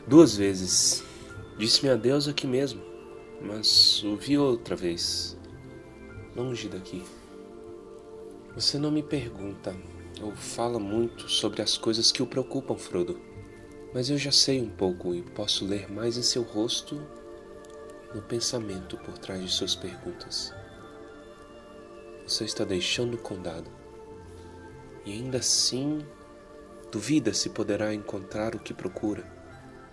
Duas 0.07 0.37
vezes. 0.37 1.03
Disse-me 1.57 1.91
adeus 1.91 2.29
aqui 2.29 2.47
mesmo. 2.47 2.83
Mas 3.41 4.05
o 4.05 4.15
vi 4.15 4.37
outra 4.37 4.77
vez. 4.77 5.39
Longe 6.37 6.69
daqui. 6.69 7.03
Você 8.55 8.79
não 8.79 8.91
me 8.91 9.03
pergunta 9.03 9.75
ou 10.23 10.33
fala 10.33 10.79
muito 10.79 11.29
sobre 11.29 11.63
as 11.63 11.79
coisas 11.79 12.13
que 12.13 12.23
o 12.23 12.27
preocupam, 12.27 12.77
Frodo. 12.77 13.19
Mas 13.95 14.11
eu 14.11 14.19
já 14.19 14.31
sei 14.31 14.61
um 14.61 14.69
pouco 14.69 15.15
e 15.15 15.23
posso 15.23 15.65
ler 15.65 15.91
mais 15.91 16.19
em 16.19 16.23
seu 16.23 16.43
rosto 16.43 17.01
no 18.15 18.21
pensamento 18.21 18.97
por 18.99 19.17
trás 19.17 19.43
de 19.43 19.51
suas 19.51 19.75
perguntas. 19.75 20.53
Você 22.27 22.45
está 22.45 22.65
deixando 22.65 23.15
o 23.15 23.19
condado. 23.19 23.84
E 25.05 25.13
ainda 25.13 25.39
assim 25.39 26.05
Duvida 26.95 27.35
se 27.35 27.51
poderá 27.51 27.93
encontrar 27.93 28.55
o 28.55 28.59
que 28.61 28.73
procura, 28.73 29.25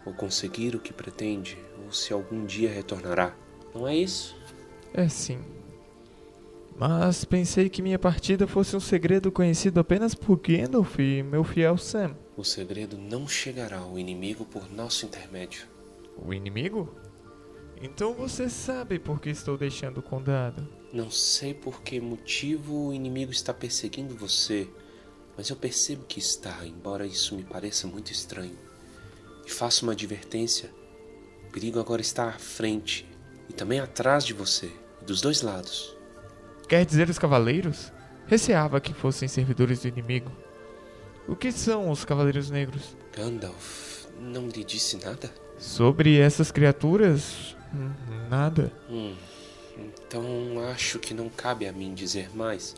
ou 0.05 0.14
conseguir 0.14 0.76
o 0.76 0.80
que 0.80 0.93
pretende, 0.93 1.57
ou 1.84 1.91
se 1.91 2.14
algum 2.14 2.45
dia 2.45 2.72
retornará. 2.72 3.36
Não 3.74 3.88
é 3.88 3.95
isso? 3.95 4.36
É 4.93 5.09
sim. 5.09 5.39
Mas 6.78 7.26
pensei 7.26 7.70
que 7.70 7.82
minha 7.82 7.97
partida 7.97 8.45
fosse 8.45 8.76
um 8.76 8.80
segredo 8.80 9.32
conhecido 9.32 9.80
apenas 9.80 10.14
por 10.14 10.38
Gandalf 10.38 10.99
e 10.99 11.24
meu 11.24 11.43
fiel 11.43 11.76
Sam. 11.76 12.16
O 12.38 12.43
segredo 12.43 12.99
não 12.99 13.28
chegará 13.28 13.80
ao 13.80 13.97
inimigo 13.97 14.45
por 14.45 14.72
nosso 14.72 15.07
intermédio. 15.07 15.66
O 16.24 16.32
inimigo? 16.32 16.93
Então 17.82 18.14
você 18.14 18.47
sabe 18.47 18.99
por 18.99 19.20
que 19.20 19.32
estou 19.32 19.57
deixando 19.57 19.97
o 19.97 20.03
condado. 20.03 20.68
Não 20.93 21.09
sei 21.09 21.51
por 21.51 21.82
que 21.82 21.99
motivo 21.99 22.89
o 22.89 22.93
inimigo 22.93 23.32
está 23.32 23.51
perseguindo 23.51 24.16
você, 24.16 24.70
mas 25.42 25.50
eu 25.50 25.56
percebo 25.56 26.06
que 26.08 26.20
está, 26.20 26.64
embora 26.68 27.04
isso 27.04 27.36
me 27.36 27.44
pareça 27.44 27.88
muito 27.88 28.12
estranho. 28.12 28.56
E 29.44 29.50
faço 29.50 29.84
uma 29.84 29.94
advertência: 29.94 30.70
o 31.48 31.52
perigo 31.52 31.80
agora 31.80 32.00
está 32.00 32.30
à 32.30 32.38
frente 32.38 33.10
e 33.50 33.54
também 33.54 33.80
atrás 33.80 34.24
de 34.24 34.34
você, 34.34 34.72
dos 35.02 35.20
dois 35.20 35.42
lados. 35.42 35.98
Quer 36.70 36.86
dizer 36.86 37.10
os 37.10 37.18
cavaleiros? 37.18 37.92
Receava 38.28 38.80
que 38.80 38.94
fossem 38.94 39.28
servidores 39.28 39.80
do 39.80 39.88
inimigo. 39.88 40.32
O 41.28 41.36
que 41.36 41.52
são 41.52 41.89
os 41.89 42.06
cavaleiros 42.06 42.52
negros? 42.52 42.96
Gandalf 43.12 44.06
não 44.20 44.48
lhe 44.48 44.64
disse 44.64 44.96
nada? 45.04 45.34
Sobre 45.58 46.20
essas 46.20 46.52
criaturas? 46.52 47.58
Nada. 48.30 48.72
Hum, 48.88 49.16
então 49.76 50.24
acho 50.72 51.00
que 51.00 51.16
não 51.16 51.30
cabe 51.30 51.66
a 51.66 51.74
mim 51.74 51.96
dizer 51.96 52.30
mais, 52.36 52.76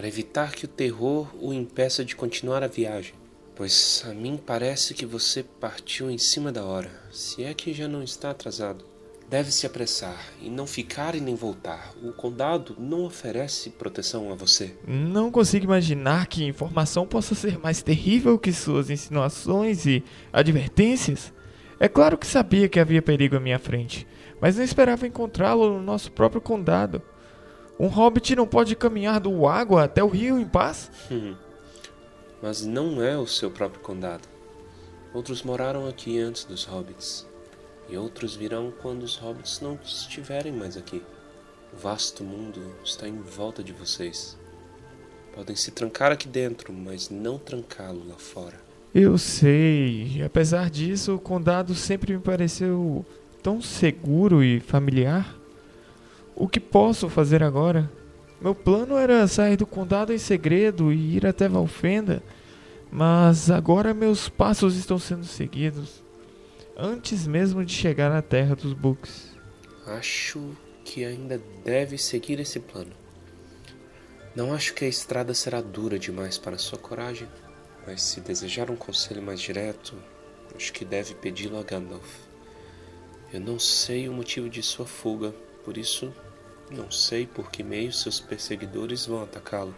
para 0.00 0.08
evitar 0.08 0.52
que 0.52 0.64
o 0.64 0.68
terror 0.68 1.28
o 1.38 1.52
impeça 1.52 2.02
de 2.02 2.16
continuar 2.16 2.62
a 2.62 2.66
viagem. 2.66 3.12
Pois 3.54 4.02
a 4.08 4.14
mim 4.14 4.40
parece 4.46 4.94
que 4.94 5.04
você 5.04 5.42
partiu 5.42 6.10
em 6.10 6.16
cima 6.16 6.50
da 6.50 6.64
hora, 6.64 6.90
se 7.12 7.44
é 7.44 7.52
que 7.52 7.74
já 7.74 7.86
não 7.86 8.02
está 8.02 8.30
atrasado. 8.30 8.82
Deve 9.28 9.52
se 9.52 9.66
apressar 9.66 10.18
e 10.40 10.48
não 10.48 10.66
ficar 10.66 11.14
e 11.14 11.20
nem 11.20 11.34
voltar. 11.34 11.92
O 12.02 12.14
condado 12.14 12.74
não 12.78 13.04
oferece 13.04 13.68
proteção 13.68 14.32
a 14.32 14.34
você. 14.34 14.74
Não 14.88 15.30
consigo 15.30 15.66
imaginar 15.66 16.28
que 16.28 16.46
informação 16.46 17.06
possa 17.06 17.34
ser 17.34 17.58
mais 17.58 17.82
terrível 17.82 18.38
que 18.38 18.54
suas 18.54 18.88
insinuações 18.88 19.84
e 19.84 20.02
advertências. 20.32 21.30
É 21.78 21.88
claro 21.88 22.16
que 22.16 22.26
sabia 22.26 22.70
que 22.70 22.80
havia 22.80 23.02
perigo 23.02 23.36
à 23.36 23.40
minha 23.40 23.58
frente, 23.58 24.06
mas 24.40 24.56
não 24.56 24.64
esperava 24.64 25.06
encontrá-lo 25.06 25.74
no 25.74 25.82
nosso 25.82 26.10
próprio 26.10 26.40
condado. 26.40 27.02
Um 27.80 27.86
hobbit 27.86 28.36
não 28.36 28.46
pode 28.46 28.76
caminhar 28.76 29.18
do 29.18 29.48
água 29.48 29.84
até 29.84 30.04
o 30.04 30.08
rio 30.08 30.38
em 30.38 30.44
paz? 30.44 30.90
Hum. 31.10 31.34
Mas 32.42 32.60
não 32.66 33.02
é 33.02 33.16
o 33.16 33.26
seu 33.26 33.50
próprio 33.50 33.80
condado. 33.80 34.28
Outros 35.14 35.42
moraram 35.42 35.88
aqui 35.88 36.18
antes 36.18 36.44
dos 36.44 36.64
hobbits. 36.64 37.26
E 37.88 37.96
outros 37.96 38.36
virão 38.36 38.70
quando 38.82 39.02
os 39.02 39.16
hobbits 39.16 39.62
não 39.62 39.78
estiverem 39.82 40.52
mais 40.52 40.76
aqui. 40.76 41.02
O 41.72 41.76
vasto 41.78 42.22
mundo 42.22 42.60
está 42.84 43.08
em 43.08 43.18
volta 43.18 43.62
de 43.64 43.72
vocês. 43.72 44.36
Podem 45.34 45.56
se 45.56 45.70
trancar 45.70 46.12
aqui 46.12 46.28
dentro, 46.28 46.74
mas 46.74 47.08
não 47.08 47.38
trancá-lo 47.38 48.06
lá 48.06 48.16
fora. 48.16 48.60
Eu 48.94 49.16
sei, 49.16 50.16
e 50.16 50.22
apesar 50.22 50.68
disso, 50.68 51.14
o 51.14 51.18
condado 51.18 51.74
sempre 51.74 52.12
me 52.12 52.20
pareceu 52.20 53.06
tão 53.42 53.62
seguro 53.62 54.44
e 54.44 54.60
familiar. 54.60 55.39
O 56.34 56.48
que 56.48 56.60
posso 56.60 57.08
fazer 57.08 57.42
agora? 57.42 57.90
Meu 58.40 58.54
plano 58.54 58.96
era 58.96 59.26
sair 59.28 59.56
do 59.56 59.66
condado 59.66 60.12
em 60.12 60.18
segredo 60.18 60.92
e 60.92 61.16
ir 61.16 61.26
até 61.26 61.48
Valfenda, 61.48 62.22
mas 62.90 63.50
agora 63.50 63.92
meus 63.92 64.28
passos 64.28 64.76
estão 64.76 64.98
sendo 64.98 65.24
seguidos 65.24 66.02
antes 66.80 67.26
mesmo 67.26 67.62
de 67.62 67.74
chegar 67.74 68.10
à 68.10 68.22
terra 68.22 68.56
dos 68.56 68.72
Books. 68.72 69.36
Acho 69.86 70.56
que 70.82 71.04
ainda 71.04 71.40
deve 71.62 71.98
seguir 71.98 72.40
esse 72.40 72.58
plano. 72.58 72.92
Não 74.34 74.54
acho 74.54 74.72
que 74.72 74.86
a 74.86 74.88
estrada 74.88 75.34
será 75.34 75.60
dura 75.60 75.98
demais 75.98 76.38
para 76.38 76.56
sua 76.56 76.78
coragem, 76.78 77.28
mas 77.86 78.02
se 78.02 78.20
desejar 78.20 78.70
um 78.70 78.76
conselho 78.76 79.20
mais 79.20 79.40
direto, 79.40 79.94
acho 80.56 80.72
que 80.72 80.84
deve 80.84 81.14
pedi-lo 81.14 81.58
a 81.58 81.62
Gandalf. 81.62 82.08
Eu 83.32 83.40
não 83.40 83.58
sei 83.58 84.08
o 84.08 84.12
motivo 84.12 84.48
de 84.48 84.62
sua 84.62 84.86
fuga, 84.86 85.34
por 85.64 85.76
isso 85.76 86.12
não 86.70 86.90
sei 86.90 87.26
por 87.26 87.50
que 87.50 87.62
meio 87.62 87.92
seus 87.92 88.20
perseguidores 88.20 89.06
vão 89.06 89.22
atacá-lo. 89.22 89.74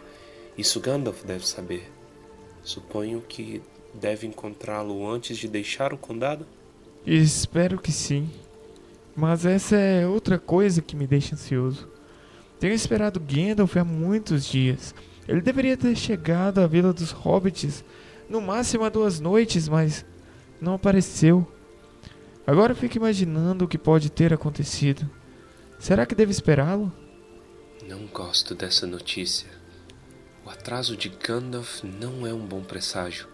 Isso 0.57 0.79
Gandalf 0.79 1.23
deve 1.23 1.47
saber. 1.47 1.91
Suponho 2.63 3.21
que 3.21 3.61
deve 3.93 4.27
encontrá-lo 4.27 5.09
antes 5.09 5.37
de 5.37 5.47
deixar 5.47 5.93
o 5.93 5.97
condado? 5.97 6.45
Espero 7.05 7.79
que 7.79 7.91
sim. 7.91 8.29
Mas 9.15 9.45
essa 9.45 9.75
é 9.75 10.07
outra 10.07 10.39
coisa 10.39 10.81
que 10.81 10.95
me 10.95 11.07
deixa 11.07 11.35
ansioso. 11.35 11.87
Tenho 12.59 12.73
esperado 12.73 13.19
Gandalf 13.19 13.75
há 13.75 13.83
muitos 13.83 14.45
dias. 14.45 14.93
Ele 15.27 15.41
deveria 15.41 15.75
ter 15.75 15.95
chegado 15.95 16.59
à 16.59 16.67
Vila 16.67 16.93
dos 16.93 17.11
Hobbits 17.11 17.83
no 18.29 18.41
máximo 18.41 18.83
há 18.83 18.89
duas 18.89 19.19
noites, 19.19 19.67
mas 19.67 20.05
não 20.59 20.73
apareceu. 20.75 21.47
Agora 22.45 22.73
fico 22.73 22.97
imaginando 22.97 23.65
o 23.65 23.67
que 23.67 23.77
pode 23.77 24.09
ter 24.09 24.33
acontecido. 24.33 25.09
Será 25.79 26.05
que 26.05 26.15
devo 26.15 26.31
esperá-lo? 26.31 26.91
Não 27.87 28.05
gosto 28.07 28.55
dessa 28.55 28.87
notícia. 28.87 29.49
O 30.45 30.49
atraso 30.49 30.95
de 30.95 31.09
Gandalf 31.09 31.83
não 31.83 32.25
é 32.25 32.33
um 32.33 32.45
bom 32.45 32.61
presságio. 32.63 33.27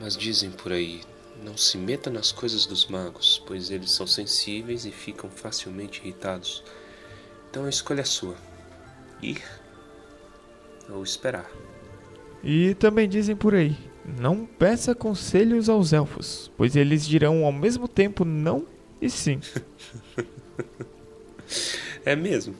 Mas 0.00 0.16
dizem 0.16 0.50
por 0.50 0.72
aí, 0.72 1.00
não 1.42 1.56
se 1.56 1.78
meta 1.78 2.10
nas 2.10 2.32
coisas 2.32 2.66
dos 2.66 2.86
magos, 2.86 3.42
pois 3.46 3.70
eles 3.70 3.92
são 3.92 4.06
sensíveis 4.06 4.84
e 4.84 4.90
ficam 4.90 5.30
facilmente 5.30 6.00
irritados. 6.00 6.62
Então 7.50 7.64
a 7.64 7.68
escolha 7.68 8.00
é 8.00 8.04
sua: 8.04 8.36
ir 9.22 9.42
ou 10.88 11.02
esperar. 11.02 11.48
E 12.42 12.74
também 12.74 13.08
dizem 13.08 13.36
por 13.36 13.54
aí: 13.54 13.76
não 14.04 14.44
peça 14.44 14.94
conselhos 14.94 15.68
aos 15.68 15.92
elfos, 15.92 16.50
pois 16.56 16.76
eles 16.76 17.06
dirão 17.06 17.44
ao 17.44 17.52
mesmo 17.52 17.88
tempo 17.88 18.24
não 18.24 18.66
e 19.04 19.10
sim. 19.10 19.40
É 22.06 22.14
mesmo. 22.16 22.54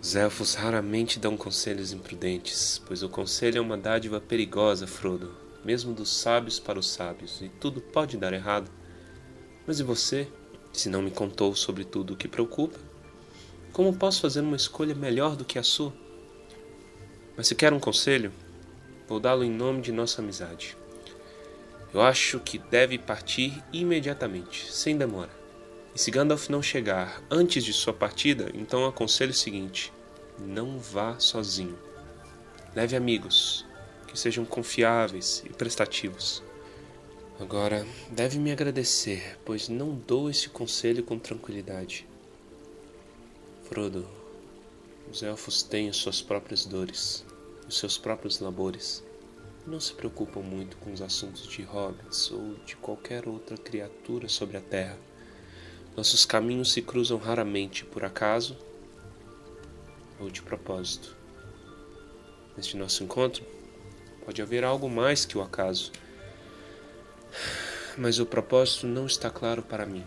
Os 0.00 0.16
elfos 0.16 0.54
raramente 0.54 1.18
dão 1.18 1.36
conselhos 1.36 1.92
imprudentes, 1.92 2.80
pois 2.84 3.02
o 3.02 3.08
conselho 3.08 3.58
é 3.58 3.60
uma 3.60 3.76
dádiva 3.76 4.20
perigosa, 4.20 4.86
Frodo, 4.86 5.32
mesmo 5.64 5.92
dos 5.92 6.10
sábios 6.10 6.58
para 6.58 6.78
os 6.78 6.88
sábios, 6.90 7.40
e 7.40 7.48
tudo 7.48 7.80
pode 7.80 8.16
dar 8.16 8.32
errado. 8.32 8.70
Mas 9.66 9.78
e 9.78 9.84
você, 9.84 10.28
se 10.72 10.88
não 10.88 11.00
me 11.00 11.10
contou 11.10 11.54
sobre 11.54 11.84
tudo 11.84 12.14
o 12.14 12.16
que 12.16 12.26
preocupa? 12.26 12.78
Como 13.72 13.96
posso 13.96 14.20
fazer 14.20 14.40
uma 14.40 14.56
escolha 14.56 14.94
melhor 14.94 15.36
do 15.36 15.44
que 15.44 15.58
a 15.58 15.62
sua? 15.62 15.92
Mas 17.36 17.48
se 17.48 17.54
quer 17.54 17.72
um 17.72 17.80
conselho, 17.80 18.32
vou 19.08 19.20
dá-lo 19.20 19.44
em 19.44 19.50
nome 19.50 19.80
de 19.80 19.92
nossa 19.92 20.20
amizade. 20.20 20.76
Eu 21.94 22.02
acho 22.02 22.40
que 22.40 22.58
deve 22.58 22.98
partir 22.98 23.62
imediatamente, 23.72 24.70
sem 24.72 24.98
demora. 24.98 25.30
E 25.94 25.98
se 26.00 26.10
Gandalf 26.10 26.48
não 26.48 26.60
chegar 26.60 27.22
antes 27.30 27.64
de 27.64 27.72
sua 27.72 27.92
partida, 27.94 28.50
então 28.52 28.84
aconselho 28.84 29.30
o 29.30 29.34
seguinte: 29.34 29.92
não 30.36 30.76
vá 30.76 31.16
sozinho. 31.20 31.78
Leve 32.74 32.96
amigos, 32.96 33.64
que 34.08 34.18
sejam 34.18 34.44
confiáveis 34.44 35.44
e 35.46 35.50
prestativos. 35.50 36.42
Agora, 37.38 37.86
deve 38.10 38.40
me 38.40 38.50
agradecer, 38.50 39.38
pois 39.44 39.68
não 39.68 39.94
dou 39.94 40.28
esse 40.28 40.48
conselho 40.48 41.04
com 41.04 41.16
tranquilidade. 41.16 42.08
Frodo, 43.68 44.04
os 45.12 45.22
elfos 45.22 45.62
têm 45.62 45.88
as 45.88 45.96
suas 45.96 46.20
próprias 46.20 46.64
dores, 46.64 47.24
os 47.68 47.78
seus 47.78 47.96
próprios 47.96 48.40
labores. 48.40 49.04
Não 49.66 49.80
se 49.80 49.94
preocupam 49.94 50.40
muito 50.40 50.76
com 50.76 50.92
os 50.92 51.00
assuntos 51.00 51.46
de 51.46 51.62
hobbits 51.62 52.30
ou 52.30 52.54
de 52.66 52.76
qualquer 52.76 53.26
outra 53.26 53.56
criatura 53.56 54.28
sobre 54.28 54.58
a 54.58 54.60
terra. 54.60 54.98
Nossos 55.96 56.26
caminhos 56.26 56.70
se 56.70 56.82
cruzam 56.82 57.16
raramente 57.16 57.82
por 57.82 58.04
acaso 58.04 58.58
ou 60.20 60.28
de 60.28 60.42
propósito. 60.42 61.16
Neste 62.54 62.76
nosso 62.76 63.02
encontro, 63.02 63.42
pode 64.24 64.42
haver 64.42 64.64
algo 64.64 64.88
mais 64.88 65.24
que 65.24 65.38
o 65.38 65.42
acaso. 65.42 65.90
Mas 67.96 68.18
o 68.18 68.26
propósito 68.26 68.86
não 68.86 69.06
está 69.06 69.30
claro 69.30 69.62
para 69.62 69.86
mim. 69.86 70.04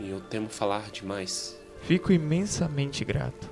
E 0.00 0.08
eu 0.08 0.20
temo 0.20 0.48
falar 0.48 0.90
demais. 0.90 1.58
Fico 1.82 2.10
imensamente 2.10 3.04
grato. 3.04 3.50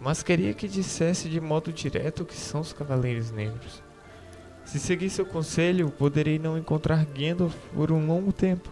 Mas 0.00 0.22
queria 0.22 0.54
que 0.54 0.68
dissesse 0.68 1.28
de 1.28 1.40
modo 1.40 1.72
direto 1.72 2.22
o 2.22 2.26
que 2.26 2.36
são 2.36 2.60
os 2.60 2.72
Cavaleiros 2.72 3.32
Negros. 3.32 3.82
Se 4.70 4.78
seguir 4.78 5.10
seu 5.10 5.26
conselho, 5.26 5.90
poderei 5.90 6.38
não 6.38 6.56
encontrar 6.56 7.04
Gandalf 7.04 7.56
por 7.74 7.90
um 7.90 8.06
longo 8.06 8.32
tempo. 8.32 8.70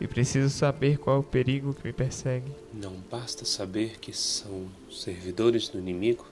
E 0.00 0.08
preciso 0.08 0.48
saber 0.48 0.96
qual 0.96 1.16
é 1.16 1.18
o 1.18 1.22
perigo 1.22 1.74
que 1.74 1.86
me 1.86 1.92
persegue. 1.92 2.50
Não 2.72 2.94
basta 3.10 3.44
saber 3.44 3.98
que 3.98 4.10
são 4.14 4.70
servidores 4.90 5.68
do 5.68 5.78
inimigo? 5.78 6.26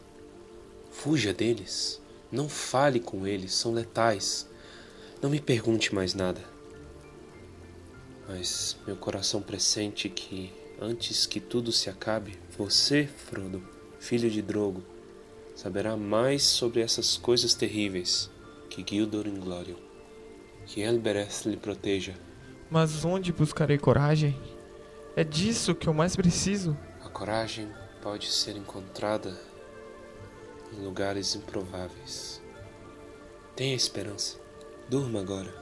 Fuja 0.91 1.35
deles. 1.35 2.01
Não 2.33 2.49
fale 2.49 3.01
com 3.01 3.27
eles, 3.27 3.53
são 3.53 3.75
letais. 3.75 4.49
Não 5.21 5.29
me 5.29 5.41
pergunte 5.41 5.95
mais 5.95 6.15
nada. 6.15 6.41
Mas 8.27 8.79
meu 8.87 8.97
coração 8.97 9.43
pressente 9.43 10.09
que, 10.09 10.51
antes 10.81 11.27
que 11.27 11.39
tudo 11.39 11.71
se 11.71 11.91
acabe, 11.91 12.39
você, 12.57 13.07
Frodo, 13.07 13.63
filho 13.99 14.31
de 14.31 14.41
Drogo, 14.41 14.83
saberá 15.55 15.99
mais 15.99 16.45
sobre 16.45 16.81
essas 16.81 17.19
coisas 17.19 17.53
terríveis 17.53 18.31
que 18.71 18.85
Gildor 18.89 19.27
Inglório. 19.27 19.77
Que 20.65 20.81
Elbereth 20.81 21.47
lhe 21.47 21.57
proteja. 21.57 22.15
Mas 22.71 23.05
onde 23.05 23.33
buscarei 23.33 23.77
coragem? 23.77 24.41
É 25.17 25.25
disso 25.25 25.75
que 25.75 25.89
eu 25.89 25.93
mais 25.93 26.15
preciso. 26.15 26.79
A 27.05 27.09
coragem 27.09 27.69
pode 28.01 28.31
ser 28.31 28.57
encontrada 28.57 29.37
em 30.73 30.83
lugares 30.83 31.35
improváveis. 31.35 32.41
Tenha 33.57 33.75
esperança. 33.75 34.39
Durma 34.89 35.21
agora. 35.21 35.53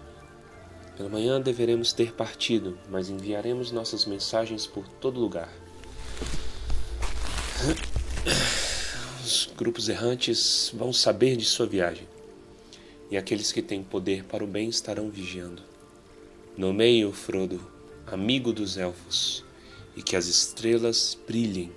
Pela 0.96 1.08
manhã 1.08 1.40
deveremos 1.40 1.92
ter 1.92 2.12
partido, 2.12 2.78
mas 2.90 3.08
enviaremos 3.08 3.72
nossas 3.72 4.04
mensagens 4.04 4.66
por 4.66 4.86
todo 4.86 5.20
lugar. 5.20 5.48
Os 9.24 9.48
grupos 9.56 9.88
errantes 9.88 10.70
vão 10.74 10.92
saber 10.92 11.36
de 11.36 11.44
sua 11.44 11.66
viagem, 11.66 12.06
e 13.10 13.16
aqueles 13.16 13.52
que 13.52 13.62
têm 13.62 13.82
poder 13.82 14.24
para 14.24 14.44
o 14.44 14.46
bem 14.46 14.68
estarão 14.68 15.10
vigiando. 15.10 15.62
Nomeie-o, 16.56 17.12
Frodo, 17.12 17.60
amigo 18.06 18.52
dos 18.52 18.76
elfos, 18.76 19.44
e 19.96 20.02
que 20.02 20.16
as 20.16 20.26
estrelas 20.26 21.18
brilhem 21.26 21.72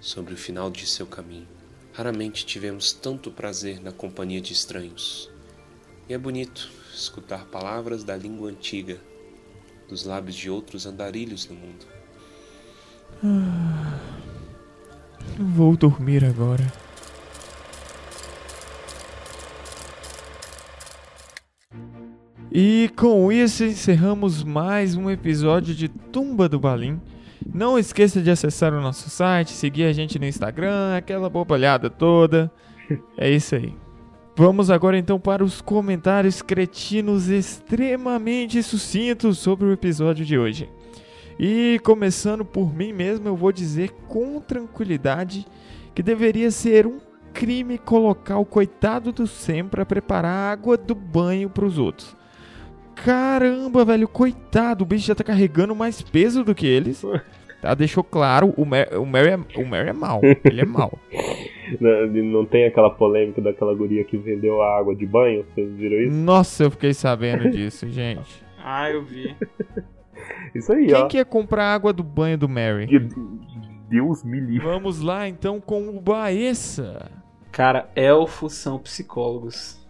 sobre 0.00 0.34
o 0.34 0.36
final 0.36 0.70
de 0.70 0.86
seu 0.86 1.06
caminho. 1.06 1.48
Raramente 1.92 2.44
tivemos 2.44 2.92
tanto 2.92 3.30
prazer 3.30 3.80
na 3.80 3.92
companhia 3.92 4.40
de 4.40 4.52
estranhos. 4.52 5.30
E 6.08 6.14
é 6.14 6.18
bonito 6.18 6.70
escutar 6.92 7.46
palavras 7.46 8.04
da 8.04 8.16
língua 8.16 8.50
antiga 8.50 9.00
dos 9.88 10.04
lábios 10.04 10.36
de 10.36 10.50
outros 10.50 10.86
andarilhos 10.86 11.48
no 11.48 11.54
mundo. 11.54 11.86
Vou 15.38 15.76
dormir 15.76 16.24
agora. 16.24 16.72
E 22.56 22.88
com 22.94 23.32
isso 23.32 23.64
encerramos 23.64 24.44
mais 24.44 24.94
um 24.94 25.10
episódio 25.10 25.74
de 25.74 25.88
Tumba 25.88 26.48
do 26.48 26.60
Balim. 26.60 27.00
Não 27.52 27.76
esqueça 27.76 28.22
de 28.22 28.30
acessar 28.30 28.72
o 28.72 28.80
nosso 28.80 29.10
site, 29.10 29.50
seguir 29.50 29.82
a 29.86 29.92
gente 29.92 30.20
no 30.20 30.24
Instagram, 30.24 30.96
aquela 30.96 31.28
bobalhada 31.28 31.90
toda. 31.90 32.48
É 33.18 33.28
isso 33.28 33.56
aí. 33.56 33.74
Vamos 34.36 34.70
agora 34.70 34.96
então 34.96 35.18
para 35.18 35.42
os 35.42 35.60
comentários 35.60 36.42
cretinos 36.42 37.28
extremamente 37.28 38.62
sucintos 38.62 39.38
sobre 39.38 39.66
o 39.66 39.72
episódio 39.72 40.24
de 40.24 40.38
hoje. 40.38 40.70
E 41.40 41.80
começando 41.82 42.44
por 42.44 42.72
mim 42.72 42.92
mesmo, 42.92 43.26
eu 43.26 43.34
vou 43.34 43.50
dizer 43.50 43.90
com 44.06 44.40
tranquilidade 44.40 45.44
que 45.92 46.04
deveria 46.04 46.52
ser 46.52 46.86
um 46.86 47.00
crime 47.32 47.78
colocar 47.78 48.38
o 48.38 48.44
coitado 48.44 49.10
do 49.10 49.26
Sam 49.26 49.66
para 49.66 49.84
preparar 49.84 50.52
água 50.52 50.76
do 50.76 50.94
banho 50.94 51.50
para 51.50 51.64
os 51.64 51.78
outros. 51.78 52.14
Caramba, 52.94 53.84
velho, 53.84 54.08
coitado, 54.08 54.84
o 54.84 54.86
bicho 54.86 55.06
já 55.06 55.14
tá 55.14 55.24
carregando 55.24 55.74
mais 55.74 56.00
peso 56.00 56.44
do 56.44 56.54
que 56.54 56.66
eles. 56.66 57.04
Tá, 57.60 57.74
deixou 57.74 58.04
claro, 58.04 58.52
o 58.56 58.64
Mary, 58.64 58.94
o 58.96 59.06
Mary, 59.06 59.28
é, 59.30 59.36
o 59.58 59.66
Mary 59.66 59.88
é 59.88 59.92
mal, 59.92 60.20
ele 60.44 60.60
é 60.60 60.66
mal. 60.66 60.98
Não, 61.80 62.06
não 62.06 62.44
tem 62.44 62.66
aquela 62.66 62.90
polêmica 62.90 63.40
daquela 63.40 63.74
guria 63.74 64.04
que 64.04 64.18
vendeu 64.18 64.60
a 64.60 64.78
água 64.78 64.94
de 64.94 65.06
banho? 65.06 65.46
Vocês 65.54 65.72
viram 65.74 65.96
isso? 65.96 66.14
Nossa, 66.14 66.64
eu 66.64 66.70
fiquei 66.70 66.92
sabendo 66.92 67.48
disso, 67.50 67.88
gente. 67.88 68.44
Ah, 68.62 68.90
eu 68.90 69.02
vi. 69.02 69.34
Isso 70.54 70.72
aí, 70.72 70.86
Quem 70.86 70.94
ó. 70.94 71.06
que 71.08 71.16
ia 71.16 71.24
comprar 71.24 71.74
água 71.74 71.92
do 71.92 72.02
banho 72.02 72.36
do 72.36 72.48
Mary? 72.48 72.86
Deus 73.88 74.22
me 74.22 74.38
livre. 74.40 74.66
Vamos 74.66 75.00
lá 75.00 75.26
então 75.26 75.58
com 75.60 75.88
o 75.88 76.00
Baessa. 76.00 77.10
Cara, 77.50 77.88
elfos 77.96 78.54
são 78.54 78.78
psicólogos. 78.78 79.83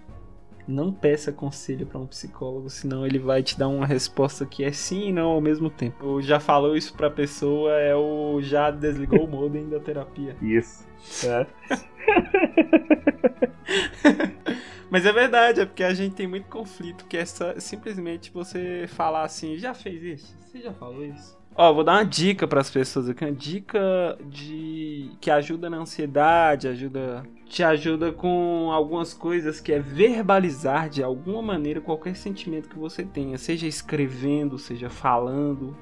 Não 0.66 0.92
peça 0.92 1.30
conselho 1.30 1.86
pra 1.86 1.98
um 1.98 2.06
psicólogo, 2.06 2.70
senão 2.70 3.06
ele 3.06 3.18
vai 3.18 3.42
te 3.42 3.58
dar 3.58 3.68
uma 3.68 3.86
resposta 3.86 4.46
que 4.46 4.64
é 4.64 4.72
sim 4.72 5.08
e 5.08 5.12
não 5.12 5.30
ao 5.30 5.40
mesmo 5.40 5.68
tempo. 5.68 6.06
O 6.06 6.22
já 6.22 6.40
falou 6.40 6.76
isso 6.76 6.94
pra 6.94 7.10
pessoa 7.10 7.72
é 7.72 7.94
o 7.94 8.40
já 8.40 8.70
desligou 8.70 9.24
o 9.24 9.28
modem 9.28 9.68
da 9.68 9.78
terapia. 9.78 10.34
Isso. 10.40 10.86
É. 11.26 11.46
Mas 14.90 15.04
é 15.04 15.12
verdade, 15.12 15.60
é 15.60 15.66
porque 15.66 15.82
a 15.82 15.92
gente 15.92 16.14
tem 16.14 16.26
muito 16.26 16.48
conflito 16.48 17.04
que 17.06 17.16
é 17.16 17.24
simplesmente 17.58 18.30
você 18.30 18.86
falar 18.86 19.24
assim, 19.24 19.58
já 19.58 19.74
fez 19.74 20.02
isso? 20.02 20.36
Você 20.40 20.60
já 20.60 20.72
falou 20.72 21.04
isso? 21.04 21.36
Ó, 21.56 21.72
vou 21.72 21.84
dar 21.84 21.92
uma 21.92 22.04
dica 22.04 22.48
para 22.48 22.60
as 22.60 22.68
pessoas 22.68 23.08
aqui, 23.08 23.24
uma 23.24 23.32
dica 23.32 24.18
de 24.28 25.10
que 25.20 25.30
ajuda 25.30 25.70
na 25.70 25.76
ansiedade, 25.78 26.66
ajuda 26.66 27.24
te 27.46 27.62
ajuda 27.62 28.10
com 28.10 28.70
algumas 28.72 29.14
coisas 29.14 29.60
que 29.60 29.72
é 29.72 29.78
verbalizar 29.78 30.88
de 30.88 31.02
alguma 31.04 31.40
maneira 31.40 31.80
qualquer 31.80 32.16
sentimento 32.16 32.68
que 32.68 32.76
você 32.76 33.04
tenha, 33.04 33.38
seja 33.38 33.66
escrevendo, 33.66 34.58
seja 34.58 34.90
falando. 34.90 35.76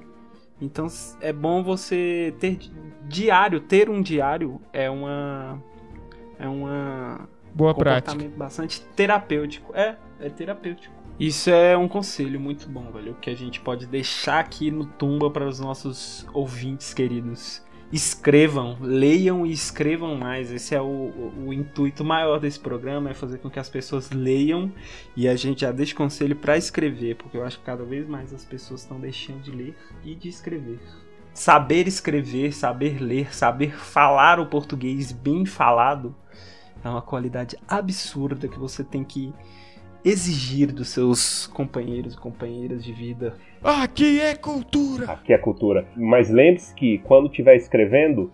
Então 0.61 0.87
é 1.21 1.33
bom 1.33 1.63
você 1.63 2.35
ter 2.39 2.59
diário, 3.09 3.59
ter 3.61 3.89
um 3.89 4.03
diário 4.03 4.61
é 4.73 4.91
uma 4.91 5.59
é 6.39 6.47
uma 6.47 7.29
Boa 7.55 7.75
prática. 7.75 8.23
bastante 8.37 8.83
terapêutico. 8.95 9.75
É, 9.75 9.97
é 10.21 10.29
terapêutico. 10.29 11.02
Isso 11.23 11.51
é 11.51 11.77
um 11.77 11.87
conselho 11.87 12.41
muito 12.41 12.69
bom, 12.69 12.91
velho, 12.91 13.15
que 13.21 13.31
a 13.31 13.35
gente 13.37 13.61
pode 13.61 13.87
deixar 13.87 14.41
aqui 14.41 14.73
no 14.73 14.85
Tumba 14.85 15.31
para 15.31 15.47
os 15.47 15.61
nossos 15.61 16.27
ouvintes 16.35 16.93
queridos. 16.93 17.63
Escrevam, 17.93 18.77
leiam 18.81 19.47
e 19.47 19.53
escrevam 19.53 20.17
mais. 20.17 20.51
Esse 20.51 20.75
é 20.75 20.81
o, 20.81 20.85
o- 20.85 21.45
o 21.47 21.53
intuito 21.53 22.03
maior 22.05 22.41
desse 22.41 22.59
programa, 22.59 23.11
é 23.11 23.15
fazer 23.15 23.39
com 23.39 23.49
que 23.49 23.61
as 23.61 23.69
pessoas 23.69 24.11
leiam 24.11 24.73
e 25.17 25.29
a 25.29 25.37
gente 25.37 25.61
já 25.61 25.71
deixe 25.71 25.95
conselho 25.95 26.35
para 26.35 26.57
escrever, 26.57 27.15
porque 27.15 27.37
eu 27.37 27.45
acho 27.45 27.61
que 27.61 27.65
cada 27.67 27.85
vez 27.85 28.05
mais 28.09 28.35
as 28.35 28.45
pessoas 28.45 28.81
estão 28.81 28.99
deixando 28.99 29.43
de 29.43 29.53
ler 29.53 29.77
e 30.05 30.17
de 30.17 30.29
escrever. 30.29 30.81
Saber 31.33 31.87
escrever, 31.87 32.53
saber 32.53 33.01
ler, 33.01 33.33
saber 33.33 33.77
falar 33.79 34.41
o 34.41 34.47
português 34.47 35.13
bem 35.13 35.47
falado 35.47 36.17
é 36.85 36.89
uma 36.89 37.01
qualidade 37.01 37.57
absurda 37.69 38.49
que 38.49 38.59
você 38.59 38.83
tem 38.83 39.05
que 39.05 39.33
exigir 40.05 40.73
dos 40.73 40.89
seus 40.89 41.47
companheiros 41.49 42.15
e 42.15 42.19
companheiras 42.19 42.85
de 42.85 42.93
vida. 42.93 43.35
Aqui 43.63 44.21
é 44.21 44.35
cultura. 44.35 45.13
Aqui 45.13 45.33
é 45.33 45.39
cultura. 45.39 45.87
Mas 45.97 46.29
lembre-se 46.29 46.75
que 46.75 46.99
quando 46.99 47.27
estiver 47.27 47.57
escrevendo, 47.57 48.31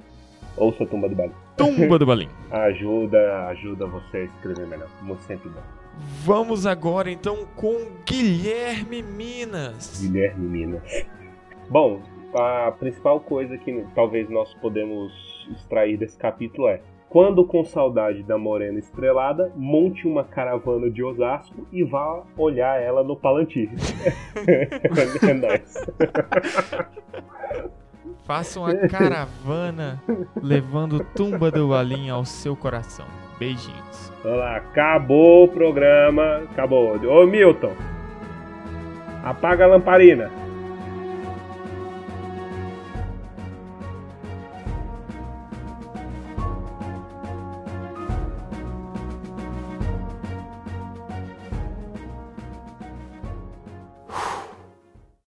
ouça 0.57 0.85
a 0.85 0.87
tumba 0.87 1.09
do 1.09 1.15
baile. 1.15 1.33
Tumba 1.57 1.99
do 1.99 2.07
Balim. 2.07 2.29
Ajuda, 2.51 3.47
ajuda 3.49 3.85
você 3.87 4.19
a 4.19 4.25
escrever 4.25 4.67
melhor. 4.67 4.89
Muito 5.03 5.23
sempre 5.23 5.49
bom. 5.49 5.61
Vamos 6.25 6.65
agora 6.65 7.11
então 7.11 7.45
com 7.57 7.89
Guilherme 8.07 9.03
Minas. 9.03 10.01
Guilherme 10.01 10.47
Minas. 10.47 11.07
Bom, 11.69 12.01
a 12.33 12.71
principal 12.79 13.19
coisa 13.21 13.59
que 13.59 13.85
talvez 13.95 14.31
nós 14.31 14.55
podemos 14.55 15.13
extrair 15.51 15.97
desse 15.97 16.17
capítulo 16.17 16.69
é 16.69 16.81
quando 17.09 17.45
com 17.45 17.65
saudade 17.65 18.23
da 18.23 18.37
morena 18.37 18.79
estrelada, 18.79 19.51
monte 19.57 20.07
uma 20.07 20.25
caravana 20.25 20.91
de 20.91 21.03
Osasco 21.03 21.67
e 21.73 21.83
vá 21.83 22.23
olhar 22.37 22.81
ela 22.81 23.03
no 23.03 23.17
Palantir. 23.17 23.71
é 24.47 25.35
nóis. 25.35 25.87
Faça 28.27 28.61
uma 28.61 28.75
caravana 28.89 30.03
levando 30.43 31.03
Tumba 31.17 31.51
do 31.51 31.69
Balim 31.69 32.11
ao 32.11 32.27
seu 32.27 32.55
coração. 32.55 33.07
Beijinhos. 33.39 34.13
Vamos 34.23 34.39
lá, 34.41 34.57
acabou 34.57 35.45
o 35.45 35.49
programa. 35.49 36.43
Acabou. 36.51 36.95
Ô 37.07 37.27
Milton, 37.27 37.73
apaga 39.25 39.65
a 39.65 39.69
lamparina. 39.69 40.31